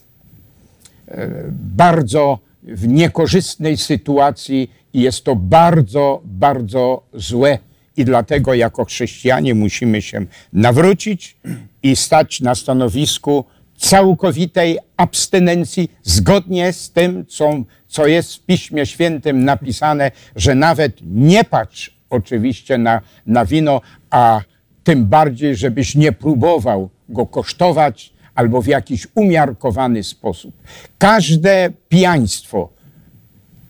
e, 1.07 1.27
bardzo 1.51 2.39
w 2.63 2.87
niekorzystnej 2.87 3.77
sytuacji 3.77 4.71
i 4.93 5.01
jest 5.01 5.23
to 5.23 5.35
bardzo, 5.35 6.21
bardzo 6.25 7.03
złe. 7.13 7.57
I 7.97 8.05
dlatego 8.05 8.53
jako 8.53 8.85
chrześcijanie 8.85 9.55
musimy 9.55 10.01
się 10.01 10.25
nawrócić 10.53 11.37
i 11.83 11.95
stać 11.95 12.41
na 12.41 12.55
stanowisku 12.55 13.45
całkowitej 13.77 14.77
abstynencji, 14.97 15.91
zgodnie 16.03 16.73
z 16.73 16.91
tym, 16.91 17.25
co, 17.25 17.53
co 17.87 18.07
jest 18.07 18.35
w 18.35 18.45
Piśmie 18.45 18.85
Świętym 18.85 19.45
napisane, 19.45 20.11
że 20.35 20.55
nawet 20.55 20.97
nie 21.01 21.43
patrz 21.43 21.95
oczywiście 22.09 22.77
na, 22.77 23.01
na 23.25 23.45
wino, 23.45 23.81
a 24.09 24.41
tym 24.83 25.05
bardziej, 25.05 25.55
żebyś 25.55 25.95
nie 25.95 26.11
próbował 26.11 26.89
go 27.09 27.25
kosztować 27.25 28.13
albo 28.35 28.61
w 28.61 28.67
jakiś 28.67 29.07
umiarkowany 29.15 30.03
sposób. 30.03 30.55
Każde 30.97 31.69
pijaństwo 31.89 32.74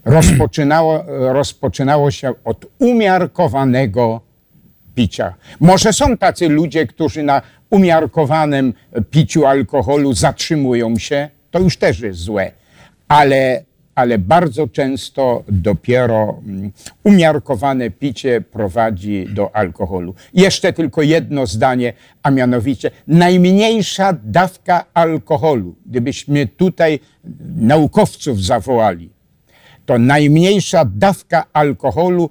rozpoczynało, 0.06 1.03
rozpoczynało 1.08 2.12
się 2.12 2.34
od 2.43 2.66
umiarkowanego 2.80 4.22
picia. 4.95 5.34
Może 5.60 5.93
są 5.93 6.18
tacy 6.18 6.49
ludzie, 6.49 6.88
którzy 6.88 7.24
na 7.24 7.41
umiarkowanym 7.70 8.74
piciu 9.12 9.45
alkoholu 9.45 10.14
zatrzymują 10.14 10.97
się, 10.97 11.30
to 11.51 11.60
już 11.60 11.78
też 11.78 11.99
jest 11.99 12.20
złe, 12.20 12.51
ale, 13.08 13.64
ale 13.95 14.18
bardzo 14.18 14.68
często 14.68 15.43
dopiero 15.49 16.39
mm, 16.47 16.72
umiarkowane 17.03 17.89
picie 17.89 18.41
prowadzi 18.41 19.28
do 19.34 19.56
alkoholu. 19.56 20.16
Jeszcze 20.34 20.74
tylko 20.74 21.01
jedno 21.01 21.47
zdanie, 21.47 21.93
a 22.24 22.32
mianowicie 22.32 22.91
najmniejsza 23.08 24.18
dawka 24.24 24.86
alkoholu, 24.93 25.76
gdybyśmy 25.86 26.47
tutaj 26.47 26.99
naukowców 27.56 28.43
zawołali, 28.43 29.14
to 29.86 29.99
najmniejsza 29.99 30.86
dawka 30.86 31.45
alkoholu 31.53 32.29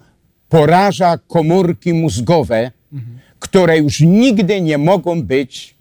poraża 0.48 1.18
komórki 1.18 1.92
mózgowe, 1.94 2.70
które 3.38 3.78
już 3.78 4.00
nigdy 4.00 4.61
nie 4.61 4.78
mogą 4.78 5.22
być 5.22 5.74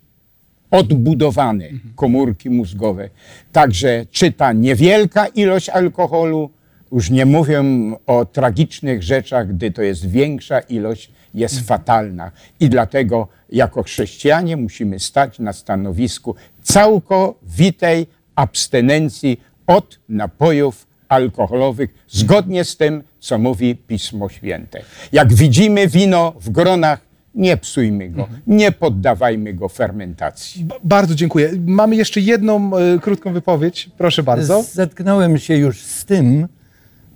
odbudowane, 0.71 1.69
komórki 1.95 2.49
mózgowe. 2.49 3.09
Także 3.51 4.05
czy 4.11 4.31
ta 4.31 4.53
niewielka 4.53 5.27
ilość 5.27 5.69
alkoholu, 5.69 6.49
już 6.91 7.09
nie 7.09 7.25
mówię 7.25 7.63
o 8.07 8.25
tragicznych 8.25 9.03
rzeczach, 9.03 9.47
gdy 9.47 9.71
to 9.71 9.81
jest 9.81 10.09
większa 10.09 10.59
ilość, 10.59 11.11
jest 11.33 11.67
fatalna. 11.67 12.31
I 12.59 12.69
dlatego 12.69 13.27
jako 13.49 13.83
chrześcijanie 13.83 14.57
musimy 14.57 14.99
stać 14.99 15.39
na 15.39 15.53
stanowisku 15.53 16.35
całkowitej 16.61 18.07
abstynencji 18.35 19.41
od 19.67 19.99
napojów 20.09 20.87
alkoholowych, 21.13 22.05
zgodnie 22.09 22.63
z 22.63 22.77
tym, 22.77 23.03
co 23.19 23.37
mówi 23.37 23.75
Pismo 23.75 24.29
Święte. 24.29 24.81
Jak 25.11 25.33
widzimy 25.33 25.87
wino 25.87 26.33
w 26.41 26.49
gronach, 26.49 26.99
nie 27.35 27.57
psujmy 27.57 28.09
go, 28.09 28.27
nie 28.47 28.71
poddawajmy 28.71 29.53
go 29.53 29.69
fermentacji. 29.69 30.65
B- 30.65 30.75
bardzo 30.83 31.15
dziękuję. 31.15 31.51
Mamy 31.65 31.95
jeszcze 31.95 32.19
jedną 32.21 32.77
e, 32.77 32.99
krótką 32.99 33.33
wypowiedź. 33.33 33.89
Proszę 33.97 34.23
bardzo. 34.23 34.63
Zetknąłem 34.63 35.37
się 35.37 35.55
już 35.57 35.81
z 35.81 36.05
tym 36.05 36.47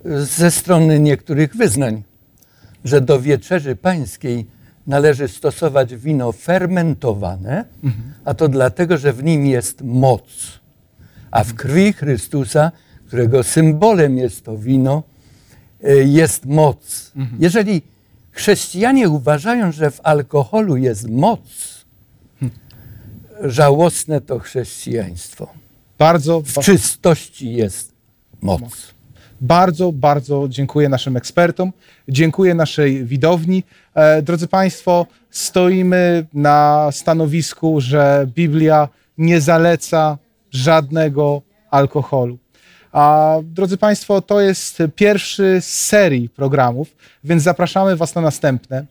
e, 0.04 0.20
ze 0.20 0.50
strony 0.50 1.00
niektórych 1.00 1.56
wyznań, 1.56 2.02
że 2.84 3.00
do 3.00 3.20
wieczerzy 3.20 3.76
pańskiej 3.76 4.46
należy 4.86 5.28
stosować 5.28 5.94
wino 5.96 6.32
fermentowane, 6.32 7.64
a 8.24 8.34
to 8.34 8.48
dlatego, 8.48 8.96
że 8.98 9.12
w 9.12 9.24
nim 9.24 9.46
jest 9.46 9.82
moc. 9.82 10.22
A 11.30 11.44
w 11.44 11.54
krwi 11.54 11.92
Chrystusa, 11.92 12.72
którego 13.08 13.42
symbolem 13.42 14.18
jest 14.18 14.44
to 14.44 14.58
wino, 14.58 15.02
e, 15.84 15.94
jest 15.94 16.46
moc. 16.46 17.12
Jeżeli 17.38 17.82
chrześcijanie 18.30 19.08
uważają, 19.08 19.72
że 19.72 19.90
w 19.90 20.00
alkoholu 20.02 20.76
jest 20.76 21.08
moc, 21.08 21.40
żałosne 23.44 24.20
to 24.20 24.38
chrześcijaństwo. 24.38 25.48
Bardzo, 25.98 26.40
W 26.40 26.58
czystości 26.58 27.52
jest 27.52 27.92
moc. 28.42 28.62
Bardzo, 29.40 29.92
bardzo 29.92 30.46
dziękuję 30.48 30.88
naszym 30.88 31.16
ekspertom, 31.16 31.72
dziękuję 32.08 32.54
naszej 32.54 33.04
widowni. 33.04 33.62
E, 33.94 34.22
drodzy 34.22 34.48
Państwo, 34.48 35.06
stoimy 35.30 36.26
na 36.34 36.88
stanowisku, 36.92 37.80
że 37.80 38.26
Biblia 38.34 38.88
nie 39.18 39.40
zaleca 39.40 40.18
żadnego 40.50 41.42
alkoholu. 41.70 42.38
A 42.92 43.36
drodzy 43.42 43.76
Państwo, 43.76 44.22
to 44.22 44.40
jest 44.40 44.78
pierwszy 44.96 45.60
z 45.60 45.66
serii 45.66 46.28
programów, 46.28 46.96
więc 47.24 47.42
zapraszamy 47.42 47.96
Was 47.96 48.14
na 48.14 48.20
następne. 48.20 48.84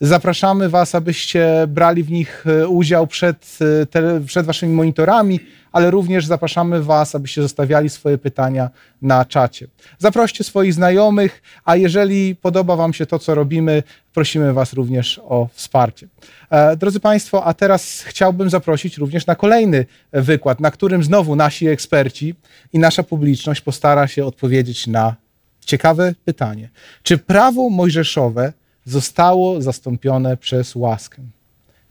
Zapraszamy 0.00 0.68
Was, 0.68 0.94
abyście 0.94 1.66
brali 1.68 2.02
w 2.02 2.10
nich 2.10 2.44
e, 2.46 2.68
udział 2.68 3.06
przed, 3.06 3.58
e, 3.94 4.20
przed 4.26 4.46
Waszymi 4.46 4.74
monitorami, 4.74 5.40
ale 5.72 5.90
również 5.90 6.26
zapraszamy 6.26 6.82
Was, 6.82 7.14
abyście 7.14 7.42
zostawiali 7.42 7.90
swoje 7.90 8.18
pytania 8.18 8.70
na 9.02 9.24
czacie. 9.24 9.66
Zaproście 9.98 10.44
swoich 10.44 10.74
znajomych, 10.74 11.42
a 11.64 11.76
jeżeli 11.76 12.36
podoba 12.36 12.76
Wam 12.76 12.92
się 12.92 13.06
to, 13.06 13.18
co 13.18 13.34
robimy, 13.34 13.82
prosimy 14.14 14.52
Was 14.52 14.72
również 14.72 15.20
o 15.24 15.48
wsparcie. 15.52 16.06
E, 16.50 16.76
drodzy 16.76 17.00
Państwo, 17.00 17.44
a 17.44 17.54
teraz 17.54 18.00
chciałbym 18.00 18.50
zaprosić 18.50 18.98
również 18.98 19.26
na 19.26 19.34
kolejny 19.34 19.86
wykład, 20.12 20.60
na 20.60 20.70
którym 20.70 21.04
znowu 21.04 21.36
nasi 21.36 21.68
eksperci 21.68 22.34
i 22.72 22.78
nasza 22.78 23.02
publiczność 23.02 23.60
postara 23.60 24.06
się 24.06 24.24
odpowiedzieć 24.24 24.86
na 24.86 25.14
ciekawe 25.60 26.14
pytanie. 26.24 26.68
Czy 27.02 27.18
prawo 27.18 27.70
mojżeszowe 27.70 28.52
zostało 28.84 29.62
zastąpione 29.62 30.36
przez 30.36 30.76
łaskę 30.76 31.22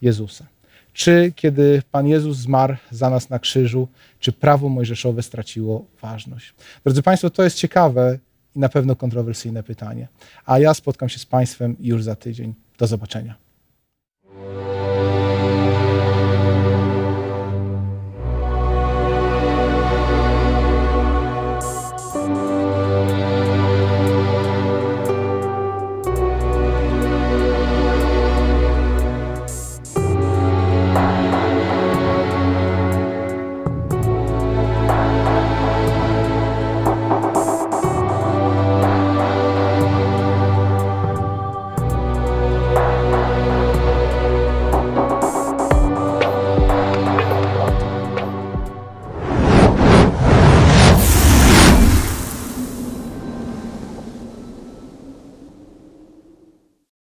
Jezusa? 0.01 0.45
Czy 0.93 1.33
kiedy 1.35 1.81
Pan 1.91 2.07
Jezus 2.07 2.37
zmarł 2.37 2.75
za 2.91 3.09
nas 3.09 3.29
na 3.29 3.39
krzyżu, 3.39 3.87
czy 4.19 4.31
prawo 4.31 4.69
mojżeszowe 4.69 5.23
straciło 5.23 5.85
ważność? 6.01 6.53
Drodzy 6.83 7.03
Państwo, 7.03 7.29
to 7.29 7.43
jest 7.43 7.57
ciekawe 7.57 8.17
i 8.55 8.59
na 8.59 8.69
pewno 8.69 8.95
kontrowersyjne 8.95 9.63
pytanie. 9.63 10.07
A 10.45 10.59
ja 10.59 10.73
spotkam 10.73 11.09
się 11.09 11.19
z 11.19 11.25
Państwem 11.25 11.75
już 11.79 12.03
za 12.03 12.15
tydzień. 12.15 12.53
Do 12.77 12.87
zobaczenia. 12.87 13.35